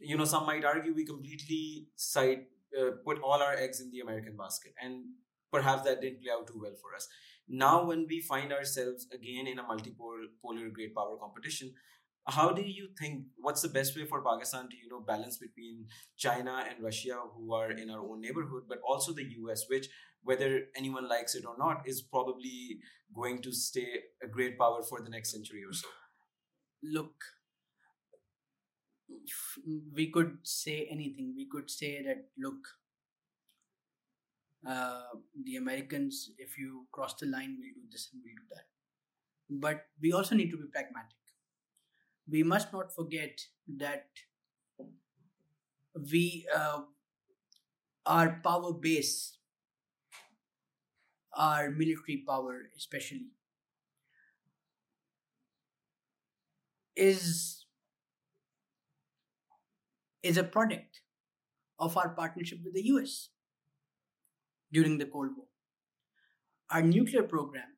you 0.00 0.16
know, 0.16 0.24
some 0.24 0.46
might 0.46 0.64
argue 0.64 0.92
we 0.92 1.04
completely 1.06 1.86
side 1.94 2.46
uh, 2.78 2.90
put 3.04 3.20
all 3.22 3.40
our 3.42 3.54
eggs 3.54 3.80
in 3.80 3.90
the 3.90 4.00
American 4.00 4.36
basket, 4.36 4.74
and 4.82 5.04
perhaps 5.52 5.82
that 5.84 6.00
didn't 6.00 6.22
play 6.22 6.32
out 6.32 6.46
too 6.46 6.60
well 6.60 6.74
for 6.80 6.94
us. 6.94 7.08
Now, 7.48 7.84
when 7.84 8.06
we 8.08 8.20
find 8.20 8.52
ourselves 8.52 9.06
again 9.12 9.46
in 9.46 9.58
a 9.58 9.64
multipolar 9.64 10.72
great 10.72 10.94
power 10.94 11.16
competition, 11.16 11.74
how 12.26 12.50
do 12.52 12.62
you 12.62 12.88
think 12.98 13.24
what's 13.36 13.60
the 13.60 13.68
best 13.68 13.96
way 13.96 14.06
for 14.06 14.22
pakistan 14.22 14.68
to 14.68 14.76
you 14.76 14.88
know 14.88 15.00
balance 15.00 15.36
between 15.36 15.86
china 16.16 16.64
and 16.68 16.82
russia 16.82 17.18
who 17.34 17.52
are 17.52 17.70
in 17.70 17.90
our 17.90 18.00
own 18.00 18.20
neighborhood 18.20 18.62
but 18.68 18.78
also 18.88 19.12
the 19.12 19.24
us 19.50 19.66
which 19.68 19.88
whether 20.24 20.62
anyone 20.74 21.06
likes 21.06 21.34
it 21.34 21.44
or 21.44 21.54
not 21.58 21.82
is 21.86 22.00
probably 22.00 22.78
going 23.14 23.40
to 23.42 23.52
stay 23.52 23.88
a 24.22 24.26
great 24.26 24.58
power 24.58 24.82
for 24.82 25.00
the 25.02 25.10
next 25.10 25.30
century 25.30 25.62
or 25.62 25.72
so? 25.72 25.86
Look 26.82 27.14
we 29.94 30.10
could 30.10 30.38
say 30.42 30.88
anything. 30.90 31.34
We 31.36 31.46
could 31.50 31.70
say 31.70 32.02
that 32.02 32.28
look 32.38 32.56
uh, 34.66 35.02
the 35.44 35.56
americans 35.56 36.30
if 36.38 36.56
you 36.58 36.86
cross 36.90 37.14
the 37.20 37.26
line 37.26 37.58
we'll 37.60 37.74
do 37.74 37.86
this 37.90 38.08
and 38.12 38.22
we'll 38.24 38.34
do 38.34 38.48
that. 38.54 38.64
But 39.50 39.86
we 40.00 40.12
also 40.12 40.34
need 40.34 40.50
to 40.50 40.56
be 40.56 40.64
pragmatic 40.72 41.23
we 42.30 42.42
must 42.42 42.72
not 42.72 42.94
forget 42.94 43.40
that 43.78 44.06
we 46.10 46.46
uh, 46.54 46.80
our 48.06 48.40
power 48.42 48.72
base 48.72 49.38
our 51.36 51.70
military 51.70 52.22
power 52.26 52.62
especially 52.76 53.26
is 56.96 57.66
is 60.22 60.36
a 60.36 60.44
product 60.44 61.00
of 61.78 61.96
our 61.96 62.08
partnership 62.10 62.58
with 62.64 62.74
the 62.74 62.84
US 62.92 63.28
during 64.72 64.98
the 64.98 65.06
Cold 65.06 65.30
War. 65.36 65.46
Our 66.70 66.82
nuclear 66.82 67.22
program 67.22 67.76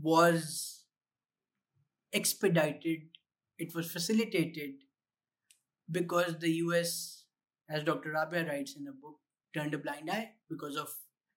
was 0.00 0.77
expedited, 2.12 3.00
it 3.58 3.74
was 3.74 3.90
facilitated 3.90 4.74
because 5.90 6.36
the 6.38 6.50
US, 6.64 7.24
as 7.68 7.84
Dr. 7.84 8.12
Rabia 8.12 8.46
writes 8.46 8.76
in 8.76 8.86
a 8.86 8.92
book, 8.92 9.16
turned 9.54 9.74
a 9.74 9.78
blind 9.78 10.10
eye 10.10 10.32
because 10.48 10.76
of 10.76 10.88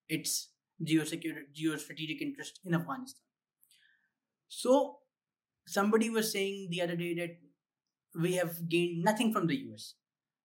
its 0.08 0.48
geostrategic 0.82 2.20
interest 2.20 2.60
in 2.64 2.74
Afghanistan. 2.74 3.22
So, 4.48 4.98
somebody 5.66 6.10
was 6.10 6.32
saying 6.32 6.68
the 6.70 6.82
other 6.82 6.96
day 6.96 7.14
that 7.14 7.38
we 8.20 8.34
have 8.34 8.68
gained 8.68 9.02
nothing 9.02 9.32
from 9.32 9.46
the 9.46 9.56
US. 9.70 9.94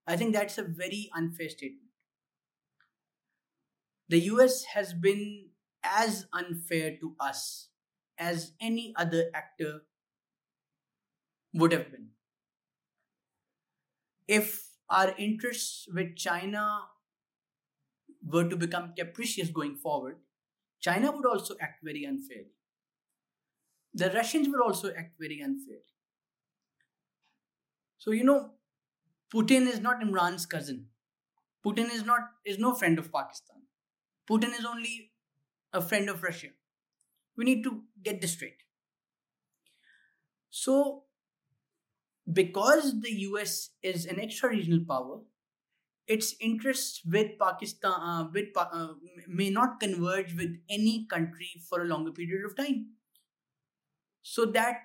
I 0.05 0.15
think 0.15 0.33
that's 0.33 0.57
a 0.57 0.63
very 0.63 1.09
unfair 1.15 1.49
statement. 1.49 1.91
The 4.07 4.19
US 4.31 4.63
has 4.73 4.93
been 4.93 5.49
as 5.83 6.27
unfair 6.33 6.97
to 7.01 7.15
us 7.19 7.69
as 8.17 8.53
any 8.61 8.93
other 8.95 9.25
actor 9.33 9.81
would 11.57 11.71
have 11.71 11.91
been. 11.91 12.09
If 14.27 14.69
our 14.89 15.15
interests 15.17 15.87
with 15.91 16.15
China 16.15 16.81
were 18.23 18.47
to 18.47 18.55
become 18.55 18.93
capricious 18.97 19.49
going 19.49 19.75
forward, 19.75 20.17
China 20.79 21.11
would 21.11 21.25
also 21.25 21.55
act 21.59 21.83
very 21.83 22.03
unfairly. 22.03 22.53
The 23.93 24.09
Russians 24.11 24.47
would 24.47 24.61
also 24.61 24.93
act 24.93 25.19
very 25.19 25.41
unfairly. 25.41 25.81
So, 27.97 28.11
you 28.11 28.23
know, 28.23 28.51
Putin 29.33 29.67
is 29.67 29.79
not 29.79 30.01
Imran's 30.01 30.45
cousin. 30.45 30.87
Putin 31.65 31.91
is 31.93 32.05
not 32.05 32.21
is 32.45 32.59
no 32.59 32.73
friend 32.73 32.99
of 32.99 33.11
Pakistan. 33.11 33.63
Putin 34.29 34.57
is 34.57 34.65
only 34.65 35.11
a 35.73 35.81
friend 35.81 36.09
of 36.09 36.23
Russia. 36.23 36.49
We 37.35 37.45
need 37.45 37.63
to 37.63 37.83
get 38.03 38.21
this 38.21 38.33
straight. 38.33 38.63
So 40.49 41.06
because 42.31 42.99
the 43.01 43.11
US 43.29 43.71
is 43.81 44.05
an 44.05 44.19
extra 44.19 44.49
regional 44.49 44.83
power, 44.87 45.19
its 46.07 46.35
interests 46.39 47.01
with 47.05 47.37
Pakistan 47.39 47.91
uh, 47.91 48.27
with 48.33 48.49
uh, 48.55 48.93
may 49.27 49.49
not 49.49 49.79
converge 49.79 50.33
with 50.35 50.57
any 50.69 51.05
country 51.09 51.49
for 51.69 51.81
a 51.81 51.85
longer 51.85 52.11
period 52.11 52.45
of 52.45 52.55
time. 52.55 52.87
So 54.21 54.45
that 54.45 54.75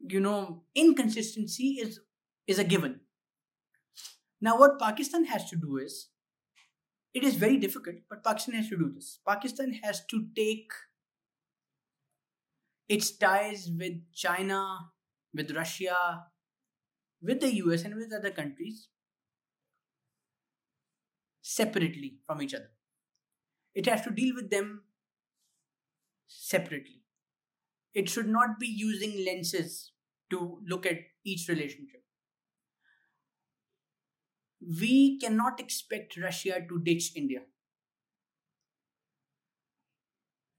you 0.00 0.20
know 0.20 0.62
inconsistency 0.74 1.78
is 1.82 2.00
is 2.46 2.58
a 2.58 2.64
given. 2.64 3.00
Now, 4.40 4.58
what 4.58 4.78
Pakistan 4.78 5.24
has 5.24 5.48
to 5.50 5.56
do 5.56 5.78
is, 5.78 6.08
it 7.12 7.24
is 7.24 7.34
very 7.34 7.56
difficult, 7.56 7.96
but 8.08 8.22
Pakistan 8.22 8.54
has 8.54 8.68
to 8.68 8.78
do 8.78 8.92
this. 8.94 9.18
Pakistan 9.26 9.72
has 9.82 10.04
to 10.06 10.26
take 10.36 10.70
its 12.88 13.10
ties 13.10 13.70
with 13.76 13.94
China, 14.14 14.90
with 15.34 15.50
Russia, 15.50 16.24
with 17.22 17.40
the 17.40 17.54
US, 17.56 17.84
and 17.84 17.94
with 17.94 18.12
other 18.12 18.30
countries 18.30 18.88
separately 21.42 22.18
from 22.26 22.42
each 22.42 22.54
other. 22.54 22.70
It 23.74 23.86
has 23.86 24.02
to 24.02 24.10
deal 24.10 24.34
with 24.34 24.50
them 24.50 24.82
separately. 26.26 27.02
It 27.94 28.08
should 28.08 28.28
not 28.28 28.58
be 28.58 28.66
using 28.66 29.24
lenses 29.24 29.92
to 30.30 30.60
look 30.66 30.84
at 30.86 30.98
each 31.24 31.48
relationship. 31.48 32.02
We 34.60 35.18
cannot 35.18 35.60
expect 35.60 36.16
Russia 36.16 36.60
to 36.68 36.80
ditch 36.80 37.12
India. 37.16 37.40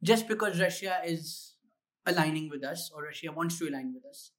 Just 0.01 0.27
because 0.27 0.59
Russia 0.59 1.01
is 1.05 1.55
aligning 2.05 2.49
with 2.49 2.63
us 2.63 2.89
or 2.95 3.03
Russia 3.03 3.31
wants 3.31 3.59
to 3.59 3.67
align 3.67 3.93
with 3.93 4.05
us, 4.05 4.31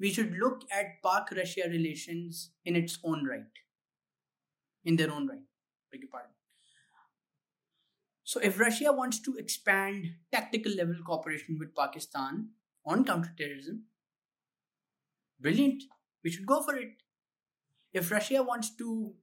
we 0.00 0.10
should 0.10 0.34
look 0.42 0.62
at 0.72 1.02
Pak 1.04 1.30
Russia 1.36 1.68
relations 1.68 2.50
in 2.64 2.74
its 2.74 2.98
own 3.04 3.26
right, 3.26 3.62
in 4.84 4.96
their 4.96 5.12
own 5.12 5.28
right. 5.28 5.44
Beg 5.92 6.00
your 6.00 6.10
pardon. 6.10 6.30
So, 8.24 8.40
if 8.40 8.58
Russia 8.58 8.92
wants 8.92 9.20
to 9.20 9.36
expand 9.36 10.06
tactical 10.32 10.72
level 10.72 10.94
cooperation 11.06 11.58
with 11.58 11.74
Pakistan 11.76 12.50
on 12.86 13.04
counterterrorism, 13.04 13.84
brilliant. 15.38 15.82
We 16.24 16.30
should 16.30 16.46
go 16.46 16.62
for 16.62 16.76
it. 16.76 17.02
If 17.92 18.10
Russia 18.10 18.42
wants 18.42 18.70
to 18.76 19.14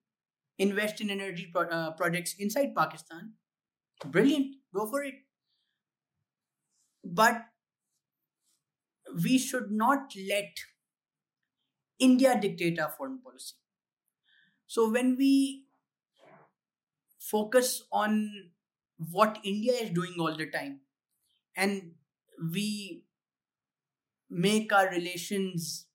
invest 0.58 1.00
in 1.00 1.10
energy 1.10 1.50
pro- 1.52 1.70
uh, 1.70 1.92
projects 1.92 2.36
inside 2.38 2.76
Pakistan, 2.76 3.34
brilliant. 4.06 4.56
Go 4.74 4.86
for 4.88 5.04
it. 5.04 5.14
But 7.04 7.46
we 9.14 9.38
should 9.38 9.72
not 9.72 10.14
let 10.16 10.58
India 12.00 12.36
dictate 12.42 12.80
our 12.80 12.90
foreign 12.90 13.20
policy. 13.22 13.54
So, 14.68 14.90
when 14.90 15.16
we 15.18 15.66
focus 17.20 17.84
on 17.92 18.52
what 18.98 19.40
India 19.44 19.74
is 19.74 19.92
doing 19.92 20.16
all 20.20 20.36
the 20.36 20.50
time, 20.50 20.82
and 21.56 21.94
we 22.54 23.04
make 24.30 24.72
our 24.74 24.90
relations 24.90 25.88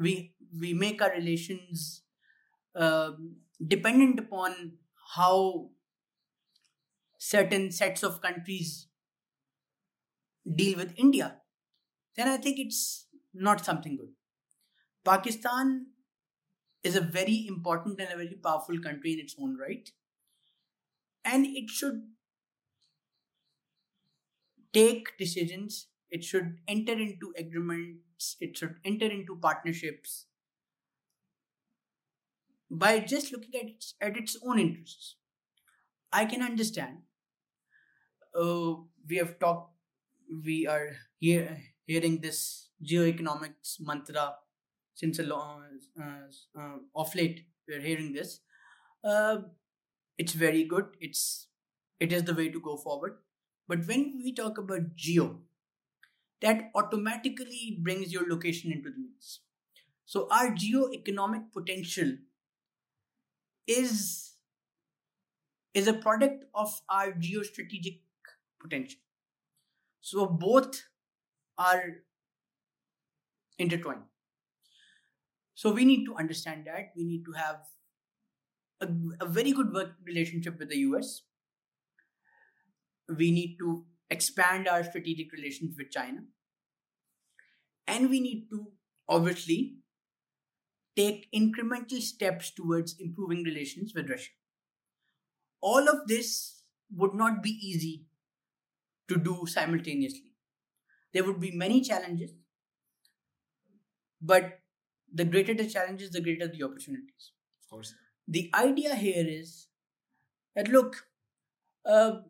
we 0.00 0.34
we 0.60 0.72
make 0.74 1.02
our 1.02 1.10
relations 1.12 2.02
uh, 2.74 3.12
dependent 3.66 4.18
upon 4.18 4.74
how 5.16 5.70
certain 7.18 7.70
sets 7.70 8.02
of 8.02 8.20
countries 8.20 8.88
deal 10.56 10.76
with 10.76 10.94
India, 10.96 11.40
then 12.18 12.28
I 12.28 12.36
think 12.36 12.58
it's 12.58 13.06
not 13.32 13.64
something 13.64 13.96
good. 13.96 14.10
Pakistan 15.04 15.86
is 16.82 16.96
a 16.96 17.00
very 17.00 17.46
important 17.46 18.00
and 18.00 18.12
a 18.12 18.16
very 18.16 18.36
powerful 18.42 18.80
country 18.80 19.12
in 19.12 19.20
its 19.20 19.36
own 19.40 19.56
right. 19.56 19.88
And 21.24 21.46
it 21.46 21.70
should 21.70 22.02
take 24.72 25.16
decisions. 25.16 25.86
It 26.10 26.24
should 26.24 26.58
enter 26.66 26.92
into 26.92 27.32
agreements. 27.36 28.36
It 28.40 28.56
should 28.56 28.76
enter 28.84 29.06
into 29.06 29.36
partnerships 29.36 30.26
by 32.70 33.00
just 33.00 33.32
looking 33.32 33.54
at 33.60 33.68
its, 33.68 33.94
at 34.00 34.16
its 34.16 34.36
own 34.44 34.58
interests. 34.58 35.16
I 36.12 36.24
can 36.24 36.42
understand. 36.42 37.02
Uh, 38.34 38.74
we 39.08 39.16
have 39.16 39.38
talked 39.38 39.74
we 40.44 40.66
are 40.66 40.96
here 41.18 41.58
hearing 41.88 42.20
this 42.20 42.70
geoeconomics 42.90 43.76
mantra 43.80 44.26
since 44.94 45.18
a 45.18 45.24
long 45.24 45.64
uh, 46.00 46.60
uh, 46.60 46.78
of 46.94 47.14
late 47.14 47.46
we're 47.68 47.80
hearing 47.80 48.12
this. 48.12 48.40
Uh, 49.04 49.38
it's 50.18 50.32
very 50.32 50.64
good. 50.64 50.96
It's 51.00 51.48
it 52.00 52.12
is 52.12 52.24
the 52.24 52.34
way 52.34 52.48
to 52.50 52.60
go 52.60 52.76
forward. 52.76 53.18
But 53.68 53.86
when 53.86 54.20
we 54.24 54.34
talk 54.34 54.58
about 54.58 54.96
geo 54.96 55.40
that 56.40 56.70
automatically 56.74 57.78
brings 57.82 58.12
your 58.12 58.28
location 58.28 58.72
into 58.72 58.90
the 58.90 58.98
mix. 58.98 59.40
So 60.06 60.28
our 60.30 60.54
geo-economic 60.54 61.52
potential 61.52 62.12
is 63.66 64.34
is 65.74 65.86
a 65.86 65.92
product 65.92 66.44
of 66.54 66.80
our 66.88 67.12
geostrategic 67.12 68.00
potential. 68.60 69.00
So 70.00 70.26
both 70.26 70.82
are 71.58 71.82
intertwined 73.58 74.02
so 75.54 75.72
we 75.72 75.84
need 75.84 76.04
to 76.04 76.14
understand 76.14 76.66
that 76.66 76.92
we 76.96 77.04
need 77.04 77.24
to 77.24 77.32
have 77.32 77.62
a, 78.80 78.86
a 79.20 79.26
very 79.26 79.50
good 79.50 79.72
work 79.72 79.94
relationship 80.06 80.56
with 80.56 80.68
the 80.68 80.78
US. 80.90 81.22
We 83.08 83.32
need 83.32 83.56
to 83.58 83.84
expand 84.08 84.68
our 84.68 84.84
strategic 84.84 85.32
relations 85.32 85.74
with 85.76 85.90
China. 85.90 86.20
And 87.88 88.08
we 88.08 88.20
need 88.20 88.46
to 88.50 88.66
obviously 89.08 89.78
take 90.96 91.26
incremental 91.34 92.00
steps 92.02 92.52
towards 92.52 92.94
improving 93.00 93.42
relations 93.42 93.92
with 93.96 94.08
Russia. 94.08 94.30
All 95.60 95.88
of 95.88 96.06
this 96.06 96.62
would 96.94 97.14
not 97.14 97.42
be 97.42 97.50
easy 97.50 98.04
to 99.08 99.16
do 99.16 99.44
simultaneously. 99.46 100.27
There 101.12 101.24
would 101.24 101.40
be 101.40 101.50
many 101.50 101.80
challenges, 101.82 102.32
but 104.20 104.60
the 105.12 105.24
greater 105.24 105.54
the 105.54 105.66
challenges, 105.66 106.10
the 106.10 106.20
greater 106.20 106.48
the 106.48 106.62
opportunities. 106.62 107.32
Of 107.62 107.68
course 107.70 107.94
the 108.26 108.50
idea 108.54 108.94
here 108.94 109.24
is 109.26 109.68
that 110.54 110.68
look, 110.68 111.06
uh, 111.86 112.20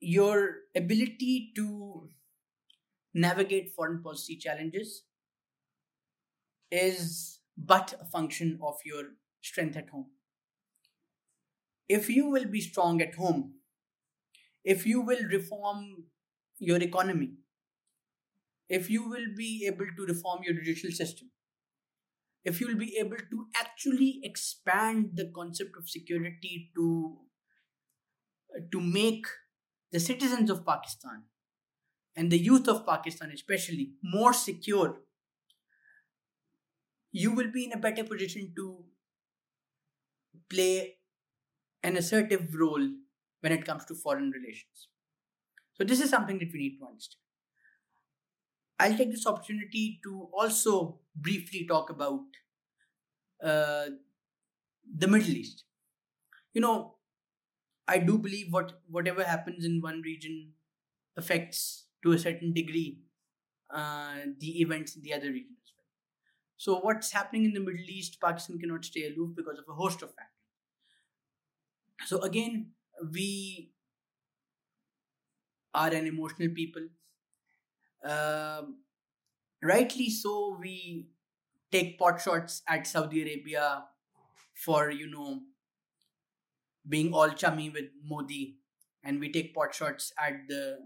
your 0.00 0.56
ability 0.74 1.52
to 1.56 2.08
navigate 3.14 3.70
foreign 3.74 4.02
policy 4.02 4.36
challenges 4.36 5.04
is 6.70 7.38
but 7.56 7.94
a 8.00 8.04
function 8.04 8.58
of 8.62 8.78
your 8.84 9.04
strength 9.42 9.76
at 9.76 9.90
home. 9.90 10.06
If 11.88 12.10
you 12.10 12.26
will 12.28 12.46
be 12.46 12.60
strong 12.60 13.00
at 13.00 13.14
home, 13.14 13.60
if 14.64 14.86
you 14.86 15.00
will 15.00 15.22
reform 15.30 16.04
your 16.58 16.78
economy, 16.82 17.32
if 18.68 18.88
you 18.88 19.08
will 19.08 19.26
be 19.36 19.66
able 19.66 19.86
to 19.96 20.06
reform 20.06 20.40
your 20.44 20.54
judicial 20.54 20.90
system, 20.90 21.30
if 22.44 22.60
you 22.60 22.66
will 22.66 22.76
be 22.76 22.96
able 22.98 23.16
to 23.16 23.46
actually 23.58 24.20
expand 24.22 25.10
the 25.14 25.30
concept 25.34 25.70
of 25.78 25.88
security 25.88 26.70
to 26.74 27.18
to 28.70 28.80
make 28.80 29.26
the 29.92 30.00
citizens 30.00 30.50
of 30.50 30.66
Pakistan 30.66 31.22
and 32.14 32.30
the 32.30 32.38
youth 32.38 32.68
of 32.68 32.84
Pakistan 32.86 33.30
especially 33.32 33.92
more 34.02 34.32
secure 34.32 35.00
you 37.12 37.32
will 37.32 37.50
be 37.50 37.64
in 37.64 37.72
a 37.72 37.78
better 37.78 38.04
position 38.04 38.52
to 38.56 38.84
play 40.50 40.96
an 41.82 41.96
assertive 41.96 42.54
role 42.54 42.88
when 43.42 43.52
it 43.52 43.64
comes 43.66 43.84
to 43.84 43.94
foreign 43.94 44.30
relations 44.30 44.88
so 45.74 45.84
this 45.84 46.00
is 46.00 46.10
something 46.10 46.38
that 46.38 46.52
we 46.52 46.60
need 46.60 46.78
to 46.78 46.86
understand 46.86 47.20
I'll 48.78 48.96
take 48.96 49.10
this 49.10 49.26
opportunity 49.26 50.00
to 50.04 50.28
also 50.32 51.00
briefly 51.14 51.66
talk 51.66 51.90
about 51.90 52.20
uh, 53.42 53.86
the 54.96 55.08
Middle 55.08 55.30
East. 55.30 55.64
You 56.54 56.60
know, 56.60 56.96
I 57.88 57.98
do 57.98 58.18
believe 58.18 58.52
what 58.52 58.80
whatever 58.88 59.24
happens 59.24 59.64
in 59.64 59.80
one 59.80 60.02
region 60.02 60.52
affects 61.16 61.86
to 62.04 62.12
a 62.12 62.18
certain 62.18 62.52
degree 62.52 63.00
uh, 63.70 64.16
the 64.38 64.60
events 64.62 64.96
in 64.96 65.02
the 65.02 65.14
other 65.14 65.30
region 65.32 65.56
as 65.64 65.72
well. 65.76 65.86
So 66.56 66.80
what's 66.80 67.12
happening 67.12 67.44
in 67.46 67.54
the 67.54 67.60
Middle 67.60 67.88
East, 67.88 68.20
Pakistan 68.20 68.58
cannot 68.58 68.84
stay 68.84 69.06
aloof 69.08 69.36
because 69.36 69.58
of 69.58 69.64
a 69.68 69.74
host 69.74 70.02
of 70.02 70.10
factors. 70.10 70.28
So 72.06 72.20
again, 72.20 72.72
we 73.12 73.70
are 75.74 75.92
an 75.92 76.06
emotional 76.06 76.48
people 76.54 76.82
um, 78.04 78.78
rightly 79.62 80.10
so, 80.10 80.56
we 80.60 81.06
take 81.70 81.98
pot 81.98 82.20
shots 82.20 82.62
at 82.68 82.86
Saudi 82.86 83.22
Arabia 83.22 83.84
for, 84.54 84.90
you 84.90 85.08
know, 85.08 85.40
being 86.88 87.12
all 87.14 87.30
chummy 87.30 87.70
with 87.70 87.90
Modi, 88.04 88.56
and 89.04 89.20
we 89.20 89.30
take 89.30 89.54
pot 89.54 89.74
shots 89.74 90.12
at 90.18 90.48
the 90.48 90.78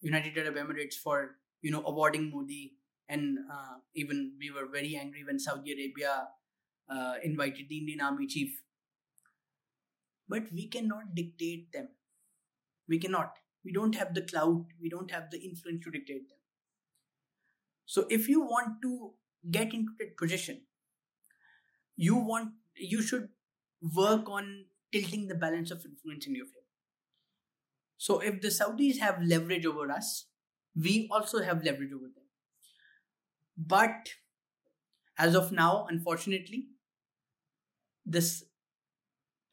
United 0.00 0.36
Arab 0.36 0.56
Emirates 0.56 0.94
for, 0.94 1.36
you 1.62 1.70
know, 1.70 1.82
awarding 1.86 2.30
Modi 2.30 2.74
and 3.08 3.38
uh, 3.50 3.76
even 3.94 4.34
we 4.38 4.50
were 4.50 4.66
very 4.70 4.94
angry 4.94 5.24
when 5.24 5.38
Saudi 5.38 5.72
Arabia 5.72 6.28
uh, 6.90 7.14
invited 7.24 7.66
the 7.68 7.78
Indian 7.78 8.02
Army 8.02 8.26
chief. 8.26 8.60
But 10.28 10.52
we 10.52 10.68
cannot 10.68 11.14
dictate 11.14 11.72
them. 11.72 11.88
We 12.86 12.98
cannot. 12.98 13.38
We 13.64 13.72
don't 13.72 13.94
have 13.94 14.14
the 14.14 14.22
clout. 14.22 14.66
We 14.80 14.88
don't 14.88 15.10
have 15.10 15.30
the 15.30 15.40
influence 15.40 15.84
to 15.84 15.90
dictate 15.90 16.28
them. 16.28 16.38
So 17.86 18.06
if 18.10 18.28
you 18.28 18.42
want 18.42 18.82
to 18.82 19.12
get 19.50 19.72
into 19.72 19.92
that 19.98 20.16
position, 20.16 20.62
you 21.96 22.16
want 22.16 22.50
you 22.74 23.02
should 23.02 23.30
work 23.96 24.28
on 24.28 24.66
tilting 24.92 25.26
the 25.28 25.34
balance 25.34 25.70
of 25.70 25.84
influence 25.84 26.26
in 26.26 26.34
your 26.34 26.46
favor. 26.46 26.54
So 27.96 28.20
if 28.20 28.40
the 28.40 28.48
Saudis 28.48 28.98
have 28.98 29.22
leverage 29.22 29.66
over 29.66 29.90
us, 29.90 30.26
we 30.76 31.08
also 31.10 31.42
have 31.42 31.64
leverage 31.64 31.92
over 31.92 32.06
them. 32.06 32.24
But 33.56 34.10
as 35.18 35.34
of 35.34 35.50
now, 35.50 35.86
unfortunately, 35.88 36.66
this 38.06 38.44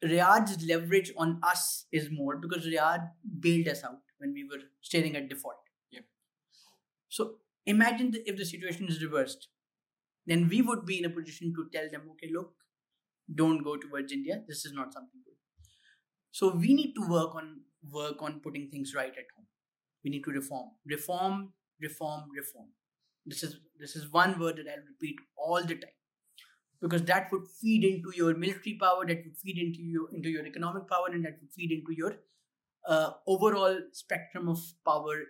Riyadh's 0.04 0.64
leverage 0.66 1.12
on 1.16 1.40
us 1.42 1.86
is 1.90 2.08
more 2.10 2.36
because 2.36 2.66
Riyadh 2.66 3.08
bailed 3.40 3.68
us 3.68 3.82
out 3.82 4.00
when 4.18 4.32
we 4.32 4.44
were 4.44 4.62
staring 4.82 5.16
at 5.16 5.28
default. 5.28 5.56
Yeah. 5.90 6.00
So 7.08 7.36
imagine 7.64 8.14
if 8.26 8.36
the 8.36 8.44
situation 8.44 8.88
is 8.88 9.02
reversed, 9.02 9.48
then 10.26 10.48
we 10.48 10.60
would 10.60 10.84
be 10.84 10.98
in 10.98 11.04
a 11.04 11.10
position 11.10 11.54
to 11.54 11.68
tell 11.72 11.88
them, 11.90 12.02
okay, 12.12 12.30
look, 12.32 12.52
don't 13.34 13.64
go 13.64 13.76
towards 13.76 14.12
India. 14.12 14.42
This 14.46 14.64
is 14.64 14.72
not 14.72 14.92
something 14.92 15.20
good. 15.24 15.34
So 16.30 16.54
we 16.54 16.74
need 16.74 16.92
to 16.94 17.08
work 17.08 17.34
on 17.34 17.60
work 17.90 18.20
on 18.20 18.40
putting 18.40 18.68
things 18.68 18.92
right 18.94 19.10
at 19.10 19.30
home. 19.36 19.46
We 20.04 20.10
need 20.10 20.24
to 20.24 20.30
reform, 20.30 20.70
reform, 20.84 21.52
reform, 21.80 22.24
reform. 22.36 22.68
This 23.24 23.42
is 23.42 23.56
this 23.78 23.96
is 23.96 24.12
one 24.12 24.38
word 24.38 24.56
that 24.56 24.70
I'll 24.70 24.84
repeat 24.86 25.16
all 25.36 25.62
the 25.62 25.74
time 25.74 25.95
because 26.80 27.02
that 27.02 27.30
would 27.32 27.48
feed 27.48 27.84
into 27.84 28.12
your 28.14 28.34
military 28.34 28.76
power, 28.80 29.06
that 29.06 29.24
would 29.24 29.36
feed 29.36 29.58
into 29.58 29.82
your 29.82 30.08
into 30.12 30.28
your 30.28 30.46
economic 30.46 30.88
power, 30.88 31.06
and 31.12 31.24
that 31.24 31.38
would 31.40 31.52
feed 31.52 31.72
into 31.72 31.92
your 31.96 32.14
uh, 32.86 33.10
overall 33.26 33.78
spectrum 33.92 34.48
of 34.48 34.60
power 34.84 35.22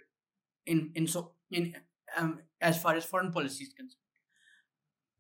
in 0.67 0.91
in 0.95 1.07
so 1.07 1.33
in 1.51 1.75
um, 2.17 2.41
as 2.61 2.81
far 2.81 2.95
as 2.95 3.05
foreign 3.05 3.33
policy 3.33 3.65
is 3.65 3.73
concerned. 3.73 4.03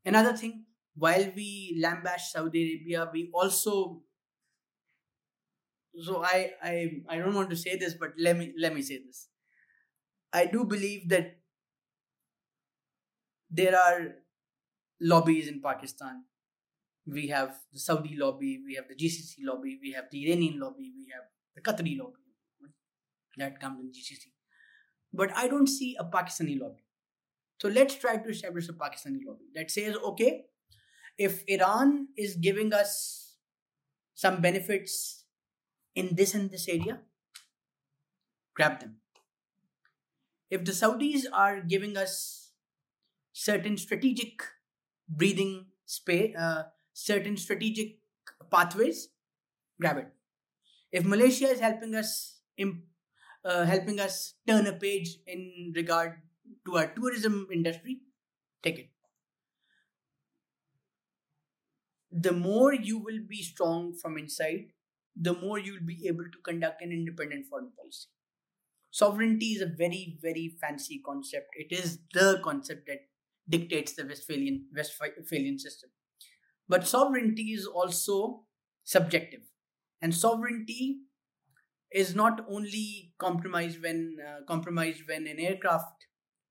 Another 0.04 0.36
thing, 0.36 0.64
while 0.94 1.32
we 1.34 1.80
lambash 1.82 2.32
Saudi 2.32 2.62
Arabia, 2.62 3.10
we 3.12 3.30
also 3.34 4.02
so 5.98 6.22
I 6.22 6.52
I 6.62 6.90
I 7.08 7.18
don't 7.18 7.34
want 7.34 7.50
to 7.50 7.56
say 7.56 7.76
this, 7.76 7.94
but 7.94 8.12
let 8.18 8.36
me 8.36 8.52
let 8.58 8.74
me 8.74 8.82
say 8.82 8.98
this. 9.04 9.28
I 10.32 10.46
do 10.46 10.64
believe 10.64 11.08
that 11.08 11.38
there 13.50 13.78
are 13.78 14.16
lobbies 15.00 15.48
in 15.48 15.60
Pakistan. 15.60 16.24
We 17.06 17.28
have 17.28 17.56
the 17.72 17.78
Saudi 17.78 18.16
lobby, 18.16 18.60
we 18.66 18.74
have 18.74 18.88
the 18.88 18.94
GCC 18.94 19.36
lobby, 19.40 19.78
we 19.80 19.92
have 19.92 20.06
the 20.10 20.26
Iranian 20.26 20.58
lobby, 20.58 20.92
we 20.96 21.12
have 21.12 21.24
the 21.54 21.60
Qatari 21.60 21.98
lobby 21.98 22.26
that 23.36 23.60
comes 23.60 23.80
in 23.80 23.90
GCC. 23.90 24.32
But 25.12 25.30
I 25.36 25.48
don't 25.48 25.68
see 25.68 25.96
a 25.98 26.04
Pakistani 26.04 26.60
lobby. 26.60 26.84
So 27.60 27.68
let's 27.68 27.94
try 27.94 28.16
to 28.16 28.28
establish 28.28 28.68
a 28.68 28.72
Pakistani 28.72 29.20
lobby 29.26 29.46
that 29.54 29.70
says, 29.70 29.96
okay, 29.96 30.46
if 31.16 31.44
Iran 31.46 32.08
is 32.16 32.36
giving 32.36 32.72
us 32.72 33.36
some 34.14 34.40
benefits 34.40 35.24
in 35.94 36.14
this 36.14 36.34
and 36.34 36.50
this 36.50 36.68
area, 36.68 37.00
grab 38.54 38.80
them. 38.80 38.96
If 40.50 40.64
the 40.64 40.72
Saudis 40.72 41.24
are 41.32 41.60
giving 41.60 41.96
us 41.96 42.52
certain 43.32 43.76
strategic 43.76 44.42
breathing 45.08 45.66
space, 45.84 46.34
uh, 46.36 46.64
certain 46.92 47.36
strategic 47.36 47.98
pathways, 48.50 49.08
grab 49.80 49.98
it. 49.98 50.08
If 50.92 51.04
Malaysia 51.04 51.48
is 51.48 51.60
helping 51.60 51.94
us, 51.94 52.40
imp, 52.56 52.82
uh, 53.44 53.64
helping 53.64 54.00
us 54.00 54.34
turn 54.46 54.66
a 54.66 54.72
page 54.72 55.18
in 55.26 55.72
regard 55.76 56.14
to 56.66 56.76
our 56.76 56.88
tourism 56.88 57.48
industry, 57.52 58.00
take 58.62 58.78
it. 58.78 58.90
The 62.10 62.32
more 62.32 62.72
you 62.72 62.98
will 62.98 63.20
be 63.28 63.42
strong 63.42 63.92
from 63.94 64.16
inside, 64.18 64.72
the 65.14 65.34
more 65.34 65.58
you 65.58 65.74
will 65.74 65.86
be 65.86 66.06
able 66.08 66.24
to 66.24 66.38
conduct 66.44 66.82
an 66.82 66.92
independent 66.92 67.46
foreign 67.46 67.70
policy. 67.76 68.08
Sovereignty 68.90 69.52
is 69.52 69.62
a 69.62 69.66
very, 69.66 70.18
very 70.20 70.56
fancy 70.60 71.00
concept. 71.04 71.48
It 71.56 71.72
is 71.72 72.00
the 72.14 72.40
concept 72.42 72.86
that 72.88 73.06
dictates 73.48 73.94
the 73.94 74.04
Westphalian 74.04 74.66
Westphalian 74.74 75.58
system. 75.58 75.90
But 76.68 76.86
sovereignty 76.86 77.52
is 77.52 77.66
also 77.66 78.44
subjective, 78.84 79.42
and 80.02 80.14
sovereignty 80.14 80.98
is 81.92 82.14
not 82.14 82.44
only 82.48 83.12
compromised 83.18 83.82
when 83.82 84.16
uh, 84.26 84.44
compromised 84.46 85.02
when 85.08 85.26
an 85.26 85.38
aircraft 85.38 86.06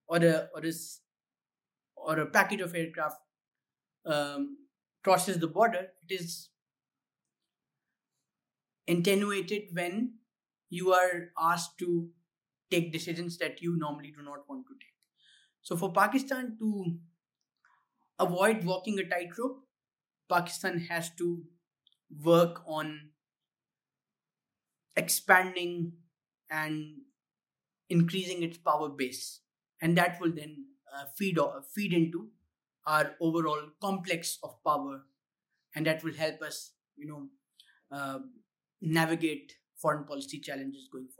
or 0.08 0.18
a 0.18 0.48
or 0.54 0.64
a 0.64 0.72
or 1.96 2.20
a 2.20 2.26
package 2.26 2.60
of 2.60 2.74
aircraft 2.74 3.16
um, 4.06 4.56
crosses 5.02 5.38
the 5.38 5.46
border. 5.46 5.88
It 6.08 6.20
is 6.20 6.48
attenuated 8.88 9.62
when 9.72 10.14
you 10.70 10.92
are 10.92 11.30
asked 11.38 11.78
to 11.78 12.08
take 12.70 12.92
decisions 12.92 13.38
that 13.38 13.62
you 13.62 13.76
normally 13.76 14.12
do 14.16 14.22
not 14.24 14.48
want 14.48 14.66
to 14.66 14.74
take. 14.74 14.95
So, 15.66 15.76
for 15.76 15.92
Pakistan 15.92 16.56
to 16.60 17.00
avoid 18.18 18.64
walking 18.64 18.98
a 18.98 19.04
tightrope, 19.08 19.64
Pakistan 20.28 20.78
has 20.90 21.10
to 21.16 21.44
work 22.24 22.62
on 22.66 23.10
expanding 24.96 25.92
and 26.50 26.96
increasing 27.88 28.42
its 28.42 28.58
power 28.58 28.88
base, 28.88 29.40
and 29.80 29.96
that 29.98 30.20
will 30.20 30.32
then 30.32 30.66
uh, 30.94 31.04
feed 31.16 31.38
feed 31.74 31.92
into 31.92 32.28
our 32.86 33.16
overall 33.20 33.62
complex 33.80 34.38
of 34.42 34.62
power, 34.64 35.02
and 35.74 35.86
that 35.86 36.02
will 36.04 36.14
help 36.14 36.42
us, 36.42 36.72
you 36.96 37.06
know, 37.06 37.28
uh, 37.92 38.18
navigate 38.80 39.54
foreign 39.76 40.04
policy 40.04 40.40
challenges 40.40 40.88
going 40.92 41.08
forward. 41.08 41.15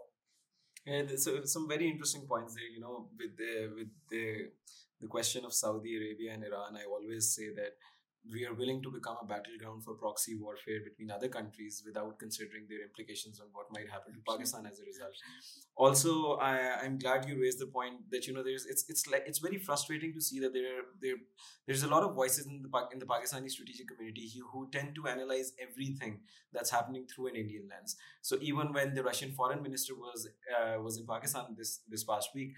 And 0.86 1.18
so 1.18 1.44
some 1.44 1.68
very 1.68 1.88
interesting 1.90 2.22
points 2.22 2.54
there. 2.54 2.68
You 2.68 2.80
know, 2.80 3.08
with 3.18 3.36
the 3.36 3.72
with 3.74 3.88
the 4.10 4.50
the 5.00 5.08
question 5.08 5.44
of 5.44 5.52
Saudi 5.52 5.96
Arabia 5.96 6.32
and 6.34 6.44
Iran, 6.44 6.76
I 6.76 6.84
always 6.84 7.34
say 7.34 7.48
that 7.54 7.76
we 8.32 8.44
are 8.44 8.54
willing 8.54 8.82
to 8.82 8.90
become 8.90 9.16
a 9.22 9.24
battleground 9.24 9.84
for 9.84 9.94
proxy 9.94 10.34
warfare 10.36 10.80
between 10.82 11.10
other 11.10 11.28
countries 11.28 11.82
without 11.86 12.18
considering 12.18 12.66
their 12.68 12.82
implications 12.82 13.40
on 13.40 13.46
what 13.52 13.66
might 13.72 13.88
happen 13.88 14.14
to 14.14 14.20
Pakistan 14.28 14.66
as 14.66 14.80
a 14.80 14.84
result. 14.84 15.14
Also, 15.76 16.34
I, 16.34 16.82
I'm 16.82 16.98
glad 16.98 17.28
you 17.28 17.40
raised 17.40 17.58
the 17.58 17.66
point 17.66 18.10
that 18.10 18.26
you 18.26 18.34
know 18.34 18.42
there's 18.42 18.66
it's 18.66 18.84
it's 18.88 19.06
like 19.06 19.24
it's 19.26 19.38
very 19.38 19.58
frustrating 19.58 20.12
to 20.14 20.20
see 20.20 20.40
that 20.40 20.52
there 20.52 20.82
there 21.00 21.16
there's 21.66 21.82
a 21.82 21.88
lot 21.88 22.02
of 22.02 22.14
voices 22.14 22.46
in 22.46 22.62
the 22.62 22.70
in 22.92 22.98
the 22.98 23.06
Pakistani 23.06 23.50
strategic 23.50 23.88
community 23.88 24.30
who, 24.34 24.46
who 24.52 24.70
tend 24.70 24.94
to 24.94 25.06
analyze 25.06 25.52
everything 25.60 26.20
that's 26.52 26.70
happening 26.70 27.06
through 27.06 27.28
an 27.28 27.36
Indian 27.36 27.68
lens. 27.68 27.96
So 28.22 28.38
even 28.40 28.72
when 28.72 28.94
the 28.94 29.02
Russian 29.02 29.32
foreign 29.32 29.62
minister 29.62 29.94
was 29.94 30.28
uh, 30.54 30.80
was 30.80 30.98
in 30.98 31.06
Pakistan 31.06 31.54
this 31.56 31.80
this 31.88 32.04
past 32.04 32.30
week, 32.34 32.54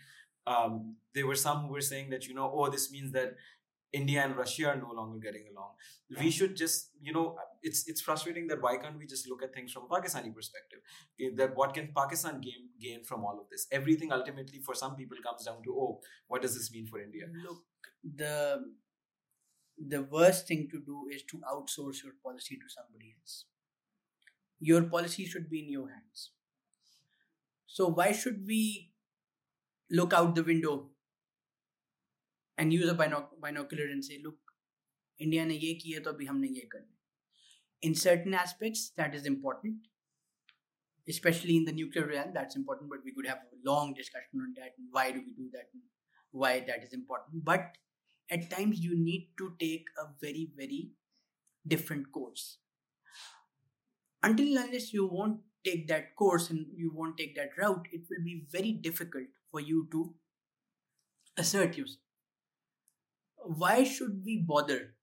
um, 0.46 0.96
there 1.14 1.26
were 1.26 1.34
some 1.34 1.66
who 1.66 1.72
were 1.72 1.80
saying 1.92 2.10
that 2.10 2.26
you 2.26 2.34
know 2.34 2.50
oh 2.54 2.68
this 2.70 2.90
means 2.90 3.12
that 3.12 3.34
India 3.92 4.22
and 4.22 4.36
Russia 4.36 4.68
are 4.68 4.76
no 4.76 4.92
longer 4.92 5.18
getting 5.18 5.44
along. 5.50 5.70
We 6.20 6.30
should 6.30 6.56
just, 6.56 6.90
you 7.00 7.12
know, 7.12 7.36
it's 7.62 7.88
it's 7.88 8.00
frustrating 8.00 8.46
that 8.48 8.60
why 8.60 8.76
can't 8.76 8.98
we 8.98 9.06
just 9.06 9.28
look 9.28 9.42
at 9.42 9.54
things 9.54 9.72
from 9.72 9.84
a 9.84 9.88
Pakistani 9.88 10.34
perspective? 10.34 10.80
Eh, 11.20 11.30
that 11.36 11.56
what 11.56 11.74
can 11.74 11.88
Pakistan 11.96 12.40
gain 12.40 12.68
gain 12.80 13.04
from 13.04 13.24
all 13.24 13.40
of 13.40 13.48
this? 13.50 13.66
Everything 13.72 14.12
ultimately 14.12 14.60
for 14.60 14.74
some 14.74 14.96
people 14.96 15.16
comes 15.24 15.44
down 15.44 15.62
to 15.64 15.74
oh, 15.74 16.00
what 16.26 16.42
does 16.42 16.54
this 16.54 16.70
mean 16.70 16.86
for 16.86 17.00
India? 17.00 17.24
Look, 17.44 17.62
the 18.04 18.62
the 19.78 20.02
worst 20.02 20.46
thing 20.46 20.68
to 20.70 20.80
do 20.80 21.06
is 21.10 21.22
to 21.30 21.40
outsource 21.52 22.02
your 22.02 22.12
policy 22.22 22.56
to 22.56 22.68
somebody 22.68 23.14
else. 23.20 23.44
Your 24.60 24.82
policy 24.82 25.24
should 25.24 25.48
be 25.48 25.60
in 25.64 25.70
your 25.70 25.88
hands. 25.88 26.32
So 27.66 27.88
why 27.88 28.12
should 28.12 28.44
we 28.46 28.92
look 29.90 30.12
out 30.12 30.34
the 30.34 30.42
window 30.42 30.90
and 32.59 32.73
use 32.73 32.89
a 32.89 32.93
binocular 32.93 33.91
and 33.91 34.01
से 34.03 34.17
look 34.23 34.51
India 35.21 35.45
ने 35.45 35.55
ये 35.55 35.73
किया 35.83 35.99
तो 36.03 36.09
अभी 36.09 36.25
हमने 36.25 36.47
ये 36.47 36.67
करना 36.73 36.93
in 37.83 37.95
certain 38.01 38.33
aspects 38.33 38.81
that 38.97 39.15
is 39.15 39.25
important 39.29 39.87
especially 41.13 41.55
in 41.61 41.65
the 41.69 41.73
nuclear 41.79 42.05
realm 42.07 42.29
that's 42.35 42.55
important 42.55 42.89
but 42.89 43.07
we 43.07 43.13
could 43.15 43.27
have 43.27 43.41
a 43.55 43.69
long 43.69 43.93
discussion 43.93 44.43
on 44.45 44.53
that 44.59 44.77
and 44.77 44.87
why 44.91 45.11
do 45.11 45.23
we 45.25 45.33
do 45.39 45.49
that 45.55 45.67
and 45.73 45.81
why 46.31 46.51
that 46.69 46.85
is 46.87 46.93
important 46.93 47.43
but 47.49 47.75
at 48.31 48.49
times 48.53 48.79
you 48.79 48.97
need 48.97 49.25
to 49.41 49.49
take 49.63 49.91
a 50.03 50.05
very 50.21 50.45
very 50.61 50.81
different 51.67 52.09
course 52.11 52.45
until 54.23 54.63
unless 54.63 54.93
you 54.93 55.09
won't 55.17 55.41
take 55.65 55.87
that 55.89 56.15
course 56.15 56.49
and 56.49 56.65
you 56.85 56.91
won't 56.93 57.17
take 57.17 57.35
that 57.35 57.61
route 57.63 57.91
it 57.91 58.07
will 58.09 58.23
be 58.23 58.37
very 58.57 58.71
difficult 58.71 59.27
for 59.51 59.59
you 59.59 59.87
to 59.91 60.05
assert 61.37 61.77
yourself 61.77 62.06
why 63.48 63.82
should 63.84 64.22
we 64.24 64.36
bother 64.38 64.94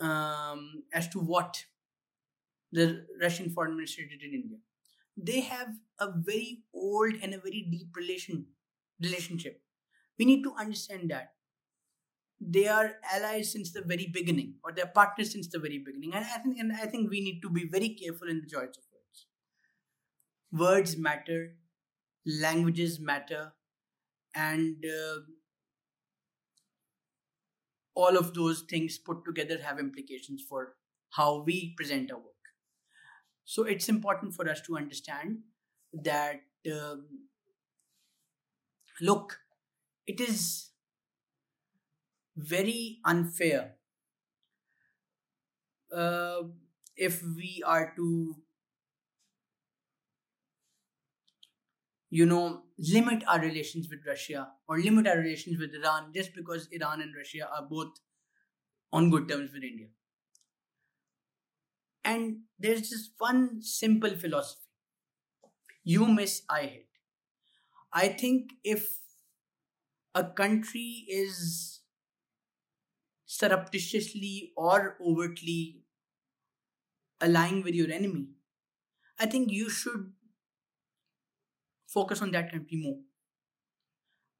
um, 0.00 0.82
as 0.92 1.08
to 1.08 1.20
what 1.20 1.64
the 2.72 3.06
Russian 3.20 3.50
foreign 3.50 3.76
minister 3.76 4.02
did 4.02 4.22
in 4.22 4.34
India? 4.34 4.58
They 5.16 5.40
have 5.40 5.68
a 5.98 6.08
very 6.14 6.64
old 6.74 7.14
and 7.22 7.34
a 7.34 7.38
very 7.38 7.62
deep 7.70 7.94
relation 7.96 8.46
relationship. 9.00 9.62
We 10.18 10.24
need 10.24 10.42
to 10.44 10.54
understand 10.54 11.10
that 11.10 11.34
they 12.40 12.66
are 12.66 12.96
allies 13.12 13.52
since 13.52 13.72
the 13.72 13.82
very 13.82 14.06
beginning, 14.06 14.54
or 14.64 14.72
they're 14.72 14.86
partners 14.86 15.32
since 15.32 15.48
the 15.48 15.58
very 15.58 15.78
beginning. 15.78 16.14
And 16.14 16.24
I 16.24 16.38
think, 16.38 16.58
and 16.58 16.72
I 16.72 16.86
think 16.86 17.10
we 17.10 17.20
need 17.20 17.40
to 17.42 17.50
be 17.50 17.66
very 17.68 17.90
careful 17.90 18.28
in 18.28 18.40
the 18.40 18.46
choice 18.46 18.76
of 18.78 18.84
words. 18.92 19.26
Words 20.52 20.96
matter, 20.96 21.56
languages 22.26 23.00
matter, 23.00 23.52
and 24.34 24.84
uh, 24.84 25.20
all 28.00 28.16
of 28.16 28.34
those 28.34 28.62
things 28.72 28.98
put 28.98 29.24
together 29.24 29.58
have 29.62 29.78
implications 29.78 30.42
for 30.48 30.74
how 31.18 31.42
we 31.42 31.74
present 31.76 32.10
our 32.10 32.18
work. 32.18 32.50
So 33.44 33.64
it's 33.64 33.88
important 33.88 34.34
for 34.34 34.48
us 34.48 34.60
to 34.66 34.76
understand 34.76 35.38
that 35.92 36.40
um, 36.72 37.06
look, 39.00 39.38
it 40.06 40.20
is 40.20 40.70
very 42.36 42.98
unfair 43.04 43.74
uh, 45.94 46.42
if 46.96 47.22
we 47.22 47.62
are 47.66 47.92
to 47.96 48.36
you 52.10 52.26
know 52.26 52.64
limit 52.78 53.22
our 53.26 53.40
relations 53.40 53.88
with 53.90 54.06
russia 54.06 54.42
or 54.68 54.78
limit 54.80 55.06
our 55.06 55.18
relations 55.18 55.58
with 55.58 55.74
iran 55.80 56.12
just 56.12 56.34
because 56.34 56.68
iran 56.80 57.00
and 57.00 57.14
russia 57.16 57.48
are 57.58 57.64
both 57.74 58.00
on 58.92 59.10
good 59.10 59.28
terms 59.28 59.52
with 59.52 59.64
india. 59.64 59.88
And 62.04 62.42
there's 62.58 62.90
just 62.90 63.12
one 63.18 63.62
simple 63.62 64.14
philosophy. 64.16 64.66
You 65.84 66.06
miss 66.06 66.40
i 66.48 66.62
hit 66.64 66.88
i 67.92 68.08
think 68.08 68.52
if 68.64 69.00
a 70.14 70.22
country 70.24 71.04
is 71.08 71.80
surreptitiously 73.24 74.52
or 74.56 74.98
overtly 75.00 75.82
aligning 77.20 77.62
with 77.62 77.74
your 77.74 77.90
enemy, 77.90 78.28
I 79.18 79.26
think 79.26 79.50
you 79.52 79.70
should 79.70 80.12
focus 81.94 82.22
on 82.22 82.30
that 82.32 82.50
country 82.52 82.78
more. 82.82 82.98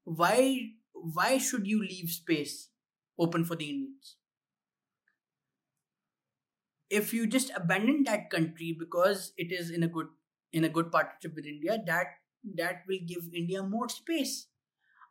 Why 0.03 0.73
why 0.93 1.39
should 1.39 1.65
you 1.65 1.81
leave 1.81 2.11
space 2.11 2.69
open 3.17 3.43
for 3.45 3.55
the 3.55 3.67
Indians? 3.71 4.17
If 6.89 7.13
you 7.13 7.25
just 7.27 7.51
abandon 7.55 8.03
that 8.03 8.29
country 8.29 8.75
because 8.77 9.31
it 9.37 9.51
is 9.51 9.71
in 9.71 9.83
a 9.83 9.87
good 9.87 10.07
in 10.51 10.63
a 10.65 10.69
good 10.69 10.91
partnership 10.91 11.35
with 11.35 11.45
India, 11.45 11.77
that 11.85 12.07
that 12.55 12.83
will 12.87 12.99
give 13.05 13.33
India 13.33 13.63
more 13.63 13.87
space. 13.89 14.47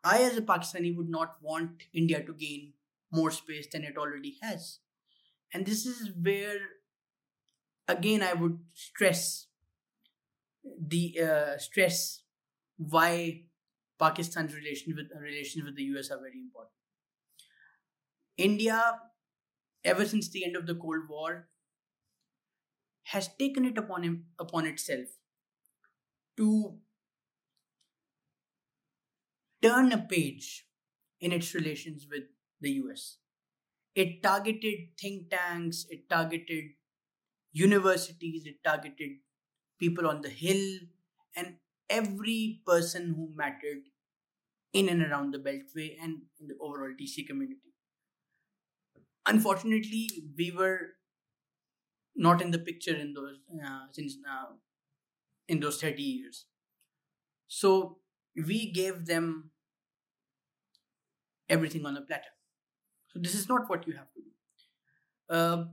I 0.04 0.22
as 0.22 0.36
a 0.38 0.42
Pakistani 0.42 0.96
would 0.96 1.08
not 1.10 1.36
want 1.42 1.84
India 1.94 2.22
to 2.24 2.34
gain 2.34 2.74
more 3.12 3.30
space 3.30 3.68
than 3.72 3.84
it 3.84 3.98
already 3.98 4.38
has. 4.42 4.80
And 5.54 5.66
this 5.66 5.86
is 5.86 6.10
where, 6.22 6.60
again, 7.88 8.22
I 8.22 8.32
would 8.34 8.58
stress 8.74 9.46
the 10.78 11.20
uh, 11.20 11.58
stress 11.58 12.22
why 12.88 13.42
Pakistan's 13.98 14.54
relations 14.54 14.96
with 14.96 15.08
relations 15.20 15.64
with 15.64 15.76
the 15.76 15.82
US 15.94 16.10
are 16.10 16.18
very 16.18 16.40
important. 16.40 16.72
India, 18.38 19.00
ever 19.84 20.06
since 20.06 20.30
the 20.30 20.44
end 20.44 20.56
of 20.56 20.66
the 20.66 20.74
Cold 20.74 21.08
War, 21.08 21.48
has 23.02 23.28
taken 23.38 23.64
it 23.64 23.76
upon 23.76 24.02
him 24.02 24.24
upon 24.38 24.66
itself 24.66 25.08
to 26.36 26.78
turn 29.62 29.92
a 29.92 29.98
page 29.98 30.66
in 31.20 31.32
its 31.32 31.54
relations 31.54 32.06
with 32.10 32.24
the 32.60 32.70
US. 32.82 33.18
It 33.94 34.22
targeted 34.22 34.96
think 34.98 35.30
tanks, 35.30 35.84
it 35.90 36.08
targeted 36.08 36.64
universities, 37.52 38.46
it 38.46 38.64
targeted 38.64 39.18
people 39.78 40.06
on 40.06 40.22
the 40.22 40.30
hill, 40.30 40.64
and 41.36 41.56
every 41.90 42.62
person 42.66 43.14
who 43.14 43.30
mattered 43.36 43.90
in 44.72 44.88
and 44.88 45.02
around 45.02 45.32
the 45.34 45.38
Beltway 45.38 45.96
and 46.02 46.22
in 46.40 46.48
the 46.48 46.56
overall 46.60 46.94
DC 46.98 47.24
community. 47.26 47.72
Unfortunately, 49.26 50.10
we 50.36 50.50
were 50.50 50.96
not 52.16 52.40
in 52.42 52.50
the 52.50 52.58
picture 52.58 52.94
in 52.94 53.14
those 53.14 53.38
uh, 53.64 53.86
since 53.92 54.16
uh, 54.28 54.52
in 55.48 55.60
those 55.60 55.80
30 55.80 56.02
years. 56.02 56.46
So 57.48 57.98
we 58.34 58.70
gave 58.72 59.06
them 59.06 59.50
everything 61.48 61.84
on 61.86 61.96
a 61.96 62.02
platter. 62.02 62.34
So 63.08 63.18
this 63.20 63.34
is 63.34 63.48
not 63.48 63.68
what 63.68 63.86
you 63.86 63.94
have 63.94 64.12
to 64.14 64.20
do. 64.20 64.30
Uh, 65.34 65.64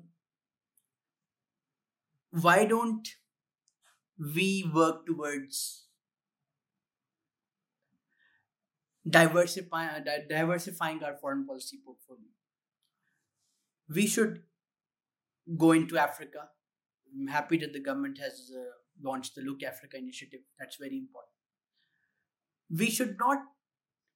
why 2.31 2.65
don't 2.65 3.07
we 4.19 4.69
work 4.73 5.05
towards 5.05 5.86
diversifying 9.06 9.90
uh, 9.90 10.18
diversifying 10.28 11.02
our 11.02 11.16
foreign 11.16 11.46
policy 11.46 11.78
portfolio? 11.84 12.28
We 13.88 14.06
should 14.06 14.42
go 15.58 15.72
into 15.72 15.98
Africa. 15.98 16.48
I'm 17.12 17.26
happy 17.26 17.58
that 17.58 17.72
the 17.72 17.80
government 17.80 18.18
has 18.18 18.50
uh, 18.56 18.62
launched 19.02 19.34
the 19.34 19.42
Look 19.42 19.62
Africa 19.62 19.98
initiative. 19.98 20.40
That's 20.58 20.76
very 20.76 20.96
important. 20.96 21.32
We 22.70 22.90
should 22.90 23.18
not 23.18 23.38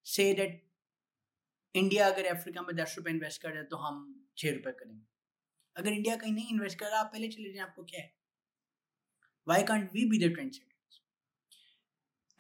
say 0.03 0.33
that 0.35 0.63
India 1.75 2.07
अगर 2.11 2.27
Africa 2.27 2.63
में 2.63 2.75
दस 2.77 2.95
रुपए 2.99 3.11
invest 3.11 3.43
कर 3.43 3.53
रहे 3.53 3.63
तो 3.71 3.77
हम 3.77 3.97
छह 4.39 4.53
रुपए 4.53 4.71
करेंगे 4.79 5.05
अगर 5.77 5.93
इंडिया 5.93 6.15
कहीं 6.17 6.33
नहीं 6.33 6.55
इन्वेस्ट 6.55 6.79
कर 6.79 6.91
रहा 6.91 7.01
आप 7.01 7.11
पहले 7.13 7.29
चले 7.29 7.53
जाए 7.53 7.63
आपको 7.65 7.85
क्या 7.91 8.01
है 8.01 8.15
why 9.49 9.63
can't 9.71 9.91
we 9.95 10.05
be 10.11 10.19
the 10.19 10.33
trend 10.35 10.55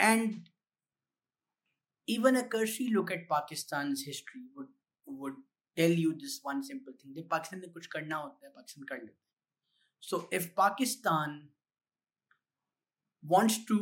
and 0.01 0.35
even 2.16 2.36
a 2.36 2.43
cursory 2.43 2.89
look 2.93 3.12
at 3.12 3.28
Pakistan's 3.30 4.03
history 4.12 4.43
would 4.55 4.68
would 5.05 5.36
tell 5.78 5.89
you 6.03 6.14
this 6.22 6.39
one 6.43 6.64
simple 6.64 6.93
thing. 7.01 7.14
the 7.18 7.24
Pakistan 7.34 7.62
ne 7.62 7.68
kuch 7.76 7.89
Pakistan 7.95 8.86
kar. 8.91 8.99
So 9.99 10.28
if 10.39 10.55
Pakistan 10.55 11.49
wants 13.34 13.59
to 13.66 13.80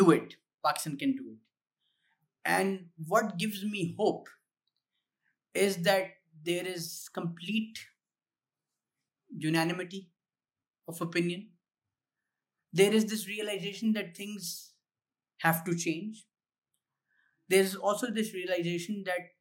do 0.00 0.10
it, 0.10 0.36
Pakistan 0.64 0.96
can 0.96 1.14
do 1.16 1.26
it. 1.32 1.38
And 2.44 2.88
what 3.06 3.36
gives 3.38 3.64
me 3.64 3.94
hope 3.98 4.28
is 5.54 5.76
that 5.88 6.14
there 6.44 6.66
is 6.66 7.10
complete 7.12 7.78
unanimity 9.46 10.10
of 10.88 11.00
opinion. 11.00 11.48
There 12.72 12.92
is 12.92 13.06
this 13.06 13.26
realization 13.28 13.92
that 13.92 14.16
things 14.16 14.72
have 15.38 15.64
to 15.64 15.76
change 15.76 16.27
there 17.48 17.60
is 17.60 17.74
also 17.76 18.10
this 18.10 18.34
realization 18.34 19.04
that 19.06 19.32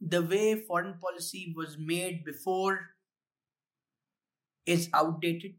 the 0.00 0.22
way 0.22 0.54
foreign 0.54 0.98
policy 0.98 1.52
was 1.56 1.76
made 1.78 2.24
before 2.24 2.80
is 4.66 4.88
outdated, 4.92 5.54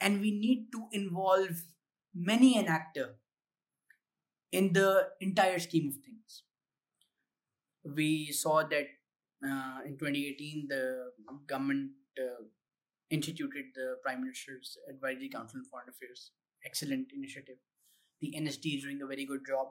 and 0.00 0.20
we 0.20 0.30
need 0.30 0.68
to 0.72 0.86
involve 0.92 1.62
many 2.14 2.56
an 2.58 2.66
actor 2.66 3.16
in 4.52 4.72
the 4.72 5.08
entire 5.20 5.58
scheme 5.58 5.88
of 5.88 5.94
things. 6.04 6.42
We 7.84 8.32
saw 8.32 8.62
that 8.62 8.86
uh, 9.44 9.80
in 9.84 9.98
2018, 9.98 10.66
the 10.68 11.10
government 11.46 11.90
uh, 12.18 12.44
instituted 13.10 13.66
the 13.74 13.96
Prime 14.02 14.20
Minister's 14.20 14.76
Advisory 14.88 15.28
Council 15.28 15.60
on 15.60 15.64
Foreign 15.64 15.88
Affairs. 15.88 16.32
Excellent 16.64 17.08
initiative. 17.14 17.56
The 18.20 18.34
NSD 18.36 18.78
is 18.78 18.82
doing 18.82 19.00
a 19.02 19.06
very 19.06 19.24
good 19.24 19.46
job. 19.46 19.68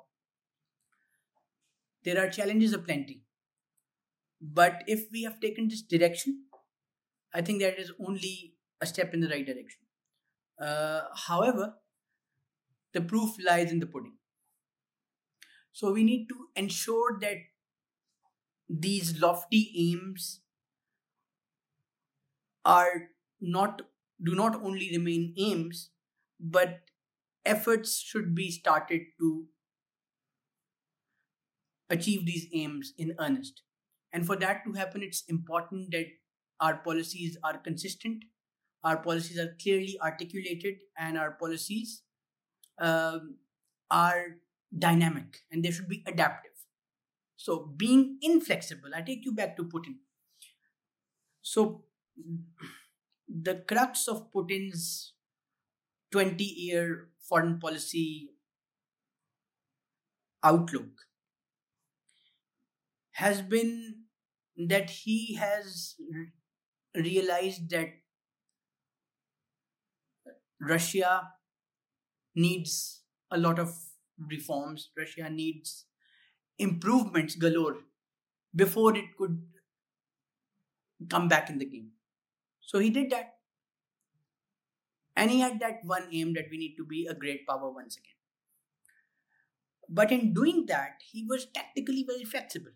There 2.08 2.24
are 2.24 2.30
challenges 2.30 2.72
aplenty. 2.72 3.24
But 4.40 4.84
if 4.88 5.08
we 5.12 5.24
have 5.24 5.42
taken 5.42 5.68
this 5.68 5.82
direction, 5.82 6.46
I 7.34 7.42
think 7.42 7.62
that 7.62 7.78
is 7.78 7.92
only 8.00 8.54
a 8.80 8.86
step 8.86 9.14
in 9.14 9.20
the 9.20 9.28
right 9.28 9.46
direction. 9.46 9.82
Uh, 10.58 11.02
however, 11.28 11.74
the 12.94 13.02
proof 13.02 13.36
lies 13.46 13.72
in 13.72 13.80
the 13.80 13.86
pudding. 13.86 14.18
So 15.74 15.92
we 15.92 16.06
need 16.06 16.28
to 16.30 16.48
ensure 16.56 17.20
that 17.20 17.38
these 18.70 19.20
lofty 19.20 19.74
aims 19.76 20.42
are 22.66 23.10
not 23.42 23.82
do 24.24 24.36
not 24.36 24.56
only 24.64 24.90
remain 24.92 25.34
aims 25.38 25.90
but 26.40 26.80
efforts 27.46 28.00
should 28.00 28.34
be 28.36 28.50
started 28.52 29.02
to 29.20 29.48
achieve 31.90 32.26
these 32.26 32.48
aims 32.54 32.94
in 32.98 33.16
earnest. 33.20 33.62
And 34.14 34.26
for 34.26 34.36
that 34.38 34.64
to 34.66 34.74
happen, 34.74 35.04
it's 35.04 35.24
important 35.28 35.92
that 35.92 36.08
our 36.60 36.78
policies 36.78 37.38
are 37.44 37.58
consistent, 37.58 38.24
our 38.84 38.98
policies 38.98 39.38
are 39.40 39.56
clearly 39.62 39.98
articulated, 40.02 40.76
and 40.98 41.18
our 41.18 41.32
policies 41.32 42.04
um, 42.80 43.38
are 43.92 44.38
dynamic 44.78 45.40
and 45.52 45.64
they 45.64 45.72
should 45.72 45.88
be 45.90 46.04
adaptive. 46.08 46.52
So, 47.36 47.74
being 47.78 48.18
inflexible, 48.22 48.90
I 48.96 49.02
take 49.02 49.26
you 49.26 49.32
back 49.34 49.58
to 49.58 49.64
Putin. 49.64 49.98
So, 51.42 51.86
the 53.28 53.56
crux 53.68 54.08
of 54.08 54.32
Putin's 54.32 55.14
20 56.12 56.44
year 56.44 57.10
foreign 57.22 57.60
policy 57.60 58.32
outlook 60.44 61.07
has 63.18 63.42
been 63.42 64.06
that 64.58 64.90
he 64.90 65.36
has 65.36 65.96
realized 66.96 67.70
that 67.72 67.90
Russia 70.60 71.34
needs 72.36 73.02
a 73.32 73.38
lot 73.38 73.60
of 73.60 73.76
reforms. 74.30 74.90
Russia 74.98 75.30
needs 75.30 75.86
improvements 76.60 77.36
galore 77.36 77.78
before 78.56 78.96
it 78.98 79.16
could 79.18 79.42
come 81.10 81.28
back 81.28 81.50
in 81.50 81.58
the 81.58 81.66
game. 81.66 81.92
So 82.62 82.80
he 82.80 82.90
did 82.90 83.10
that. 83.12 83.36
And 85.18 85.30
he 85.32 85.42
had 85.42 85.60
that 85.60 85.84
one 85.84 86.08
aim 86.14 86.34
that 86.36 86.50
we 86.50 86.58
need 86.58 86.76
to 86.78 86.86
be 86.86 87.08
a 87.08 87.14
great 87.14 87.46
power 87.46 87.70
once 87.70 87.98
again. 87.98 88.14
But 89.90 90.12
in 90.14 90.34
doing 90.34 90.66
that, 90.68 91.02
he 91.12 91.26
was 91.26 91.46
tactically 91.46 92.04
very 92.04 92.24
flexible. 92.24 92.72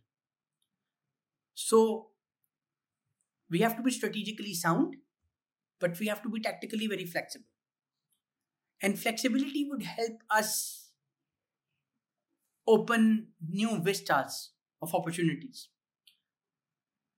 So 1.66 2.09
we 3.49 3.59
have 3.59 3.76
to 3.78 3.84
be 3.84 3.91
strategically 3.91 4.53
sound, 4.53 4.95
but 5.80 5.99
we 5.99 6.07
have 6.07 6.22
to 6.24 6.30
be 6.30 6.39
tactically 6.39 6.88
very 6.88 7.05
flexible. 7.05 7.45
And 8.82 8.99
flexibility 8.99 9.66
would 9.70 9.84
help 9.84 10.22
us 10.30 10.89
open 12.68 13.28
new 13.47 13.80
vistas 13.80 14.51
of 14.82 14.93
opportunities. 14.95 15.70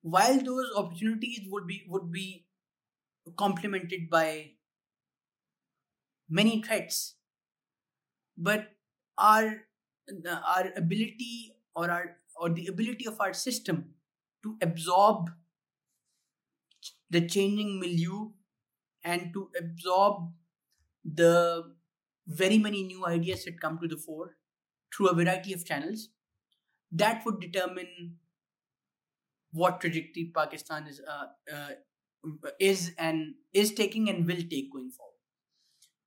While 0.01 0.39
those 0.43 0.69
opportunities 0.75 1.47
would 1.49 1.65
be 1.65 1.83
would 1.87 2.11
be 2.11 2.45
complemented 3.37 4.09
by 4.09 4.53
many 6.29 6.61
threats, 6.61 7.15
but 8.37 8.73
our 9.17 9.63
our 10.27 10.71
ability 10.75 11.55
or 11.75 11.89
our 11.89 12.17
or 12.35 12.49
the 12.49 12.67
ability 12.67 13.07
of 13.07 13.19
our 13.21 13.33
system 13.33 13.93
to 14.43 14.57
absorb 14.61 15.29
the 17.09 17.21
changing 17.27 17.79
milieu 17.79 18.31
and 19.03 19.33
to 19.33 19.49
absorb 19.59 20.31
the 21.03 21.73
very 22.27 22.57
many 22.57 22.83
new 22.83 23.05
ideas 23.05 23.45
that 23.45 23.59
come 23.59 23.79
to 23.79 23.87
the 23.87 23.97
fore 23.97 24.37
through 24.95 25.09
a 25.09 25.15
variety 25.15 25.53
of 25.53 25.65
channels 25.65 26.09
that 26.91 27.25
would 27.25 27.39
determine 27.39 28.17
what 29.51 29.81
trajectory 29.81 30.31
pakistan 30.35 30.87
is 30.87 31.01
uh, 31.15 31.27
uh, 31.53 31.71
is 32.59 32.93
and 32.97 33.35
is 33.53 33.73
taking 33.73 34.09
and 34.09 34.25
will 34.25 34.43
take 34.55 34.71
going 34.71 34.89
forward 34.89 35.12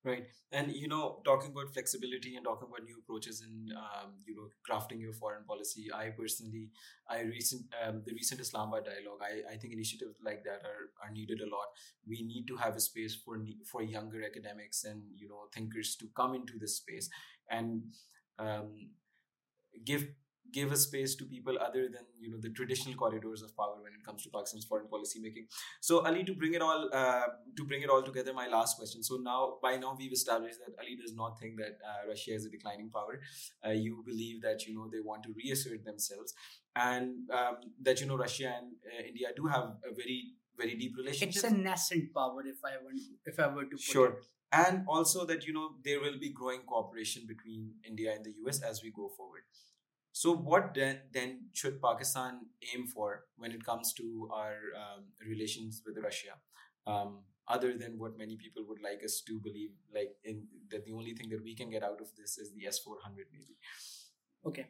right. 0.07 0.25
And 0.51 0.71
you 0.71 0.87
know 0.87 1.19
talking 1.25 1.51
about 1.51 1.73
flexibility 1.73 2.35
and 2.35 2.45
talking 2.45 2.67
about 2.69 2.85
new 2.85 2.97
approaches 2.99 3.41
in 3.41 3.75
um, 3.75 4.13
you 4.25 4.35
know 4.35 4.47
crafting 4.67 5.01
your 5.01 5.13
foreign 5.13 5.43
policy 5.43 5.87
i 5.93 6.09
personally 6.09 6.69
i 7.09 7.21
recent 7.21 7.63
um, 7.83 8.01
the 8.05 8.13
recent 8.13 8.39
islamabad 8.39 8.85
dialogue 8.85 9.19
I, 9.21 9.53
I 9.53 9.57
think 9.57 9.73
initiatives 9.73 10.15
like 10.23 10.43
that 10.45 10.61
are, 10.71 10.85
are 11.03 11.11
needed 11.11 11.41
a 11.41 11.49
lot. 11.55 11.67
We 12.07 12.21
need 12.23 12.45
to 12.47 12.55
have 12.55 12.75
a 12.75 12.79
space 12.79 13.15
for 13.15 13.37
for 13.65 13.81
younger 13.83 14.23
academics 14.23 14.83
and 14.85 15.03
you 15.15 15.27
know 15.27 15.49
thinkers 15.53 15.95
to 15.97 16.07
come 16.15 16.33
into 16.33 16.53
this 16.57 16.77
space 16.77 17.09
and 17.49 17.83
um, 18.39 18.91
give 19.83 20.07
give 20.51 20.71
a 20.71 20.77
space 20.77 21.15
to 21.15 21.25
people 21.25 21.57
other 21.59 21.83
than 21.83 22.05
you 22.19 22.29
know 22.31 22.37
the 22.39 22.49
traditional 22.49 22.95
corridors 22.95 23.41
of 23.41 23.55
power 23.55 23.75
when 23.81 23.93
it 23.93 24.05
comes 24.05 24.23
to 24.23 24.29
Pakistan's 24.29 24.65
foreign 24.65 24.87
policy 24.87 25.19
making. 25.19 25.47
So 25.81 26.05
Ali, 26.05 26.23
to 26.23 26.33
bring 26.33 26.53
it 26.53 26.61
all 26.61 26.89
uh, 26.93 27.27
to 27.55 27.65
bring 27.65 27.81
it 27.81 27.89
all 27.89 28.01
together, 28.01 28.33
my 28.33 28.47
last 28.47 28.77
question. 28.77 29.03
So 29.03 29.17
now 29.17 29.57
by 29.61 29.77
now 29.77 29.95
we've 29.97 30.11
established 30.11 30.59
that 30.65 30.75
Ali 30.79 30.95
does 30.95 31.13
not 31.15 31.39
think 31.39 31.57
that 31.57 31.77
uh, 31.85 32.07
Russia 32.07 32.33
is 32.33 32.45
a 32.45 32.49
declining 32.49 32.89
power. 32.89 33.19
Uh, 33.65 33.71
you 33.71 34.03
believe 34.05 34.41
that 34.41 34.65
you 34.65 34.75
know 34.75 34.89
they 34.91 35.01
want 35.01 35.23
to 35.23 35.33
reassert 35.35 35.85
themselves, 35.85 36.33
and 36.75 37.29
um, 37.31 37.57
that 37.81 37.99
you 38.01 38.07
know 38.07 38.17
Russia 38.17 38.53
and 38.57 38.73
uh, 38.85 39.07
India 39.07 39.27
do 39.35 39.47
have 39.47 39.77
a 39.89 39.93
very 39.95 40.33
very 40.57 40.75
deep 40.75 40.97
relationship. 40.97 41.43
It's 41.43 41.43
a 41.43 41.55
nascent 41.55 42.13
power, 42.13 42.41
if 42.45 42.57
I 42.65 42.83
want, 42.83 42.99
if 43.25 43.39
I 43.39 43.47
were 43.47 43.65
to 43.65 43.77
sure. 43.77 44.09
It. 44.09 44.25
And 44.51 44.85
also 44.87 45.25
that 45.25 45.45
you 45.45 45.53
know 45.53 45.71
there 45.83 45.99
will 45.99 46.17
be 46.19 46.29
growing 46.29 46.61
cooperation 46.61 47.25
between 47.27 47.73
India 47.85 48.13
and 48.15 48.23
the 48.25 48.33
US 48.45 48.61
as 48.61 48.81
we 48.81 48.91
go 48.91 49.09
forward. 49.15 49.41
So, 50.17 50.31
what 50.35 50.73
then, 50.73 51.01
then 51.13 51.33
should 51.53 51.75
Pakistan 51.79 52.37
aim 52.73 52.87
for 52.87 53.25
when 53.37 53.51
it 53.51 53.63
comes 53.63 53.93
to 53.97 54.29
our 54.33 54.55
um, 54.83 55.03
relations 55.31 55.81
with 55.85 56.03
Russia? 56.03 56.37
Um, 56.87 57.19
other 57.47 57.73
than 57.81 57.99
what 57.99 58.17
many 58.17 58.35
people 58.35 58.63
would 58.67 58.81
like 58.81 59.03
us 59.05 59.21
to 59.27 59.39
believe, 59.39 59.75
like 59.97 60.15
in 60.23 60.47
that 60.71 60.85
the 60.87 60.93
only 60.93 61.13
thing 61.13 61.29
that 61.33 61.43
we 61.43 61.53
can 61.59 61.69
get 61.69 61.83
out 61.83 62.01
of 62.05 62.09
this 62.19 62.39
is 62.39 62.51
the 62.55 62.65
S 62.65 62.79
four 62.85 62.95
hundred, 63.03 63.27
maybe. 63.31 63.57
Okay, 64.43 64.65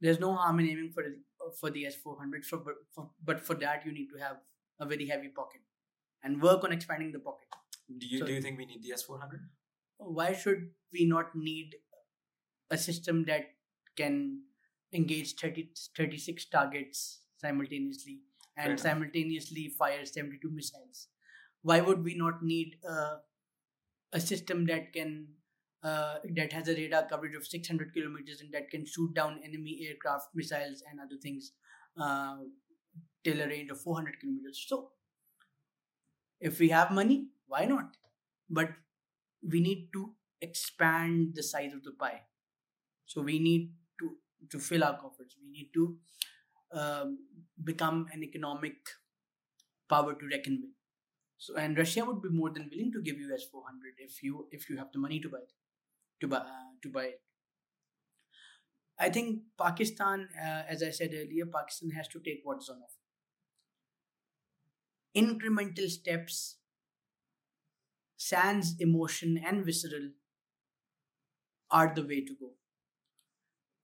there's 0.00 0.20
no 0.20 0.30
harm 0.36 0.60
in 0.60 0.68
aiming 0.68 0.92
for 0.98 1.02
the, 1.02 1.16
for 1.60 1.70
the 1.70 1.84
S 1.86 1.96
four 2.04 2.16
hundred, 2.20 2.46
for, 2.46 2.62
but 3.24 3.44
for 3.48 3.56
that 3.64 3.84
you 3.84 3.92
need 3.98 4.08
to 4.14 4.22
have 4.22 4.36
a 4.78 4.86
very 4.86 5.08
heavy 5.08 5.32
pocket 5.40 5.62
and 6.22 6.40
work 6.40 6.62
on 6.62 6.76
expanding 6.78 7.10
the 7.10 7.18
pocket. 7.18 7.48
Do 7.98 8.06
you 8.06 8.20
so, 8.20 8.26
do 8.26 8.32
you 8.38 8.40
think 8.40 8.58
we 8.58 8.66
need 8.66 8.84
the 8.84 8.92
S 9.00 9.02
four 9.02 9.18
hundred? 9.18 9.50
Why 9.98 10.32
should 10.32 10.70
we 10.92 11.06
not 11.16 11.34
need 11.34 11.74
a 12.70 12.78
system 12.78 13.24
that 13.24 13.52
can 13.96 14.42
engage 14.92 15.34
30, 15.36 15.68
36 15.96 16.46
targets 16.46 17.20
simultaneously 17.36 18.20
and 18.56 18.78
simultaneously 18.78 19.68
fire 19.78 20.04
72 20.04 20.48
missiles. 20.50 21.08
Why 21.62 21.80
would 21.80 22.04
we 22.04 22.14
not 22.14 22.42
need 22.42 22.76
uh, 22.88 23.16
a 24.12 24.20
system 24.20 24.66
that 24.66 24.92
can 24.92 25.28
uh, 25.82 26.16
that 26.34 26.50
has 26.52 26.68
a 26.68 26.74
radar 26.74 27.06
coverage 27.06 27.34
of 27.34 27.46
600 27.46 27.92
kilometers 27.92 28.40
and 28.40 28.50
that 28.54 28.70
can 28.70 28.86
shoot 28.86 29.12
down 29.12 29.40
enemy 29.44 29.86
aircraft 29.86 30.28
missiles 30.34 30.82
and 30.90 30.98
other 30.98 31.16
things 31.22 31.52
uh, 32.00 32.36
till 33.22 33.40
a 33.42 33.46
range 33.46 33.70
of 33.70 33.80
400 33.80 34.18
kilometers? 34.20 34.64
So 34.66 34.92
if 36.40 36.58
we 36.58 36.70
have 36.70 36.90
money 36.90 37.26
why 37.46 37.64
not? 37.64 37.96
But 38.48 38.70
we 39.48 39.60
need 39.60 39.90
to 39.92 40.14
expand 40.40 41.34
the 41.34 41.42
size 41.42 41.72
of 41.72 41.84
the 41.84 41.92
pie. 41.92 42.22
So 43.06 43.22
we 43.22 43.38
need 43.38 43.72
to 44.50 44.58
fill 44.58 44.84
our 44.84 44.98
coffers. 44.98 45.36
We 45.42 45.50
need 45.50 45.70
to 45.74 45.96
um, 46.72 47.18
become 47.62 48.06
an 48.12 48.22
economic 48.22 48.76
power 49.88 50.14
to 50.14 50.26
reckon 50.30 50.60
with. 50.62 50.70
So, 51.38 51.56
and 51.56 51.76
Russia 51.76 52.04
would 52.04 52.22
be 52.22 52.30
more 52.30 52.50
than 52.50 52.70
willing 52.70 52.92
to 52.92 53.02
give 53.02 53.18
you 53.18 53.32
S 53.34 53.44
four 53.50 53.62
hundred 53.66 53.94
if 53.98 54.22
you 54.22 54.46
if 54.50 54.70
you 54.70 54.76
have 54.78 54.92
the 54.92 54.98
money 54.98 55.20
to 55.20 55.28
buy 55.28 55.38
it, 55.38 55.52
to 56.20 56.28
buy 56.28 56.38
uh, 56.38 56.72
to 56.82 56.88
buy 56.88 57.04
it. 57.04 57.20
I 58.98 59.10
think 59.10 59.40
Pakistan, 59.60 60.28
uh, 60.40 60.62
as 60.68 60.82
I 60.82 60.90
said 60.90 61.10
earlier, 61.12 61.46
Pakistan 61.46 61.90
has 61.90 62.08
to 62.08 62.20
take 62.20 62.40
what's 62.44 62.68
on 62.68 62.76
offer. 62.76 63.02
Incremental 65.16 65.88
steps, 65.90 66.56
sans 68.16 68.74
emotion 68.78 69.42
and 69.44 69.64
visceral, 69.64 70.10
are 71.70 71.92
the 71.94 72.02
way 72.02 72.24
to 72.24 72.34
go. 72.40 72.52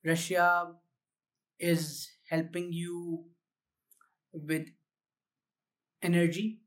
Russia 0.05 0.73
is 1.59 2.09
helping 2.29 2.73
you 2.73 3.25
with 4.33 4.69
energy. 6.03 6.61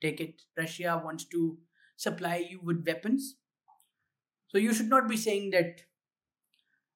Take 0.00 0.20
it. 0.20 0.42
Russia 0.56 1.00
wants 1.02 1.24
to 1.24 1.58
supply 1.96 2.46
you 2.50 2.60
with 2.62 2.86
weapons. 2.86 3.36
So 4.48 4.58
you 4.58 4.72
should 4.72 4.88
not 4.88 5.08
be 5.08 5.16
saying 5.16 5.50
that, 5.50 5.80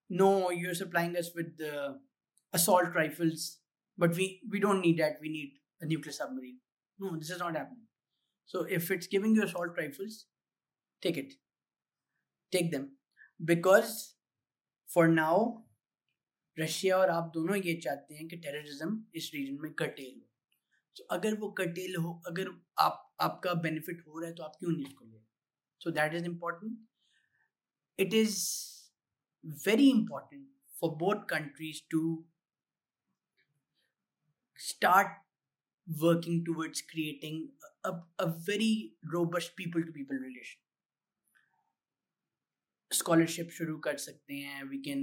no, 0.08 0.50
you're 0.50 0.74
supplying 0.74 1.16
us 1.16 1.30
with 1.34 1.56
the 1.58 1.98
assault 2.52 2.94
rifles, 2.94 3.58
but 3.98 4.14
we, 4.14 4.40
we 4.50 4.60
don't 4.60 4.80
need 4.80 4.98
that. 4.98 5.18
We 5.20 5.28
need 5.28 5.54
a 5.80 5.86
nuclear 5.86 6.12
submarine. 6.12 6.58
No, 6.98 7.16
this 7.16 7.30
is 7.30 7.38
not 7.38 7.56
happening. 7.56 7.86
So 8.46 8.66
if 8.68 8.90
it's 8.90 9.06
giving 9.06 9.34
you 9.34 9.44
assault 9.44 9.70
rifles, 9.78 10.26
take 11.00 11.16
it. 11.16 11.34
Take 12.52 12.70
them. 12.70 12.96
Because 13.42 14.14
for 14.88 15.08
now, 15.08 15.62
Russia 16.58 16.96
और 16.98 17.10
आप 17.10 17.30
दोनों 17.34 17.56
ये 17.56 17.74
चाहते 17.74 18.14
हैं 18.14 18.28
कि 18.28 18.36
terrorism 18.36 19.04
इस 19.14 19.30
reason 19.34 19.58
में 19.62 19.72
कटेल 19.72 20.20
हो। 20.20 20.28
तो 20.96 21.04
अगर 21.04 21.34
वो 21.34 21.50
कटेल 21.50 21.96
हो 21.96 22.22
अगर 22.26 22.48
आप 22.78 23.14
आपका 23.20 23.54
बेनिफिट 23.54 24.04
हो 24.08 24.18
रहा 24.18 24.28
है 24.28 24.34
तो 24.36 24.42
आप 24.42 24.56
क्यों 24.58 24.70
नहीं 24.70 24.86
इसको 24.86 25.04
ले 25.04 25.18
so 25.78 25.90
that 25.90 26.14
is 26.14 26.24
important 26.24 26.78
it 28.00 28.14
is 28.14 28.46
very 29.66 29.90
important 29.90 30.48
for 30.80 30.96
both 30.96 31.26
countries 31.26 31.82
to 31.90 32.24
start 34.56 35.06
working 36.00 36.44
towards 36.44 36.82
creating 36.82 37.50
a, 37.84 37.92
a 38.18 38.26
very 38.26 38.92
robust 39.12 39.56
people 39.56 39.82
to 39.82 39.92
people 39.92 40.16
scholarship 42.90 43.50
शुरू 43.50 43.76
कर 43.78 43.96
सकते 43.96 44.34
हैं 44.34 44.62
we 44.70 44.78
can 44.88 45.02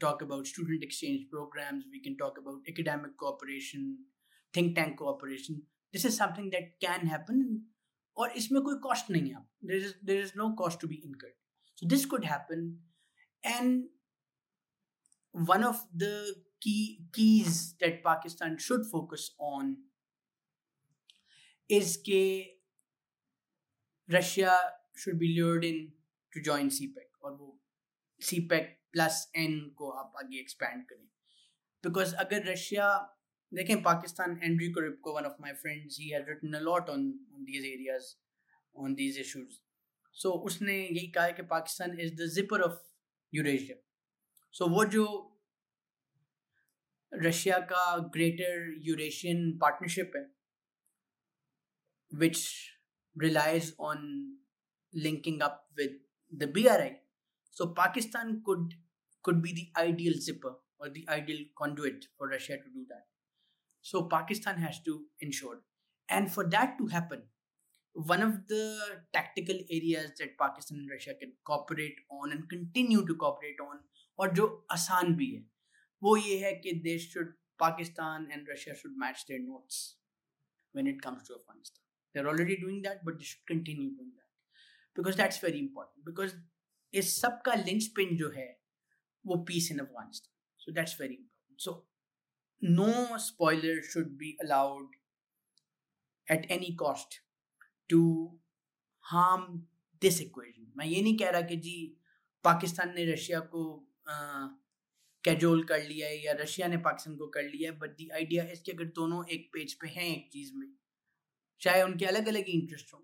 talk 0.00 0.22
about 0.22 0.46
student 0.46 0.82
exchange 0.82 1.28
programs 1.30 1.84
we 1.92 2.02
can 2.02 2.16
talk 2.16 2.38
about 2.38 2.68
academic 2.68 3.16
cooperation 3.16 3.96
think 4.52 4.74
tank 4.74 4.96
cooperation 4.98 5.62
this 5.92 6.04
is 6.04 6.16
something 6.16 6.50
that 6.50 6.78
can 6.80 7.06
happen 7.14 7.40
और 8.18 8.30
इसमें 8.36 8.60
कोई 8.62 8.74
cost 8.82 9.10
नहीं 9.10 9.32
है 9.32 9.40
there 9.70 9.86
is 9.86 9.94
there 10.10 10.20
is 10.26 10.30
no 10.40 10.44
cost 10.60 10.80
to 10.82 10.88
be 10.92 11.00
incurred 11.08 11.34
so 11.80 11.88
this 11.92 12.04
could 12.12 12.24
happen 12.24 12.62
and 13.44 13.84
one 15.50 15.64
of 15.70 15.82
the 16.04 16.12
key 16.60 17.00
keys 17.12 17.74
that 17.80 18.02
Pakistan 18.04 18.56
should 18.58 18.86
focus 18.92 19.34
on 19.38 19.76
is 21.68 21.96
that 22.06 22.46
Russia 24.08 24.56
should 24.94 25.18
be 25.18 25.28
lured 25.38 25.64
in 25.64 25.92
to 26.32 26.40
join 26.40 26.70
CPEC 26.70 27.22
और 27.24 27.32
वो 27.32 27.52
CPEC 28.20 28.66
plus 28.97 29.17
एन 29.35 29.59
को 29.77 29.89
आप 29.89 30.13
आगे 30.17 30.43
expand 30.43 30.85
करें। 30.89 31.07
Because 31.83 32.13
अगर 32.13 32.51
Russia, 32.51 33.17
देखें 33.53 33.81
Pakistan 33.83 34.39
Andrew 34.43 34.69
Korybko 34.71 35.15
one 35.15 35.25
of 35.25 35.41
my 35.41 35.53
friends 35.53 35.97
he 35.99 36.09
has 36.09 36.25
written 36.29 36.53
a 36.53 36.59
lot 36.59 36.89
on 36.89 37.01
on 37.33 37.43
these 37.43 37.65
areas 37.65 38.13
on 38.75 38.93
these 38.95 39.19
issues 39.19 39.55
so 40.13 40.31
उसने 40.31 40.77
यही 40.77 41.07
कहा 41.07 41.29
कि 41.29 41.41
Pakistan 41.41 41.99
is 41.99 42.13
the 42.15 42.29
zipper 42.35 42.61
of 42.61 42.79
Eurasia 43.33 43.77
so 44.51 44.67
वो 44.67 44.85
जो 44.85 45.05
रशिया 47.13 47.59
का 47.59 47.97
ग्रेटर 47.97 48.75
यूरेशियन 48.81 49.57
पार्टनरशिप 49.57 50.11
है, 50.15 50.41
which 52.11 52.39
relies 53.15 53.67
on 53.79 53.99
linking 54.93 55.41
up 55.41 55.59
with 55.77 55.91
the 56.31 56.47
BRI. 56.47 56.99
So 57.51 57.67
Pakistan 57.67 58.41
could 58.45 58.73
could 59.22 59.42
be 59.42 59.52
the 59.52 59.68
ideal 59.80 60.14
zipper 60.18 60.54
or 60.78 60.88
the 60.88 61.06
ideal 61.08 61.38
conduit 61.58 62.06
for 62.16 62.28
Russia 62.28 62.56
to 62.56 62.70
do 62.74 62.84
that. 62.88 63.06
So 63.80 64.02
Pakistan 64.02 64.58
has 64.58 64.80
to 64.82 65.04
ensure. 65.20 65.62
And 66.08 66.32
for 66.32 66.44
that 66.50 66.76
to 66.78 66.86
happen, 66.86 67.22
one 67.92 68.22
of 68.22 68.46
the 68.48 68.78
tactical 69.12 69.56
areas 69.70 70.12
that 70.18 70.36
Pakistan 70.38 70.78
and 70.78 70.90
Russia 70.90 71.14
can 71.18 71.32
cooperate 71.44 71.96
on 72.10 72.30
and 72.30 72.48
continue 72.48 73.06
to 73.06 73.14
cooperate 73.14 73.60
on, 73.60 73.78
और 74.18 74.32
जो 74.34 74.66
आसान 74.72 75.14
भी 75.16 75.26
है 75.34 75.42
वो 76.02 76.16
ये 76.16 76.36
है 76.38 76.52
कि 76.64 76.82
they 76.84 76.98
should 76.98 77.32
Pakistan 77.58 78.28
and 78.32 78.46
Russia 78.48 78.74
should 78.74 78.96
match 78.96 79.24
their 79.26 79.40
notes 79.40 79.96
when 80.72 80.86
it 80.86 81.00
comes 81.00 81.22
to 81.28 81.34
Afghanistan. 81.34 81.82
They're 82.12 82.28
already 82.28 82.56
doing 82.56 82.82
that, 82.82 83.04
but 83.04 83.18
they 83.18 83.24
should 83.24 83.46
continue 83.46 83.90
doing 83.90 84.12
that 84.16 84.28
because 84.94 85.16
that's 85.16 85.38
very 85.38 85.58
important. 85.58 86.04
Because 86.04 86.34
इस 86.94 87.20
सब 87.20 87.40
का 87.46 87.54
linchpin 87.64 88.16
जो 88.18 88.30
है 88.36 88.48
वो 89.25 89.45
peace 89.45 89.71
in 89.71 89.79
Afghanistan. 89.79 90.31
So, 90.57 90.71
that's 90.71 90.93
very 90.93 91.15
important. 91.15 91.59
So, 91.59 91.83
no 92.61 93.17
spoiler 93.17 93.81
should 93.83 94.17
be 94.17 94.37
allowed 94.43 94.97
at 96.27 96.45
any 96.49 96.75
cost 96.75 97.21
to 97.89 98.31
harm 99.05 99.67
this 100.01 100.19
equation. 100.19 100.65
मैं 100.77 100.85
ये 100.85 101.01
नहीं 101.01 101.17
कह 101.17 101.29
रहा 101.29 101.41
कि 101.41 101.55
जी, 101.57 101.77
पाकिस्तान 102.45 102.93
ने 102.95 103.05
रशिया 103.05 103.39
को 103.53 103.63
कैजोल 105.23 105.63
कर 105.63 105.83
लिया 105.83 106.07
है 106.07 106.23
या 106.25 106.33
रशिया 106.33 106.67
ने 106.67 106.77
पाकिस्तान 106.85 107.15
को 107.17 107.27
कर 107.35 107.43
लिया 107.43 107.71
है 107.71 107.77
बट 107.79 107.95
द 107.97 108.07
आइडिया 108.13 108.43
है 108.43 108.55
कि 108.65 108.71
अगर 108.71 108.85
दोनों 108.95 109.23
एक 109.33 109.49
पेज 109.53 109.73
पे 109.81 109.87
हैं 109.87 110.05
एक 110.05 110.29
चीज़ 110.33 110.53
में, 110.55 110.67
चाहे 111.61 111.81
उनके 111.83 112.05
अलग 112.05 112.27
अलग 112.27 112.49
इंटरेस्ट 112.49 112.93
हों 112.93 112.99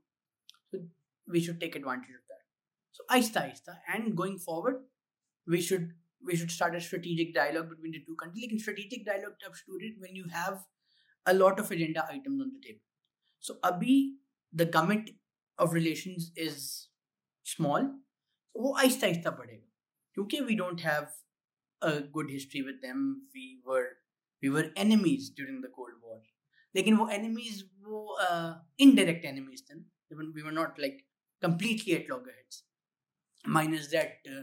तो 0.71 0.79
we 1.27 1.41
should 1.45 1.59
take 1.59 1.75
advantage 1.77 2.15
of 2.15 2.33
that 2.33 2.43
so 2.97 3.05
Aahista 3.11 3.39
Aahista 3.39 3.81
and 3.89 4.13
going 4.13 4.39
forward 4.39 4.85
we 5.47 5.61
should 5.61 5.91
we 6.24 6.36
should 6.36 6.50
start 6.50 6.74
a 6.74 6.80
strategic 6.80 7.34
dialogue 7.34 7.68
between 7.68 7.92
the 7.92 8.04
two 8.06 8.16
countries. 8.16 8.42
Like 8.42 8.52
in 8.52 8.58
strategic 8.58 9.04
dialogue 9.04 9.34
तब 9.44 9.54
शुरू 9.54 10.00
when 10.00 10.14
you 10.14 10.24
have 10.24 10.64
a 11.26 11.34
lot 11.34 11.58
of 11.58 11.70
agenda 11.70 12.06
items 12.10 12.40
on 12.40 12.52
the 12.52 12.60
table. 12.68 12.84
So 13.40 13.58
अभी 13.64 14.12
the 14.52 14.66
government 14.66 15.10
of 15.58 15.72
relations 15.72 16.30
is 16.36 16.88
small. 17.44 17.90
So 18.54 18.60
वो 18.62 18.74
आहिस्ता 18.76 19.06
आहिस्ता 19.06 19.30
बढ़ेगा 19.38 19.68
क्योंकि 20.14 20.46
we 20.46 20.56
don't 20.56 20.80
have 20.80 21.08
a 21.82 22.00
good 22.00 22.30
history 22.30 22.62
with 22.62 22.82
them. 22.82 23.28
We 23.34 23.60
were 23.64 23.88
we 24.42 24.50
were 24.50 24.70
enemies 24.76 25.30
during 25.30 25.60
the 25.60 25.68
Cold 25.68 25.94
War. 26.02 26.20
लेकिन 26.76 26.96
वो 26.96 27.08
enemies 27.12 27.62
वो 27.86 28.18
uh, 28.20 28.54
indirect 28.78 29.24
enemies 29.24 29.62
थे 29.70 29.84
we 30.34 30.42
were 30.42 30.52
not 30.52 30.78
like 30.78 31.04
completely 31.40 31.94
at 31.94 32.08
loggerheads 32.08 32.64
minus 33.46 33.88
that 33.88 34.28
uh, 34.28 34.42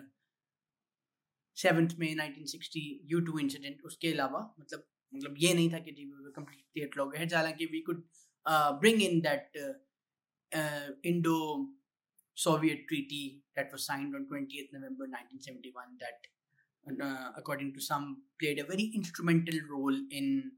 seventh 1.63 1.95
में 1.99 2.07
1960 2.15 2.83
you 3.11 3.19
to 3.29 3.39
incident 3.39 3.81
उसके 3.85 4.11
अलावा 4.11 4.41
मतलब 4.59 4.85
मतलब 5.15 5.35
ये 5.39 5.53
नहीं 5.53 5.71
था 5.73 5.79
कि 5.87 5.91
जी 5.91 6.05
we 6.05 6.31
completely 6.35 6.83
eight 6.83 6.97
log 6.97 7.15
heads 7.17 7.33
हालांकि 7.33 7.65
we 7.73 7.81
could 7.89 8.03
bring 8.81 9.01
in 9.01 9.19
that 9.27 9.57
Indo 11.13 11.37
Soviet 12.39 12.87
treaty 12.87 13.41
that 13.55 13.71
was 13.73 13.85
signed 13.85 14.15
on 14.15 14.25
20th 14.27 14.69
November 14.71 15.05
1971 15.13 15.97
that 16.03 16.19
uh, 17.05 17.31
according 17.35 17.73
to 17.73 17.81
some 17.81 18.05
played 18.39 18.59
a 18.59 18.63
very 18.63 18.85
instrumental 18.95 19.59
role 19.69 19.97
in 20.09 20.51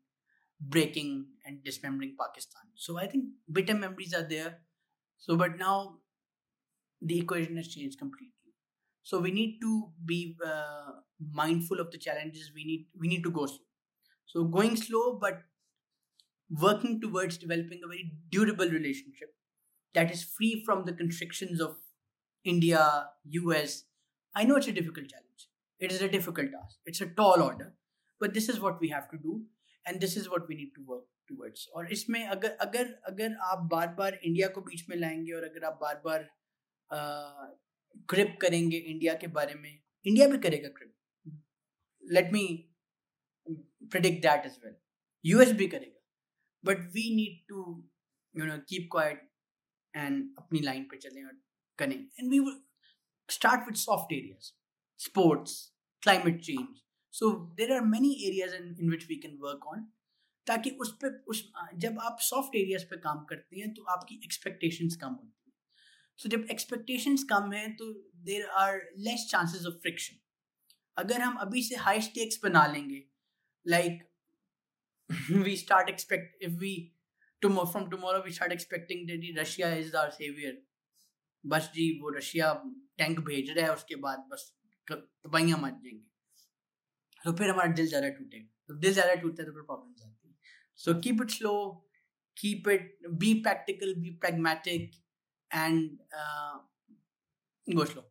breaking 0.60 1.26
and 1.44 1.64
dismembering 1.64 2.16
Pakistan. 2.20 2.62
So 2.76 3.00
I 3.00 3.08
think 3.08 3.26
bitter 3.52 3.74
memories 3.74 4.14
are 4.14 4.28
there. 4.30 4.60
So 5.18 5.36
but 5.36 5.58
now 5.58 5.98
the 7.02 7.18
equation 7.20 7.58
has 7.58 7.68
changed 7.68 7.98
completely 7.98 8.35
so 9.06 9.20
we 9.20 9.32
need 9.32 9.60
to 9.62 9.90
be 10.06 10.36
uh, 10.46 10.92
mindful 11.34 11.80
of 11.80 11.92
the 11.92 11.98
challenges 11.98 12.52
we 12.56 12.66
need 12.66 12.88
we 13.00 13.08
need 13.08 13.24
to 13.24 13.32
go 13.32 13.46
slow 13.46 13.68
so 14.26 14.44
going 14.44 14.76
slow 14.76 15.18
but 15.20 15.42
working 16.66 17.00
towards 17.02 17.38
developing 17.38 17.82
a 17.84 17.88
very 17.88 18.12
durable 18.30 18.70
relationship 18.70 19.34
that 19.94 20.12
is 20.12 20.24
free 20.24 20.64
from 20.66 20.86
the 20.86 20.94
constrictions 20.94 21.62
of 21.62 21.76
india 22.44 22.84
us 23.34 23.84
i 24.36 24.44
know 24.44 24.56
it's 24.56 24.68
a 24.68 24.78
difficult 24.80 25.08
challenge 25.08 25.48
it 25.80 25.92
is 25.92 26.02
a 26.02 26.12
difficult 26.18 26.52
task 26.58 26.78
it's 26.86 27.02
a 27.02 27.10
tall 27.22 27.42
order 27.42 27.74
but 28.20 28.34
this 28.34 28.50
is 28.50 28.60
what 28.60 28.80
we 28.80 28.90
have 28.90 29.10
to 29.10 29.18
do 29.18 29.42
and 29.86 30.00
this 30.00 30.16
is 30.16 30.30
what 30.30 30.48
we 30.48 30.56
need 30.56 30.72
to 30.76 30.84
work 30.92 31.08
towards 31.30 31.68
और 31.76 31.92
इसमें 31.92 32.24
अगर 32.28 32.56
अगर 32.62 32.94
अगर 33.08 33.36
आप 33.52 33.68
बार 33.72 33.88
बार 33.98 34.20
India 34.24 34.48
को 34.56 34.62
बीच 34.62 34.86
में 34.90 34.96
लाएंगे 34.98 35.32
और 35.34 35.44
अगर 35.44 35.66
आप 35.66 35.78
बार 35.82 36.02
बार 36.06 36.30
ग्रिप 38.11 38.37
करेंगे 38.41 38.77
इंडिया 38.77 39.15
के 39.15 39.27
बारे 39.37 39.55
में। 39.55 39.71
इंडिया 39.71 40.29
भी 40.29 40.39
करेगा 40.39 40.69
grip 40.77 40.95
let 42.05 42.33
me 42.33 42.47
predict 43.93 44.23
that 44.23 44.47
as 44.47 44.59
well 44.65 44.75
US 45.25 45.53
भी 45.53 45.67
करेगा। 45.69 46.01
But 46.65 46.79
we 46.95 47.15
need 47.17 47.47
to 47.49 47.65
you 48.35 48.47
know 48.47 48.59
keep 48.69 48.89
quiet 48.93 49.31
and 49.95 50.35
अपनी 50.39 50.61
लाइन 50.61 50.85
पे 50.91 50.97
चलें 50.99 51.25
और 51.25 51.41
करें। 51.79 51.97
And 51.97 52.31
we 52.31 52.41
start 53.29 53.67
with 53.67 53.77
soft 53.77 54.13
areas 54.13 54.53
sports 55.01 55.53
climate 56.03 56.41
change 56.43 56.83
so 57.15 57.31
there 57.57 57.73
are 57.73 57.81
many 57.87 58.13
areas 58.27 58.55
in 58.55 58.91
which 58.91 59.07
we 59.09 59.17
can 59.17 59.39
work 59.43 59.67
on 59.67 59.87
ताकि 60.47 60.71
उस 60.81 60.93
पर 61.03 61.25
उस, 61.29 61.39
जब 61.75 61.99
आप 62.01 62.19
सॉफ्ट 62.21 62.57
एरियाज़ 62.57 62.85
पे 62.91 62.97
काम 63.01 63.25
करते 63.31 63.61
हैं 63.61 63.73
तो 63.75 63.83
आपकी 63.95 64.21
एक्सपेक्टेशंस 64.25 64.97
कम 64.97 65.13
होती 65.13 65.43
हैं। 65.46 65.46
सो 66.19 66.29
जब 66.29 66.47
एक्सपेक्टेशंस 66.51 67.25
कम 67.31 67.53
है 67.53 67.69
तो 67.77 67.93
there 68.25 68.47
are 68.59 68.81
less 68.99 69.27
chances 69.31 69.67
of 69.67 69.75
friction 69.83 70.17
अगर 70.97 71.21
हम 71.21 71.37
अभी 71.37 71.63
से 71.63 71.77
हाई 71.77 72.01
स्टेक्स 72.03 72.41
बना 72.43 72.67
लेंगे 72.67 73.03
like 73.67 74.03
we 75.31 75.57
start 75.57 75.89
expect 75.89 76.43
if 76.43 76.53
we 76.61 76.75
tomorrow, 77.43 77.71
from 77.73 77.91
tomorrow 77.91 78.23
we 78.25 78.33
start 78.33 78.53
expecting 78.53 79.01
that 79.07 79.25
Russia 79.39 79.69
is 79.81 79.95
our 79.95 80.11
savior. 80.13 80.53
बस 81.45 81.71
जी, 81.75 81.85
वो 82.03 82.11
रशिया 82.11 82.53
टैंक 82.99 83.19
भेज 83.27 83.51
रहा 83.51 83.65
है, 83.67 83.75
उसके 83.75 83.97
बाद 83.97 84.25
बस 84.31 84.53
तबाइयाँ 84.89 85.59
मच 85.59 85.73
जाएँगी। 85.73 86.11
तो 87.25 87.33
फिर 87.33 87.51
हमारा 87.51 87.73
दिल 87.73 87.87
ज़्यादा 87.87 88.09
टूटेगा। 88.09 88.49
तो 88.69 88.75
दिल 88.75 88.93
ज़्यादा 88.93 89.15
टूटता 89.15 89.43
है 89.43 89.49
तो 89.49 89.53
फिर 89.53 89.63
प्रॉब्लम 89.63 90.09
आती 90.09 90.29
है। 90.29 90.35
So 90.79 90.95
keep 91.01 91.23
it 91.23 91.31
slow 91.31 91.53
keep 92.37 92.69
it 92.69 92.99
be 93.21 93.33
practical 93.43 93.95
be 93.95 94.19
pragmatic 94.25 94.99
and 95.57 95.99
uh, 96.23 96.59
go 97.75 97.85
slow. 97.85 98.05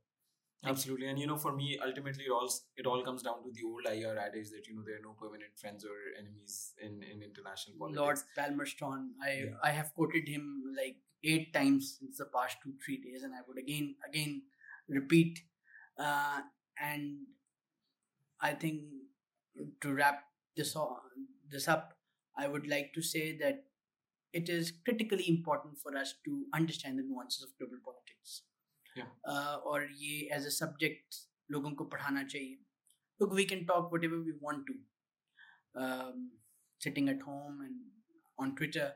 Absolutely, 0.67 1.07
and 1.07 1.19
you 1.19 1.27
know, 1.27 1.37
for 1.37 1.55
me, 1.55 1.77
ultimately, 1.85 2.23
it 2.23 2.31
all 2.31 2.49
it 2.75 2.87
all 2.87 3.03
comes 3.03 3.21
down 3.21 3.43
to 3.43 3.51
the 3.53 3.65
old 3.67 3.85
IR 3.85 4.17
adage 4.17 4.49
that 4.49 4.67
you 4.67 4.75
know 4.75 4.83
there 4.85 4.95
are 4.95 5.05
no 5.07 5.13
permanent 5.21 5.57
friends 5.61 5.85
or 5.85 5.97
enemies 6.19 6.73
in 6.81 7.03
in 7.03 7.21
international 7.21 7.77
politics. 7.77 8.01
Lord 8.01 8.17
Palmerston, 8.35 9.11
I 9.23 9.31
yeah. 9.31 9.59
I 9.63 9.71
have 9.71 9.93
quoted 9.93 10.27
him 10.27 10.63
like 10.75 10.97
eight 11.23 11.53
times 11.53 11.97
since 11.99 12.17
the 12.17 12.25
past 12.37 12.57
two 12.63 12.73
three 12.83 12.97
days, 12.97 13.21
and 13.21 13.35
I 13.35 13.43
would 13.47 13.59
again 13.59 13.93
again 14.09 14.41
repeat. 14.89 15.39
Uh, 15.99 16.39
and 16.81 17.27
I 18.41 18.53
think 18.53 18.81
to 19.81 19.93
wrap 19.93 20.23
this 20.57 20.75
all, 20.75 20.99
this 21.49 21.67
up, 21.67 21.93
I 22.37 22.47
would 22.47 22.67
like 22.67 22.91
to 22.95 23.01
say 23.01 23.37
that 23.37 23.63
it 24.34 24.48
is 24.48 24.72
critically 24.84 25.28
important 25.28 25.78
for 25.78 25.96
us 25.96 26.14
to 26.24 26.44
understand 26.54 26.98
the 26.98 27.02
nuances 27.02 27.42
of 27.42 27.50
global 27.58 27.78
politics. 27.84 28.42
Yeah. 28.96 29.10
Uh, 29.24 29.56
और 29.66 29.88
ये 30.02 30.28
as 30.36 30.46
a 30.46 30.50
subject 30.50 31.20
लोगों 31.52 31.70
को 31.72 31.84
पढ़ाना 31.94 32.22
चाहिए. 32.22 32.58
Look, 33.20 33.32
we 33.32 33.44
can 33.44 33.66
talk 33.66 33.92
whatever 33.92 34.20
we 34.20 34.32
want 34.40 34.64
to, 34.66 34.74
um, 35.84 36.30
sitting 36.78 37.08
at 37.08 37.20
home 37.20 37.60
and 37.60 37.76
on 38.38 38.54
Twitter, 38.56 38.92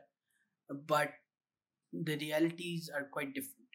but 0.87 1.11
the 1.93 2.17
realities 2.17 2.89
are 2.89 3.03
quite 3.11 3.33
different. 3.33 3.65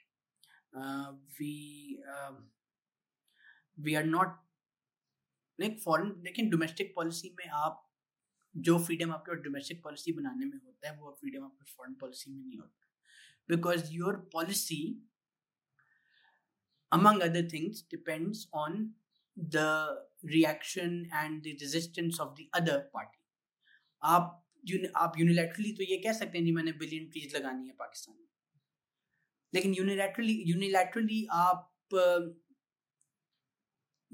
Uh, 0.76 1.12
we 1.38 2.00
um, 2.16 2.38
we 3.82 3.96
are 3.96 4.06
not 4.06 4.38
like 5.60 5.80
foreign 5.82 6.12
लेकिन 6.24 6.50
domestic 6.50 6.92
policy 6.96 7.34
में 7.38 7.48
आप 7.64 7.83
जो 8.57 8.79
freedom 8.79 9.11
आपके 9.11 9.35
domestic 9.35 9.83
policy 9.83 10.11
बनाने 10.11 10.45
में 10.45 10.59
होता 10.65 10.89
है, 10.89 10.97
वो 10.97 11.17
फ्रीडम 11.19 11.43
आपके 11.43 11.71
फॉरेन 11.71 11.93
पॉलिसी 11.93 12.31
में 12.31 12.45
नहीं 12.45 12.57
होता। 12.57 12.87
Because 13.49 13.93
your 13.93 14.29
policy 14.33 15.11
among 16.95 17.15
other 17.15 17.43
things, 17.43 17.79
depends 17.93 18.37
on 18.55 18.75
the 19.55 19.87
reaction 20.35 20.91
and 21.23 21.43
the 21.43 21.53
resistance 21.63 22.19
of 22.19 22.35
the 22.37 22.45
other 22.59 22.77
party. 22.95 23.19
आप 24.03 24.41
आप 24.95 25.13
यूनिलैटरली 25.17 25.71
तो 25.71 25.83
ये 25.83 25.97
कह 25.97 26.13
सकते 26.13 26.37
हैं 26.37 26.45
जी, 26.45 26.51
मैंने 26.51 26.71
बिलियन 26.71 27.09
ट्रीज 27.09 27.35
लगानी 27.35 27.67
है 27.67 27.73
पाकिस्तान 27.73 28.15
में। 28.15 28.27
लेकिन 29.53 29.73
यूनिलैटरली 29.73 30.43
यूनिलैटरली 30.45 31.27
आप, 31.31 31.75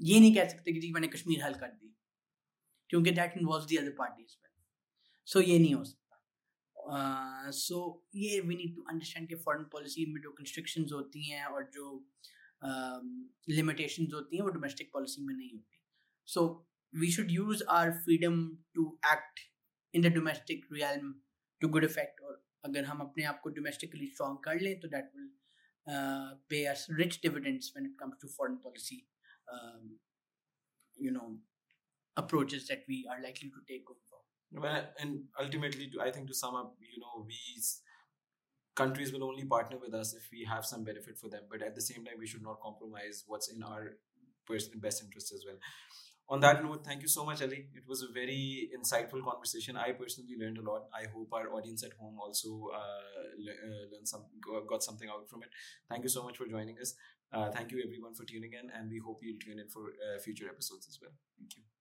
ये 0.00 0.20
नहीं 0.20 0.34
कह 0.34 0.48
सकते 0.48 0.72
कि 0.72 0.80
जी, 0.80 0.92
मैंने 0.92 1.08
कश्मीर 1.08 1.42
हल 1.42 1.54
कर 1.54 1.68
दी। 1.68 1.96
क्योंकि 2.92 3.10
that 3.16 3.36
involve 3.38 3.66
the 3.66 3.76
other 3.76 3.90
party 3.98 4.26
so 5.26 5.40
ये 5.40 5.58
नहीं 5.58 5.74
हो 5.74 5.84
सकता। 5.84 7.50
सो 7.56 7.76
ये 8.14 8.40
वी 8.40 8.56
नीड 8.56 8.74
टू 8.76 8.82
अंडरस्टैंड 8.90 9.28
कि 9.28 9.34
फॉरेन 9.44 9.64
पॉलिसी 9.72 10.04
में 10.12 10.20
जो 10.22 10.30
कंस्ट्रिक्शन 10.30 10.84
होती 10.92 11.28
हैं 11.28 11.44
और 11.44 11.70
जो 11.74 11.84
लिमिटेशन 13.48 14.06
uh, 14.06 14.12
होती 14.14 14.36
हैं 14.36 14.44
वो 14.44 14.50
डोमेस्टिक 14.50 14.90
पॉलिसी 14.92 15.24
में 15.26 15.34
नहीं 15.34 15.50
होती। 15.52 15.80
So 16.28 16.44
we 16.94 17.10
should 17.12 17.30
use 17.30 17.62
our 17.76 17.92
freedom 17.98 18.36
to 18.74 18.86
act 19.12 19.40
in 19.94 20.02
the 20.02 20.12
domestic 20.14 20.66
realm 20.72 21.14
to 21.60 21.68
good 21.68 21.84
effect 21.84 22.20
और 22.20 22.42
अगर 22.64 22.84
हम 22.84 23.00
अपने 23.00 23.24
आप 23.24 23.40
को 23.44 23.50
डोमेस्टिकली 23.60 24.06
स्ट्रॉन्ग 24.06 24.38
कर 24.44 24.60
लें 24.60 24.78
तो 24.80 24.88
that 24.88 25.10
will 25.16 25.30
pay 26.50 26.64
us 26.74 26.86
rich 27.00 27.18
dividends 27.22 27.72
when 27.76 27.90
it 27.90 27.96
comes 28.00 28.18
to 28.22 28.28
foreign 28.36 28.56
policy 28.66 29.02
you 30.98 31.12
know 31.12 31.26
approaches 32.16 32.66
that 32.68 32.82
we 32.88 33.06
are 33.10 33.22
likely 33.22 33.48
to 33.48 33.60
take 33.68 33.86
going 33.86 34.00
forward. 34.08 34.22
Well, 34.54 34.84
and 35.00 35.24
ultimately, 35.40 35.90
I 36.00 36.10
think 36.10 36.28
to 36.28 36.34
sum 36.34 36.54
up, 36.54 36.74
you 36.80 37.00
know, 37.00 37.24
we 37.26 37.38
countries 38.74 39.12
will 39.12 39.24
only 39.24 39.44
partner 39.44 39.78
with 39.78 39.94
us 39.94 40.14
if 40.14 40.28
we 40.32 40.44
have 40.44 40.64
some 40.64 40.84
benefit 40.84 41.18
for 41.18 41.28
them. 41.28 41.42
But 41.50 41.62
at 41.62 41.74
the 41.74 41.82
same 41.82 42.04
time, 42.04 42.14
we 42.18 42.26
should 42.26 42.42
not 42.42 42.60
compromise 42.60 43.24
what's 43.26 43.48
in 43.48 43.62
our 43.62 43.96
personal 44.46 44.80
best 44.80 45.02
interest 45.02 45.32
as 45.32 45.44
well. 45.46 45.56
On 46.28 46.40
that 46.40 46.62
note, 46.64 46.84
thank 46.84 47.02
you 47.02 47.08
so 47.08 47.24
much, 47.24 47.42
Ali. 47.42 47.66
It 47.74 47.82
was 47.86 48.02
a 48.02 48.10
very 48.10 48.70
insightful 48.78 49.22
conversation. 49.22 49.76
I 49.76 49.92
personally 49.92 50.36
learned 50.40 50.58
a 50.58 50.62
lot. 50.62 50.84
I 50.94 51.06
hope 51.12 51.28
our 51.32 51.52
audience 51.52 51.82
at 51.82 51.92
home 52.00 52.18
also 52.18 52.70
uh, 52.72 52.78
uh 52.78 53.84
learned 53.92 54.08
some, 54.08 54.24
got 54.68 54.82
something 54.82 55.08
out 55.10 55.28
from 55.28 55.42
it. 55.42 55.50
Thank 55.90 56.04
you 56.04 56.08
so 56.08 56.22
much 56.22 56.38
for 56.38 56.46
joining 56.46 56.78
us. 56.78 56.94
Uh, 57.32 57.50
thank 57.50 57.72
you 57.72 57.82
everyone 57.84 58.14
for 58.14 58.24
tuning 58.24 58.52
in, 58.52 58.70
and 58.70 58.90
we 58.90 58.98
hope 58.98 59.20
you'll 59.22 59.40
tune 59.40 59.58
in 59.58 59.68
for 59.68 59.88
uh, 59.88 60.18
future 60.20 60.48
episodes 60.48 60.86
as 60.88 60.98
well. 61.02 61.12
Thank 61.38 61.56
you. 61.56 61.71